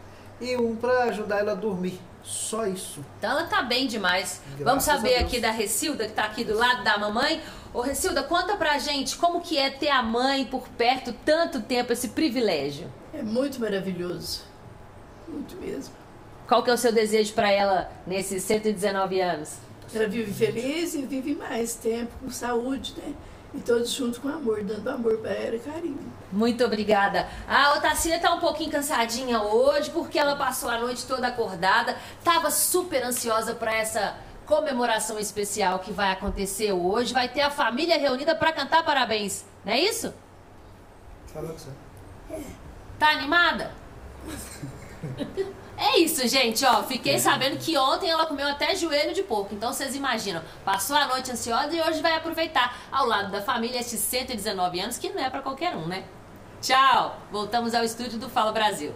e 0.40 0.56
um 0.56 0.76
para 0.76 1.04
ajudar 1.04 1.38
ela 1.38 1.52
a 1.52 1.54
dormir. 1.54 2.00
Só 2.22 2.66
isso. 2.66 3.04
Então 3.18 3.30
ela 3.30 3.44
tá 3.44 3.62
bem 3.62 3.86
demais. 3.86 4.42
Graças 4.44 4.64
Vamos 4.64 4.84
saber 4.84 5.16
aqui 5.16 5.40
da 5.40 5.50
Recilda, 5.50 6.06
que 6.06 6.12
tá 6.12 6.24
aqui 6.24 6.44
do 6.44 6.54
lado 6.54 6.84
da 6.84 6.98
mamãe. 6.98 7.40
Ô 7.72 7.80
Recilda, 7.80 8.22
conta 8.22 8.56
pra 8.56 8.78
gente 8.78 9.16
como 9.16 9.40
que 9.40 9.56
é 9.56 9.70
ter 9.70 9.88
a 9.88 10.02
mãe 10.02 10.44
por 10.44 10.68
perto 10.68 11.14
tanto 11.24 11.60
tempo, 11.62 11.92
esse 11.92 12.08
privilégio. 12.08 12.92
É 13.14 13.22
muito 13.22 13.60
maravilhoso. 13.60 14.42
Muito 15.26 15.56
mesmo. 15.56 15.94
Qual 16.46 16.62
que 16.62 16.70
é 16.70 16.72
o 16.72 16.78
seu 16.78 16.92
desejo 16.92 17.32
para 17.34 17.50
ela 17.50 17.90
nesses 18.06 18.42
119 18.42 19.20
anos? 19.20 19.56
Ela 19.94 20.06
vive 20.06 20.32
feliz 20.32 20.94
e 20.94 21.02
vive 21.02 21.34
mais 21.34 21.74
tempo, 21.74 22.12
com 22.20 22.30
saúde, 22.30 22.94
né? 22.98 23.14
E 23.58 23.60
todos 23.60 23.90
juntos 23.90 24.18
com 24.20 24.28
amor, 24.28 24.62
dando 24.62 24.88
amor 24.88 25.18
para 25.18 25.32
ela 25.32 25.56
e 25.56 25.58
carinho. 25.58 25.98
Muito 26.30 26.64
obrigada. 26.64 27.28
A 27.48 27.74
Otacília 27.74 28.20
tá 28.20 28.32
um 28.32 28.38
pouquinho 28.38 28.70
cansadinha 28.70 29.42
hoje, 29.42 29.90
porque 29.90 30.16
ela 30.16 30.36
passou 30.36 30.70
a 30.70 30.78
noite 30.78 31.04
toda 31.04 31.26
acordada. 31.26 31.96
Tava 32.22 32.52
super 32.52 33.02
ansiosa 33.02 33.56
para 33.56 33.74
essa 33.74 34.14
comemoração 34.46 35.18
especial 35.18 35.80
que 35.80 35.90
vai 35.90 36.12
acontecer 36.12 36.70
hoje. 36.70 37.12
Vai 37.12 37.28
ter 37.28 37.40
a 37.40 37.50
família 37.50 37.98
reunida 37.98 38.32
para 38.32 38.52
cantar 38.52 38.84
parabéns. 38.84 39.44
Não 39.64 39.72
é 39.72 39.80
isso? 39.80 40.14
Fala 41.26 41.52
que 41.52 41.60
você. 41.60 41.70
Tá 42.96 43.08
animada? 43.08 43.72
É 45.80 46.00
isso, 46.00 46.26
gente, 46.26 46.64
ó. 46.64 46.82
Fiquei 46.82 47.20
sabendo 47.20 47.56
que 47.56 47.78
ontem 47.78 48.10
ela 48.10 48.26
comeu 48.26 48.48
até 48.48 48.74
joelho 48.74 49.14
de 49.14 49.22
porco. 49.22 49.54
Então 49.54 49.72
vocês 49.72 49.94
imaginam, 49.94 50.42
passou 50.64 50.96
a 50.96 51.06
noite 51.06 51.30
ansiosa 51.30 51.72
e 51.72 51.80
hoje 51.80 52.02
vai 52.02 52.16
aproveitar 52.16 52.76
ao 52.90 53.06
lado 53.06 53.30
da 53.30 53.40
família 53.40 53.78
esses 53.78 54.00
119 54.00 54.80
anos, 54.80 54.98
que 54.98 55.10
não 55.10 55.22
é 55.22 55.30
para 55.30 55.40
qualquer 55.40 55.76
um, 55.76 55.86
né? 55.86 56.02
Tchau! 56.60 57.16
Voltamos 57.30 57.74
ao 57.74 57.84
estúdio 57.84 58.18
do 58.18 58.28
Fala 58.28 58.50
Brasil. 58.50 58.92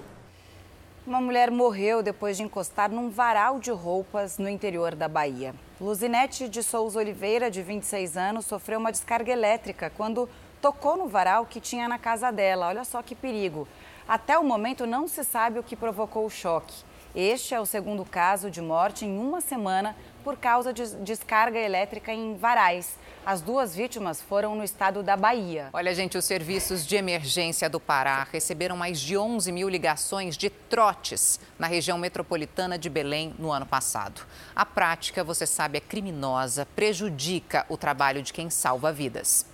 Uma 1.07 1.21
mulher 1.21 1.51
morreu 1.51 2.03
depois 2.03 2.37
de 2.37 2.43
encostar 2.43 2.91
num 2.91 3.11
varal 3.11 3.61
de 3.61 3.71
roupas 3.71 4.39
no 4.39 4.49
interior 4.49 4.97
da 4.97 5.07
Bahia. 5.07 5.55
Luzinete 5.81 6.49
de 6.49 6.63
Souza 6.63 6.99
Oliveira, 6.99 7.51
de 7.51 7.63
26 7.63 8.17
anos, 8.17 8.47
sofreu 8.47 8.81
uma 8.81 8.91
descarga 8.91 9.33
elétrica 9.33 9.91
quando 9.97 10.29
tocou 10.61 10.97
no 10.97 11.09
varal 11.09 11.47
que 11.47 11.61
tinha 11.61 11.89
na 11.89 11.99
casa 11.99 12.31
dela. 12.31 12.69
Olha 12.69 12.85
só 12.85 13.03
que 13.03 13.15
perigo. 13.15 13.67
Até 14.13 14.39
o 14.39 14.45
momento 14.45 14.87
não 14.87 15.09
se 15.09 15.25
sabe 15.25 15.59
o 15.59 15.63
que 15.63 15.75
provocou 15.75 16.27
o 16.27 16.31
choque. 16.31 16.85
Este 17.15 17.55
é 17.55 17.61
o 17.61 17.65
segundo 17.65 18.05
caso 18.05 18.51
de 18.51 18.61
morte 18.61 19.07
em 19.07 19.19
uma 19.19 19.41
semana 19.41 19.97
por 20.23 20.37
causa 20.37 20.71
de 20.71 20.87
descarga 20.97 21.59
elétrica 21.59 22.13
em 22.13 22.37
varais. 22.37 22.99
As 23.25 23.41
duas 23.41 23.75
vítimas 23.75 24.21
foram 24.21 24.55
no 24.55 24.63
estado 24.63 25.03
da 25.03 25.17
Bahia. 25.17 25.71
Olha, 25.73 25.95
gente, 25.95 26.19
os 26.19 26.27
serviços 26.27 26.87
de 26.87 26.95
emergência 26.95 27.71
do 27.71 27.81
Pará 27.81 28.27
receberam 28.31 28.77
mais 28.77 29.01
de 29.01 29.17
11 29.17 29.51
mil 29.51 29.67
ligações 29.67 30.37
de 30.37 30.51
trotes 30.51 31.41
na 31.59 31.67
região 31.67 31.97
metropolitana 31.97 32.79
de 32.79 32.91
Belém 32.91 33.35
no 33.39 33.51
ano 33.51 33.65
passado. 33.65 34.27
A 34.55 34.67
prática, 34.67 35.25
você 35.25 35.47
sabe, 35.47 35.79
é 35.79 35.81
criminosa, 35.81 36.69
prejudica 36.77 37.65
o 37.67 37.79
trabalho 37.79 38.21
de 38.21 38.35
quem 38.35 38.51
salva 38.51 38.93
vidas. 38.93 39.51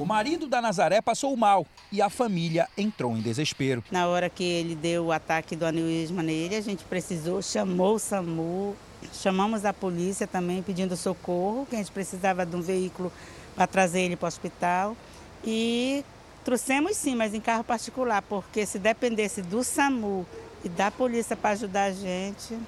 O 0.00 0.06
marido 0.06 0.46
da 0.46 0.62
Nazaré 0.62 1.02
passou 1.02 1.36
mal 1.36 1.66
e 1.92 2.00
a 2.00 2.08
família 2.08 2.66
entrou 2.74 3.14
em 3.14 3.20
desespero. 3.20 3.84
Na 3.90 4.08
hora 4.08 4.30
que 4.30 4.42
ele 4.42 4.74
deu 4.74 5.04
o 5.04 5.12
ataque 5.12 5.54
do 5.54 5.66
aneurisma 5.66 6.22
nele, 6.22 6.56
a 6.56 6.60
gente 6.62 6.82
precisou, 6.84 7.42
chamou 7.42 7.96
o 7.96 7.98
SAMU, 7.98 8.74
chamamos 9.12 9.66
a 9.66 9.74
polícia 9.74 10.26
também 10.26 10.62
pedindo 10.62 10.96
socorro, 10.96 11.66
que 11.68 11.76
a 11.76 11.78
gente 11.78 11.92
precisava 11.92 12.46
de 12.46 12.56
um 12.56 12.62
veículo 12.62 13.12
para 13.54 13.66
trazer 13.66 14.00
ele 14.00 14.16
para 14.16 14.24
o 14.24 14.28
hospital. 14.28 14.96
E 15.44 16.02
trouxemos 16.46 16.96
sim, 16.96 17.14
mas 17.14 17.34
em 17.34 17.40
carro 17.40 17.62
particular, 17.62 18.22
porque 18.22 18.64
se 18.64 18.78
dependesse 18.78 19.42
do 19.42 19.62
SAMU 19.62 20.26
e 20.64 20.70
da 20.70 20.90
polícia 20.90 21.36
para 21.36 21.50
ajudar 21.50 21.84
a 21.84 21.92
gente, 21.92 22.58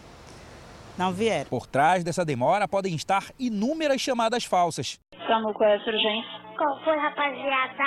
não 0.99 1.11
vieram. 1.11 1.49
Por 1.49 1.67
trás 1.67 2.05
dessa 2.05 2.27
demora 2.27 2.69
podem 2.69 2.95
estar 2.95 3.31
inúmeras 3.39 4.03
chamadas 4.03 4.45
falsas. 4.45 5.01
SAMU, 5.27 5.55
qual 5.55 5.71
é 5.71 5.77
a 5.77 5.79
urgência? 5.79 6.42
Qual 6.57 6.85
foi, 6.85 6.97
rapaziada? 6.97 7.83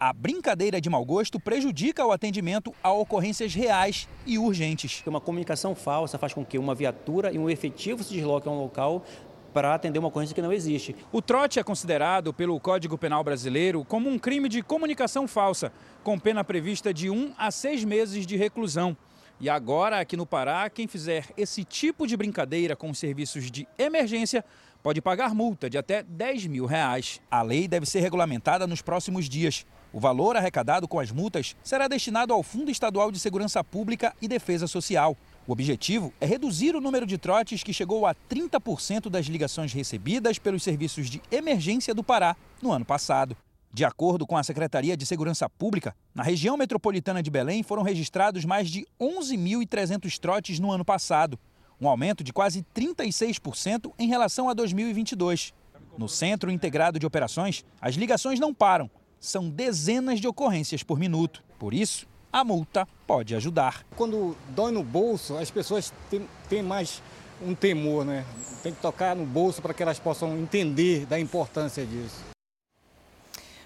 A 0.00 0.12
brincadeira 0.12 0.80
de 0.80 0.90
mau 0.90 1.04
gosto 1.04 1.38
prejudica 1.38 2.04
o 2.04 2.10
atendimento 2.10 2.74
a 2.82 2.92
ocorrências 2.92 3.54
reais 3.54 4.08
e 4.26 4.38
urgentes. 4.38 5.02
Uma 5.06 5.20
comunicação 5.20 5.74
falsa 5.74 6.18
faz 6.18 6.34
com 6.34 6.44
que 6.44 6.58
uma 6.58 6.74
viatura 6.74 7.32
e 7.32 7.38
um 7.38 7.48
efetivo 7.48 8.02
se 8.02 8.14
desloquem 8.14 8.52
a 8.52 8.54
um 8.54 8.60
local 8.60 9.04
para 9.52 9.74
atender 9.74 9.98
uma 9.98 10.08
ocorrência 10.08 10.34
que 10.34 10.42
não 10.42 10.52
existe. 10.52 10.96
O 11.12 11.22
trote 11.22 11.60
é 11.60 11.62
considerado 11.62 12.32
pelo 12.32 12.58
Código 12.58 12.98
Penal 12.98 13.22
Brasileiro 13.22 13.84
como 13.84 14.08
um 14.08 14.18
crime 14.18 14.48
de 14.48 14.62
comunicação 14.62 15.28
falsa, 15.28 15.72
com 16.02 16.18
pena 16.18 16.42
prevista 16.42 16.92
de 16.92 17.08
um 17.08 17.32
a 17.38 17.50
seis 17.50 17.84
meses 17.84 18.26
de 18.26 18.36
reclusão. 18.36 18.96
E 19.40 19.48
agora, 19.50 19.98
aqui 19.98 20.16
no 20.16 20.24
Pará, 20.24 20.70
quem 20.70 20.86
fizer 20.86 21.26
esse 21.36 21.64
tipo 21.64 22.06
de 22.06 22.16
brincadeira 22.16 22.76
com 22.76 22.94
serviços 22.94 23.50
de 23.50 23.66
emergência 23.76 24.44
pode 24.82 25.00
pagar 25.00 25.34
multa 25.34 25.70
de 25.70 25.78
até 25.78 26.02
10 26.02 26.46
mil 26.46 26.66
reais. 26.66 27.20
A 27.30 27.42
lei 27.42 27.68
deve 27.68 27.86
ser 27.86 28.00
regulamentada 28.00 28.66
nos 28.66 28.82
próximos 28.82 29.28
dias. 29.28 29.64
O 29.92 30.00
valor 30.00 30.36
arrecadado 30.36 30.88
com 30.88 30.98
as 30.98 31.10
multas 31.10 31.54
será 31.62 31.86
destinado 31.86 32.32
ao 32.32 32.42
Fundo 32.42 32.70
Estadual 32.70 33.12
de 33.12 33.18
Segurança 33.18 33.62
Pública 33.62 34.14
e 34.20 34.26
Defesa 34.26 34.66
Social. 34.66 35.16
O 35.46 35.52
objetivo 35.52 36.12
é 36.20 36.26
reduzir 36.26 36.74
o 36.74 36.80
número 36.80 37.06
de 37.06 37.18
trotes 37.18 37.62
que 37.62 37.72
chegou 37.72 38.06
a 38.06 38.14
30% 38.14 39.10
das 39.10 39.26
ligações 39.26 39.72
recebidas 39.72 40.38
pelos 40.38 40.62
serviços 40.62 41.10
de 41.10 41.20
emergência 41.30 41.94
do 41.94 42.02
Pará 42.02 42.36
no 42.60 42.72
ano 42.72 42.84
passado. 42.84 43.36
De 43.74 43.84
acordo 43.84 44.26
com 44.26 44.36
a 44.36 44.42
Secretaria 44.42 44.96
de 44.96 45.06
Segurança 45.06 45.48
Pública, 45.48 45.96
na 46.14 46.22
região 46.22 46.58
metropolitana 46.58 47.22
de 47.22 47.30
Belém 47.30 47.62
foram 47.62 47.82
registrados 47.82 48.44
mais 48.44 48.68
de 48.68 48.86
11.300 49.00 50.18
trotes 50.18 50.60
no 50.60 50.70
ano 50.70 50.84
passado, 50.84 51.38
um 51.82 51.88
aumento 51.88 52.22
de 52.22 52.32
quase 52.32 52.64
36% 52.74 53.92
em 53.98 54.06
relação 54.06 54.48
a 54.48 54.54
2022. 54.54 55.52
No 55.98 56.08
Centro 56.08 56.50
Integrado 56.50 56.98
de 56.98 57.04
Operações, 57.04 57.64
as 57.80 57.96
ligações 57.96 58.38
não 58.38 58.54
param. 58.54 58.88
São 59.18 59.50
dezenas 59.50 60.20
de 60.20 60.28
ocorrências 60.28 60.82
por 60.82 60.98
minuto. 60.98 61.42
Por 61.58 61.74
isso, 61.74 62.06
a 62.32 62.44
multa 62.44 62.86
pode 63.06 63.34
ajudar. 63.34 63.84
Quando 63.96 64.36
dói 64.50 64.70
no 64.70 64.82
bolso, 64.82 65.36
as 65.36 65.50
pessoas 65.50 65.92
têm, 66.08 66.26
têm 66.48 66.62
mais 66.62 67.02
um 67.44 67.54
temor, 67.54 68.04
né? 68.04 68.24
Tem 68.62 68.72
que 68.72 68.80
tocar 68.80 69.16
no 69.16 69.26
bolso 69.26 69.60
para 69.60 69.74
que 69.74 69.82
elas 69.82 69.98
possam 69.98 70.38
entender 70.38 71.04
da 71.06 71.18
importância 71.18 71.84
disso. 71.84 72.31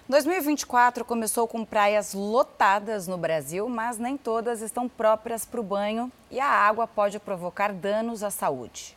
2024 0.09 1.03
começou 1.03 1.49
com 1.49 1.65
praias 1.65 2.13
lotadas 2.13 3.07
no 3.07 3.17
Brasil, 3.17 3.67
mas 3.67 3.97
nem 3.97 4.15
todas 4.15 4.61
estão 4.61 4.87
próprias 4.87 5.43
para 5.43 5.59
o 5.59 5.63
banho 5.63 6.09
e 6.31 6.39
a 6.39 6.47
água 6.47 6.87
pode 6.87 7.19
provocar 7.19 7.73
danos 7.73 8.23
à 8.23 8.29
saúde. 8.29 8.95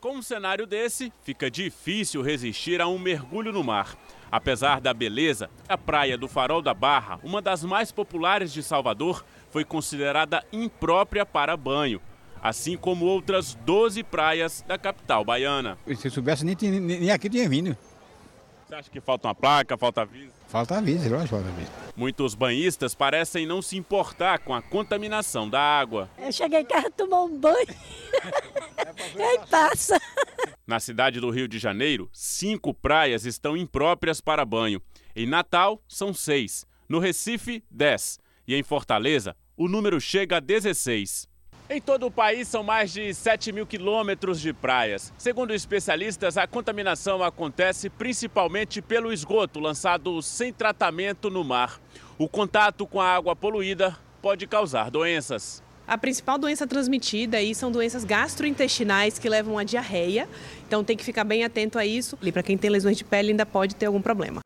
Com 0.00 0.16
um 0.16 0.22
cenário 0.22 0.66
desse, 0.66 1.12
fica 1.22 1.48
difícil 1.48 2.22
resistir 2.22 2.80
a 2.80 2.88
um 2.88 2.98
mergulho 2.98 3.52
no 3.52 3.62
mar. 3.62 3.96
Apesar 4.32 4.80
da 4.80 4.92
beleza, 4.92 5.48
a 5.68 5.78
praia 5.78 6.18
do 6.18 6.26
Farol 6.26 6.62
da 6.62 6.74
Barra, 6.74 7.20
uma 7.22 7.40
das 7.40 7.62
mais 7.62 7.92
populares 7.92 8.52
de 8.52 8.64
Salvador, 8.64 9.24
foi 9.50 9.64
considerada 9.64 10.44
imprópria 10.52 11.24
para 11.24 11.56
banho, 11.56 12.00
assim 12.42 12.76
como 12.76 13.04
outras 13.06 13.54
12 13.54 14.02
praias 14.02 14.64
da 14.66 14.76
capital 14.76 15.24
baiana. 15.24 15.78
Se 15.96 16.08
eu 16.08 16.10
soubesse, 16.10 16.44
nem, 16.44 16.56
nem 16.80 17.10
aqui 17.12 17.28
tinha 17.28 17.48
vindo. 17.48 17.76
Você 18.70 18.76
acha 18.76 18.90
que 18.90 19.00
falta 19.00 19.26
uma 19.26 19.34
placa, 19.34 19.76
falta 19.76 20.02
aviso? 20.02 20.30
Falta 20.46 20.78
aviso, 20.78 21.10
lógico, 21.10 21.30
falta 21.30 21.48
aviso. 21.48 21.72
Muitos 21.96 22.36
banhistas 22.36 22.94
parecem 22.94 23.44
não 23.44 23.60
se 23.60 23.76
importar 23.76 24.38
com 24.38 24.54
a 24.54 24.62
contaminação 24.62 25.50
da 25.50 25.60
água. 25.60 26.08
Eu 26.16 26.30
cheguei 26.30 26.60
em 26.60 26.64
casa 26.64 26.88
tomar 26.88 27.24
um 27.24 27.36
banho. 27.36 27.66
e 29.16 29.18
aí 29.20 29.40
passa. 29.50 30.00
Na 30.64 30.78
cidade 30.78 31.18
do 31.18 31.30
Rio 31.30 31.48
de 31.48 31.58
Janeiro, 31.58 32.08
cinco 32.12 32.72
praias 32.72 33.24
estão 33.24 33.56
impróprias 33.56 34.20
para 34.20 34.44
banho. 34.44 34.80
Em 35.16 35.26
Natal, 35.26 35.82
são 35.88 36.14
seis. 36.14 36.64
No 36.88 37.00
Recife, 37.00 37.64
dez. 37.68 38.20
E 38.46 38.54
em 38.54 38.62
Fortaleza, 38.62 39.36
o 39.56 39.66
número 39.66 40.00
chega 40.00 40.36
a 40.36 40.40
16. 40.40 41.28
Em 41.72 41.80
todo 41.80 42.06
o 42.06 42.10
país 42.10 42.48
são 42.48 42.64
mais 42.64 42.92
de 42.92 43.14
7 43.14 43.52
mil 43.52 43.64
quilômetros 43.64 44.40
de 44.40 44.52
praias. 44.52 45.12
Segundo 45.16 45.54
especialistas, 45.54 46.36
a 46.36 46.44
contaminação 46.44 47.22
acontece 47.22 47.88
principalmente 47.88 48.82
pelo 48.82 49.12
esgoto 49.12 49.60
lançado 49.60 50.20
sem 50.20 50.52
tratamento 50.52 51.30
no 51.30 51.44
mar. 51.44 51.80
O 52.18 52.28
contato 52.28 52.88
com 52.88 53.00
a 53.00 53.14
água 53.14 53.36
poluída 53.36 53.96
pode 54.20 54.48
causar 54.48 54.90
doenças. 54.90 55.62
A 55.86 55.96
principal 55.96 56.38
doença 56.38 56.66
transmitida 56.66 57.36
aí 57.36 57.54
são 57.54 57.70
doenças 57.70 58.02
gastrointestinais 58.02 59.20
que 59.20 59.28
levam 59.28 59.56
a 59.56 59.62
diarreia. 59.62 60.28
Então 60.66 60.82
tem 60.82 60.96
que 60.96 61.04
ficar 61.04 61.22
bem 61.22 61.44
atento 61.44 61.78
a 61.78 61.86
isso. 61.86 62.18
E 62.20 62.32
para 62.32 62.42
quem 62.42 62.58
tem 62.58 62.68
lesões 62.68 62.96
de 62.96 63.04
pele 63.04 63.30
ainda 63.30 63.46
pode 63.46 63.76
ter 63.76 63.86
algum 63.86 64.02
problema. 64.02 64.40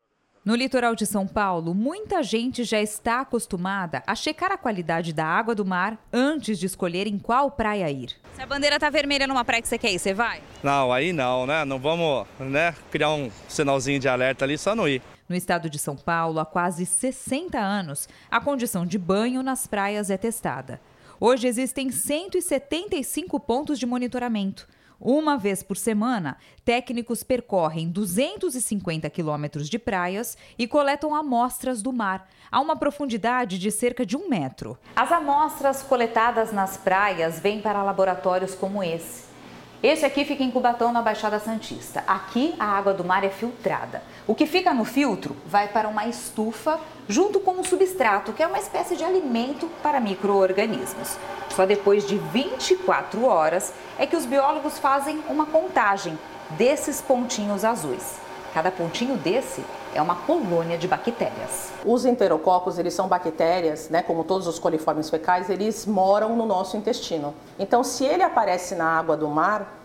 No 0.45 0.53
litoral 0.53 0.93
de 0.93 1.07
São 1.07 1.25
Paulo, 1.25 1.73
muita 1.73 2.21
gente 2.21 2.63
já 2.63 2.79
está 2.79 3.21
acostumada 3.21 4.03
a 4.05 4.13
checar 4.13 4.51
a 4.51 4.57
qualidade 4.57 5.11
da 5.11 5.25
água 5.25 5.55
do 5.55 5.65
mar 5.65 5.97
antes 6.13 6.59
de 6.59 6.67
escolher 6.67 7.07
em 7.07 7.17
qual 7.17 7.49
praia 7.49 7.89
ir. 7.89 8.11
Se 8.35 8.43
a 8.43 8.45
bandeira 8.45 8.79
tá 8.79 8.87
vermelha 8.91 9.25
numa 9.25 9.43
praia 9.43 9.59
que 9.59 9.67
você 9.67 9.79
quer 9.79 9.91
ir, 9.91 9.97
você 9.97 10.13
vai? 10.13 10.43
Não, 10.61 10.93
aí 10.93 11.11
não, 11.11 11.47
né? 11.47 11.65
Não 11.65 11.79
vamos 11.79 12.27
né, 12.39 12.75
criar 12.91 13.09
um 13.09 13.31
sinalzinho 13.47 13.99
de 13.99 14.07
alerta 14.07 14.45
ali, 14.45 14.55
só 14.55 14.75
não 14.75 14.87
ir. 14.87 15.01
No 15.27 15.35
estado 15.35 15.67
de 15.67 15.79
São 15.79 15.95
Paulo, 15.95 16.39
há 16.39 16.45
quase 16.45 16.85
60 16.85 17.57
anos, 17.57 18.07
a 18.29 18.39
condição 18.39 18.85
de 18.85 18.99
banho 18.99 19.41
nas 19.41 19.65
praias 19.65 20.11
é 20.11 20.17
testada. 20.17 20.79
Hoje 21.19 21.47
existem 21.47 21.89
175 21.89 23.39
pontos 23.39 23.79
de 23.79 23.87
monitoramento. 23.87 24.67
Uma 24.99 25.37
vez 25.37 25.61
por 25.61 25.77
semana, 25.77 26.37
técnicos 26.63 27.23
percorrem 27.23 27.89
250 27.89 29.09
quilômetros 29.09 29.69
de 29.69 29.77
praias 29.77 30.37
e 30.57 30.67
coletam 30.67 31.13
amostras 31.13 31.81
do 31.81 31.91
mar, 31.91 32.29
a 32.51 32.59
uma 32.59 32.75
profundidade 32.75 33.59
de 33.59 33.71
cerca 33.71 34.05
de 34.05 34.15
um 34.15 34.29
metro. 34.29 34.77
As 34.95 35.11
amostras 35.11 35.83
coletadas 35.83 36.51
nas 36.51 36.77
praias 36.77 37.39
vêm 37.39 37.61
para 37.61 37.83
laboratórios 37.83 38.55
como 38.55 38.83
esse. 38.83 39.34
Esse 39.83 40.05
aqui 40.05 40.25
fica 40.25 40.43
em 40.43 40.49
Cubatão, 40.49 40.91
na 40.91 41.01
Baixada 41.01 41.37
Santista. 41.39 42.03
Aqui 42.07 42.55
a 42.57 42.65
água 42.65 42.93
do 42.93 43.03
mar 43.03 43.23
é 43.23 43.29
filtrada. 43.29 44.01
O 44.25 44.33
que 44.33 44.47
fica 44.47 44.73
no 44.73 44.85
filtro 44.85 45.35
vai 45.45 45.67
para 45.67 45.87
uma 45.87 46.07
estufa 46.07 46.79
junto 47.07 47.39
com 47.39 47.51
um 47.51 47.63
substrato, 47.63 48.33
que 48.33 48.41
é 48.41 48.47
uma 48.47 48.57
espécie 48.57 48.95
de 48.95 49.03
alimento 49.03 49.67
para 49.83 49.99
micro-organismos. 49.99 51.17
Só 51.49 51.65
depois 51.65 52.07
de 52.07 52.17
24 52.17 53.25
horas 53.25 53.73
é 53.99 54.07
que 54.07 54.15
os 54.15 54.25
biólogos 54.25 54.79
fazem 54.79 55.21
uma 55.29 55.45
contagem 55.45 56.17
desses 56.51 57.01
pontinhos 57.01 57.63
azuis. 57.63 58.15
Cada 58.53 58.71
pontinho 58.71 59.17
desse 59.17 59.61
é 59.95 60.01
uma 60.01 60.15
colônia 60.15 60.77
de 60.77 60.87
bactérias. 60.87 61.71
Os 61.85 62.05
enterococos, 62.05 62.77
eles 62.77 62.93
são 62.93 63.07
bactérias, 63.07 63.89
né, 63.89 64.03
como 64.03 64.23
todos 64.23 64.45
os 64.45 64.59
coliformes 64.59 65.09
fecais, 65.09 65.49
eles 65.49 65.85
moram 65.85 66.35
no 66.35 66.45
nosso 66.45 66.75
intestino. 66.75 67.33
Então, 67.57 67.83
se 67.83 68.05
ele 68.05 68.21
aparece 68.21 68.75
na 68.75 68.85
água 68.85 69.15
do 69.15 69.27
mar, 69.29 69.81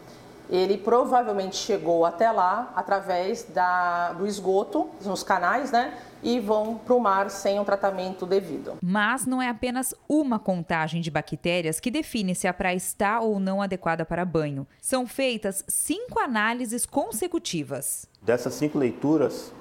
ele 0.50 0.76
provavelmente 0.76 1.56
chegou 1.56 2.04
até 2.04 2.30
lá 2.30 2.72
através 2.74 3.44
da, 3.44 4.12
do 4.14 4.26
esgoto, 4.26 4.90
nos 5.04 5.22
canais, 5.22 5.70
né? 5.70 5.94
E 6.22 6.40
vão 6.40 6.74
para 6.74 6.94
o 6.94 7.00
mar 7.00 7.30
sem 7.30 7.58
um 7.60 7.64
tratamento 7.64 8.26
devido. 8.26 8.76
Mas 8.82 9.24
não 9.24 9.40
é 9.40 9.48
apenas 9.48 9.94
uma 10.08 10.38
contagem 10.38 11.00
de 11.00 11.10
bactérias 11.10 11.78
que 11.78 11.90
define 11.90 12.34
se 12.34 12.48
a 12.48 12.52
praia 12.52 12.74
está 12.74 13.20
ou 13.20 13.38
não 13.38 13.62
adequada 13.62 14.04
para 14.04 14.24
banho. 14.24 14.66
São 14.82 15.06
feitas 15.06 15.64
cinco 15.68 16.18
análises 16.18 16.84
consecutivas. 16.84 18.06
Dessas 18.20 18.52
cinco 18.54 18.76
leituras, 18.76 19.52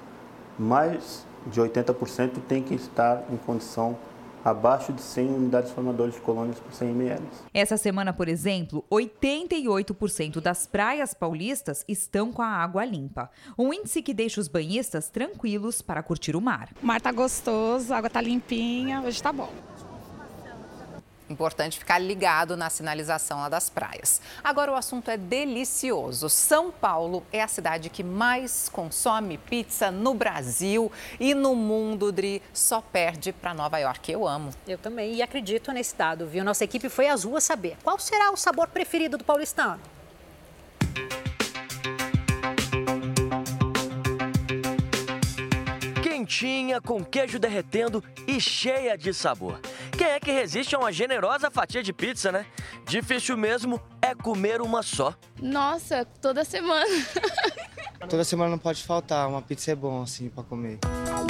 mais 0.58 1.26
de 1.46 1.60
80% 1.60 2.42
tem 2.46 2.62
que 2.62 2.74
estar 2.74 3.24
em 3.32 3.36
condição 3.36 3.96
abaixo 4.44 4.92
de 4.92 5.02
100 5.02 5.28
unidades 5.28 5.70
formadoras 5.70 6.14
de 6.14 6.20
colônias 6.20 6.58
por 6.58 6.72
100 6.72 6.90
ml. 6.90 7.22
Essa 7.52 7.76
semana, 7.76 8.12
por 8.12 8.28
exemplo, 8.28 8.84
88% 8.90 10.40
das 10.40 10.66
praias 10.66 11.12
paulistas 11.12 11.84
estão 11.86 12.32
com 12.32 12.42
a 12.42 12.48
água 12.48 12.84
limpa. 12.84 13.30
Um 13.58 13.72
índice 13.72 14.02
que 14.02 14.14
deixa 14.14 14.40
os 14.40 14.48
banhistas 14.48 15.08
tranquilos 15.08 15.82
para 15.82 16.02
curtir 16.02 16.36
o 16.36 16.40
mar. 16.40 16.70
O 16.82 16.86
mar 16.86 17.00
tá 17.00 17.12
gostoso, 17.12 17.92
a 17.92 17.98
água 17.98 18.10
tá 18.10 18.20
limpinha, 18.20 19.02
hoje 19.02 19.22
tá 19.22 19.32
bom. 19.32 19.50
Importante 21.30 21.78
ficar 21.78 22.00
ligado 22.00 22.56
na 22.56 22.68
sinalização 22.68 23.38
lá 23.38 23.48
das 23.48 23.70
praias. 23.70 24.20
Agora 24.42 24.72
o 24.72 24.74
assunto 24.74 25.12
é 25.12 25.16
delicioso. 25.16 26.28
São 26.28 26.72
Paulo 26.72 27.24
é 27.32 27.40
a 27.40 27.46
cidade 27.46 27.88
que 27.88 28.02
mais 28.02 28.68
consome 28.68 29.38
pizza 29.38 29.92
no 29.92 30.12
Brasil 30.12 30.90
e 31.20 31.32
no 31.32 31.54
mundo, 31.54 32.10
Dri, 32.10 32.42
só 32.52 32.80
perde 32.80 33.32
para 33.32 33.54
Nova 33.54 33.78
York. 33.78 34.10
Eu 34.10 34.26
amo. 34.26 34.50
Eu 34.66 34.76
também 34.76 35.14
e 35.14 35.22
acredito 35.22 35.70
nesse 35.70 35.94
dado, 35.94 36.26
viu? 36.26 36.42
Nossa 36.42 36.64
equipe 36.64 36.88
foi 36.88 37.06
às 37.06 37.22
ruas 37.22 37.44
saber 37.44 37.76
qual 37.84 37.96
será 38.00 38.32
o 38.32 38.36
sabor 38.36 38.66
preferido 38.66 39.16
do 39.16 39.22
paulistano. 39.22 39.80
Quentinha, 46.20 46.82
com 46.82 47.02
queijo 47.02 47.38
derretendo 47.38 48.04
e 48.26 48.38
cheia 48.38 48.96
de 48.96 49.14
sabor. 49.14 49.58
Quem 49.96 50.06
é 50.06 50.20
que 50.20 50.30
resiste 50.30 50.74
a 50.74 50.78
uma 50.78 50.92
generosa 50.92 51.50
fatia 51.50 51.82
de 51.82 51.94
pizza, 51.94 52.30
né? 52.30 52.44
Difícil 52.86 53.38
mesmo 53.38 53.80
é 54.02 54.14
comer 54.14 54.60
uma 54.60 54.82
só. 54.82 55.14
Nossa, 55.40 56.04
toda 56.04 56.44
semana. 56.44 56.84
Toda 58.06 58.22
semana 58.22 58.50
não 58.50 58.58
pode 58.58 58.82
faltar, 58.82 59.28
uma 59.28 59.40
pizza 59.40 59.72
é 59.72 59.74
bom 59.74 60.02
assim 60.02 60.28
para 60.28 60.42
comer. 60.44 60.78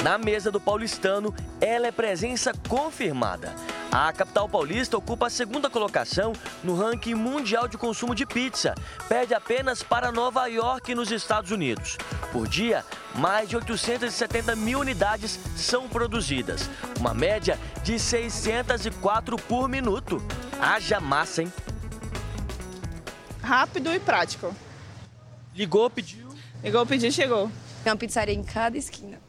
Na 0.03 0.17
mesa 0.17 0.51
do 0.51 0.59
paulistano, 0.59 1.33
ela 1.61 1.87
é 1.87 1.91
presença 1.91 2.51
confirmada. 2.67 3.55
A 3.91 4.13
capital 4.13 4.47
paulista 4.47 4.97
ocupa 4.97 5.27
a 5.27 5.29
segunda 5.29 5.69
colocação 5.69 6.31
no 6.63 6.75
ranking 6.75 7.13
mundial 7.13 7.67
de 7.67 7.77
consumo 7.77 8.15
de 8.15 8.25
pizza, 8.25 8.73
perde 9.09 9.33
apenas 9.33 9.83
para 9.83 10.13
Nova 10.13 10.47
York, 10.47 10.95
nos 10.95 11.11
Estados 11.11 11.51
Unidos. 11.51 11.97
Por 12.31 12.47
dia, 12.47 12.85
mais 13.13 13.49
de 13.49 13.57
870 13.57 14.55
mil 14.55 14.79
unidades 14.79 15.37
são 15.57 15.89
produzidas, 15.89 16.69
uma 16.97 17.13
média 17.13 17.59
de 17.83 17.99
604 17.99 19.35
por 19.35 19.67
minuto. 19.67 20.23
Haja 20.57 21.01
massa, 21.01 21.41
hein? 21.41 21.51
Rápido 23.43 23.93
e 23.93 23.99
prático. 23.99 24.55
Ligou, 25.53 25.89
pediu. 25.89 26.29
Ligou, 26.63 26.85
pediu, 26.85 27.11
chegou. 27.11 27.51
Tem 27.83 27.91
uma 27.91 27.97
pizzaria 27.97 28.33
em 28.33 28.43
cada 28.43 28.77
esquina. 28.77 29.19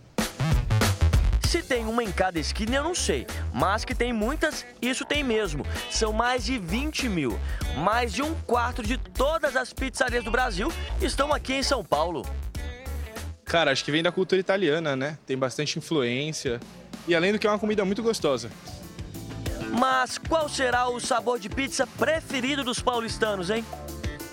Se 1.53 1.63
tem 1.63 1.85
uma 1.85 2.03
em 2.03 2.11
cada 2.11 2.41
esquina, 2.41 2.77
eu 2.77 2.83
não 2.83 2.95
sei. 2.95 3.27
Mas 3.53 3.85
que 3.85 3.95
tem 3.95 4.11
muitas, 4.11 4.65
isso 4.81 5.05
tem 5.05 5.23
mesmo. 5.23 5.67
São 5.91 6.11
mais 6.11 6.47
de 6.47 6.59
20 6.59 7.11
mil. 7.11 7.39
Mais 7.77 8.11
de 8.11 8.23
um 8.23 8.35
quarto 8.47 8.83
de 8.83 8.97
todas 8.97 9.55
as 9.55 9.71
pizzarias 9.71 10.25
do 10.25 10.31
Brasil 10.31 10.73
estão 10.99 11.31
aqui 11.31 11.53
em 11.53 11.63
São 11.63 11.85
Paulo. 11.85 12.25
Cara, 13.45 13.71
acho 13.71 13.85
que 13.85 13.93
vem 13.93 14.03
da 14.03 14.11
cultura 14.11 14.41
italiana, 14.41 14.97
né? 14.97 15.19
Tem 15.27 15.37
bastante 15.37 15.79
influência. 15.79 16.59
E 17.07 17.15
além 17.15 17.33
do 17.33 17.39
que 17.39 17.47
é 17.47 17.51
uma 17.51 17.59
comida 17.59 17.85
muito 17.85 18.03
gostosa. 18.03 18.51
Mas 19.79 20.17
qual 20.17 20.49
será 20.49 20.89
o 20.89 20.99
sabor 20.99 21.39
de 21.39 21.51
pizza 21.51 21.87
preferido 21.87 22.65
dos 22.65 22.81
paulistanos, 22.81 23.51
hein? 23.51 23.63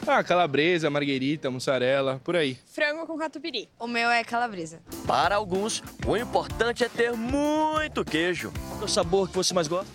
Ah, 0.07 0.23
calabresa, 0.23 0.89
marguerita, 0.89 1.51
mussarela, 1.51 2.19
por 2.23 2.35
aí. 2.35 2.57
Frango 2.65 3.05
com 3.05 3.17
catupiry. 3.17 3.69
O 3.79 3.87
meu 3.87 4.09
é 4.09 4.23
calabresa. 4.23 4.81
Para 5.05 5.35
alguns, 5.35 5.83
o 6.05 6.17
importante 6.17 6.83
é 6.83 6.89
ter 6.89 7.13
muito 7.13 8.03
queijo. 8.03 8.51
Qual 8.69 8.81
é 8.81 8.85
o 8.85 8.87
sabor 8.87 9.29
que 9.29 9.35
você 9.35 9.53
mais 9.53 9.67
gosta? 9.67 9.91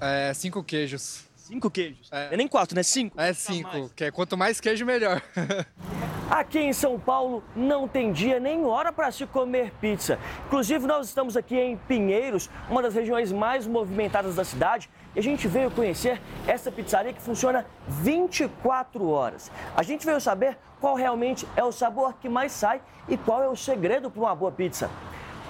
É, 0.00 0.32
cinco 0.32 0.62
queijos. 0.62 1.24
Cinco 1.36 1.70
queijos? 1.70 2.08
É, 2.12 2.34
é 2.34 2.36
nem 2.36 2.46
quatro, 2.46 2.74
né? 2.74 2.82
Cinco? 2.82 3.20
É 3.20 3.32
cinco, 3.32 3.90
que 3.94 4.04
é 4.04 4.10
quanto 4.10 4.36
mais 4.36 4.60
queijo, 4.60 4.84
melhor. 4.86 5.22
Aqui 6.30 6.58
em 6.58 6.74
São 6.74 7.00
Paulo 7.00 7.42
não 7.56 7.88
tem 7.88 8.12
dia 8.12 8.38
nem 8.38 8.62
hora 8.66 8.92
para 8.92 9.10
se 9.10 9.24
comer 9.26 9.72
pizza. 9.80 10.18
Inclusive, 10.46 10.86
nós 10.86 11.08
estamos 11.08 11.38
aqui 11.38 11.56
em 11.56 11.78
Pinheiros, 11.78 12.50
uma 12.68 12.82
das 12.82 12.94
regiões 12.94 13.32
mais 13.32 13.66
movimentadas 13.66 14.36
da 14.36 14.44
cidade, 14.44 14.90
e 15.18 15.20
a 15.20 15.22
gente 15.22 15.48
veio 15.48 15.68
conhecer 15.68 16.22
essa 16.46 16.70
pizzaria 16.70 17.12
que 17.12 17.20
funciona 17.20 17.66
24 17.88 19.08
horas. 19.08 19.50
A 19.76 19.82
gente 19.82 20.06
veio 20.06 20.20
saber 20.20 20.56
qual 20.80 20.94
realmente 20.94 21.44
é 21.56 21.64
o 21.64 21.72
sabor 21.72 22.14
que 22.20 22.28
mais 22.28 22.52
sai 22.52 22.80
e 23.08 23.16
qual 23.16 23.42
é 23.42 23.48
o 23.48 23.56
segredo 23.56 24.12
para 24.12 24.20
uma 24.20 24.36
boa 24.36 24.52
pizza. 24.52 24.88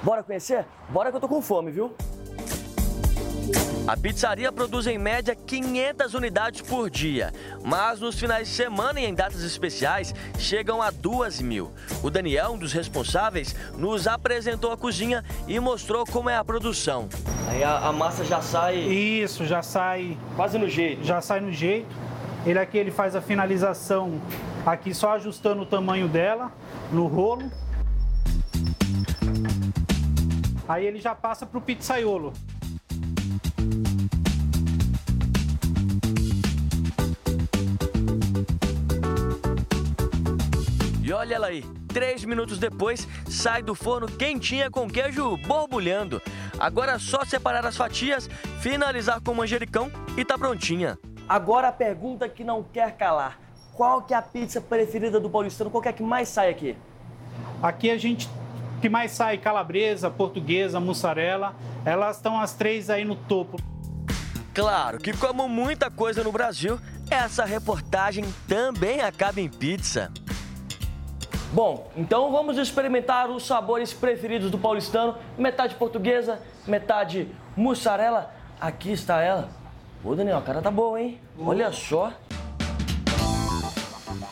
Bora 0.02 0.22
conhecer? 0.22 0.64
Bora 0.88 1.10
que 1.10 1.16
eu 1.18 1.20
tô 1.20 1.28
com 1.28 1.42
fome, 1.42 1.70
viu? 1.70 1.94
A 3.86 3.96
pizzaria 3.96 4.52
produz 4.52 4.86
em 4.86 4.98
média 4.98 5.34
500 5.34 6.12
unidades 6.12 6.60
por 6.60 6.90
dia, 6.90 7.32
mas 7.64 8.00
nos 8.00 8.20
finais 8.20 8.46
de 8.46 8.54
semana 8.54 9.00
e 9.00 9.06
em 9.06 9.14
datas 9.14 9.42
especiais 9.42 10.14
chegam 10.38 10.82
a 10.82 10.90
2 10.90 11.40
mil. 11.40 11.72
O 12.02 12.10
Daniel, 12.10 12.52
um 12.52 12.58
dos 12.58 12.74
responsáveis, 12.74 13.54
nos 13.78 14.06
apresentou 14.06 14.72
a 14.72 14.76
cozinha 14.76 15.24
e 15.46 15.58
mostrou 15.58 16.04
como 16.04 16.28
é 16.28 16.36
a 16.36 16.44
produção. 16.44 17.08
Aí 17.48 17.64
a, 17.64 17.78
a 17.78 17.92
massa 17.92 18.26
já 18.26 18.42
sai. 18.42 18.76
Isso, 18.76 19.46
já 19.46 19.62
sai. 19.62 20.18
Quase 20.36 20.58
no 20.58 20.68
jeito. 20.68 21.02
Já 21.02 21.22
sai 21.22 21.40
no 21.40 21.50
jeito. 21.50 21.88
Ele 22.44 22.58
aqui 22.58 22.76
ele 22.76 22.90
faz 22.90 23.16
a 23.16 23.22
finalização 23.22 24.20
aqui 24.66 24.92
só 24.92 25.14
ajustando 25.14 25.62
o 25.62 25.66
tamanho 25.66 26.08
dela 26.08 26.52
no 26.92 27.06
rolo. 27.06 27.50
Aí 30.68 30.84
ele 30.86 31.00
já 31.00 31.14
passa 31.14 31.46
para 31.46 31.56
o 31.56 31.62
pizzaiolo. 31.62 32.34
Olha 41.28 41.34
ela 41.34 41.46
aí, 41.48 41.62
três 41.88 42.24
minutos 42.24 42.58
depois 42.58 43.06
sai 43.28 43.62
do 43.62 43.74
forno 43.74 44.06
quentinha 44.06 44.70
com 44.70 44.88
queijo 44.88 45.36
borbulhando. 45.46 46.22
Agora 46.58 46.92
é 46.92 46.98
só 46.98 47.22
separar 47.22 47.66
as 47.66 47.76
fatias, 47.76 48.30
finalizar 48.60 49.20
com 49.20 49.34
manjericão 49.34 49.90
e 50.16 50.24
tá 50.24 50.38
prontinha. 50.38 50.98
Agora 51.28 51.68
a 51.68 51.72
pergunta 51.72 52.26
que 52.30 52.42
não 52.42 52.62
quer 52.62 52.96
calar. 52.96 53.38
Qual 53.74 54.00
que 54.00 54.14
é 54.14 54.16
a 54.16 54.22
pizza 54.22 54.58
preferida 54.58 55.20
do 55.20 55.28
paulistano? 55.28 55.70
Qual 55.70 55.82
que 55.82 55.88
é 55.90 55.92
que 55.92 56.02
mais 56.02 56.30
sai 56.30 56.48
aqui? 56.48 56.74
Aqui 57.62 57.90
a 57.90 57.98
gente 57.98 58.26
que 58.80 58.88
mais 58.88 59.10
sai 59.10 59.36
calabresa, 59.36 60.08
portuguesa, 60.08 60.80
mussarela. 60.80 61.54
Elas 61.84 62.16
estão 62.16 62.40
as 62.40 62.54
três 62.54 62.88
aí 62.88 63.04
no 63.04 63.14
topo. 63.14 63.58
Claro 64.54 64.98
que 64.98 65.14
como 65.14 65.46
muita 65.46 65.90
coisa 65.90 66.24
no 66.24 66.32
Brasil, 66.32 66.80
essa 67.10 67.44
reportagem 67.44 68.24
também 68.48 69.02
acaba 69.02 69.40
em 69.40 69.48
pizza. 69.48 70.10
Bom, 71.50 71.90
então 71.96 72.30
vamos 72.30 72.58
experimentar 72.58 73.30
os 73.30 73.46
sabores 73.46 73.94
preferidos 73.94 74.50
do 74.50 74.58
paulistano. 74.58 75.16
Metade 75.38 75.74
portuguesa, 75.76 76.40
metade 76.66 77.26
mussarela. 77.56 78.30
Aqui 78.60 78.92
está 78.92 79.22
ela. 79.22 79.48
Ô, 80.04 80.14
Daniel, 80.14 80.38
a 80.38 80.42
cara 80.42 80.60
tá 80.60 80.70
boa, 80.70 81.00
hein? 81.00 81.18
Olha 81.38 81.72
só. 81.72 82.12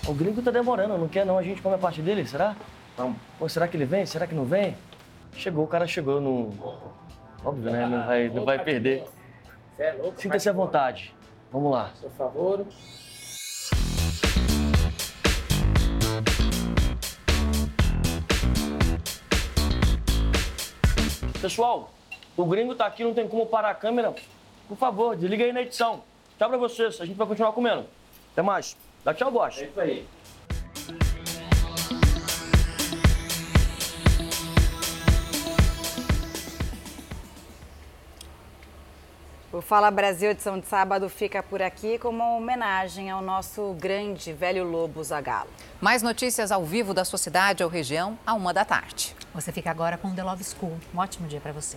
O 0.07 0.13
gringo 0.13 0.43
tá 0.43 0.51
demorando, 0.51 0.99
não 0.99 1.09
quer 1.09 1.25
não 1.25 1.39
a 1.39 1.43
gente 1.43 1.63
come 1.63 1.75
a 1.75 1.79
parte 1.79 2.03
dele, 2.03 2.27
será? 2.27 2.55
Não. 2.99 3.17
Pô, 3.39 3.49
será 3.49 3.67
que 3.67 3.77
ele 3.77 3.87
vem? 3.87 4.05
Será 4.05 4.27
que 4.27 4.35
não 4.35 4.45
vem? 4.45 4.77
Chegou, 5.33 5.65
o 5.65 5.69
cara 5.69 5.87
chegou, 5.87 6.21
não... 6.21 6.53
Óbvio, 7.45 7.71
né? 7.71 7.87
Não 7.87 8.07
vai, 8.07 8.29
não 8.29 8.45
vai 8.45 8.63
perder. 8.63 9.05
É 9.79 9.97
Sinta-se 10.17 10.49
à 10.49 10.53
vontade. 10.53 11.15
Vamos 11.51 11.73
lá. 11.73 11.91
Por 12.01 12.11
favor. 12.13 12.67
Pessoal, 21.41 21.91
o 22.37 22.45
gringo 22.45 22.75
tá 22.75 22.87
aqui, 22.87 23.05
não 23.05 23.15
tem 23.15 23.29
como 23.29 23.47
parar 23.47 23.71
a 23.71 23.75
câmera. 23.75 24.15
Por 24.67 24.77
favor, 24.77 25.15
desliga 25.15 25.45
aí 25.45 25.53
na 25.53 25.63
edição. 25.63 26.03
Tchau 26.39 26.49
pra 26.49 26.59
vocês, 26.59 27.01
a 27.01 27.05
gente 27.05 27.17
vai 27.17 27.27
continuar 27.27 27.53
comendo. 27.53 27.87
Até 28.33 28.43
mais. 28.43 28.77
Dá 29.05 29.15
tchau, 29.15 29.31
Bosch. 29.31 29.63
É 29.63 29.65
isso 29.67 29.81
aí. 29.81 30.07
O 39.53 39.63
Fala 39.63 39.91
Brasil, 39.91 40.31
edição 40.31 40.59
de 40.59 40.67
sábado, 40.67 41.09
fica 41.09 41.43
por 41.43 41.63
aqui 41.63 41.99
como 41.99 42.23
uma 42.23 42.37
homenagem 42.37 43.09
ao 43.11 43.23
nosso 43.23 43.75
grande 43.81 44.33
velho 44.33 44.65
lobo 44.65 45.03
Zagalo. 45.03 45.49
Mais 45.81 46.03
notícias 46.03 46.53
ao 46.53 46.65
vivo 46.65 46.93
da 46.93 47.05
sua 47.07 47.19
cidade 47.19 47.63
ou 47.63 47.71
região, 47.71 48.19
a 48.27 48.35
uma 48.35 48.53
da 48.53 48.65
tarde. 48.67 49.17
Você 49.37 49.53
fica 49.53 49.71
agora 49.71 49.99
com 49.99 50.15
The 50.15 50.25
Love 50.25 50.43
School. 50.43 50.81
Um 50.95 50.99
ótimo 50.99 51.29
dia 51.29 51.43
para 51.43 51.53
você. 51.53 51.77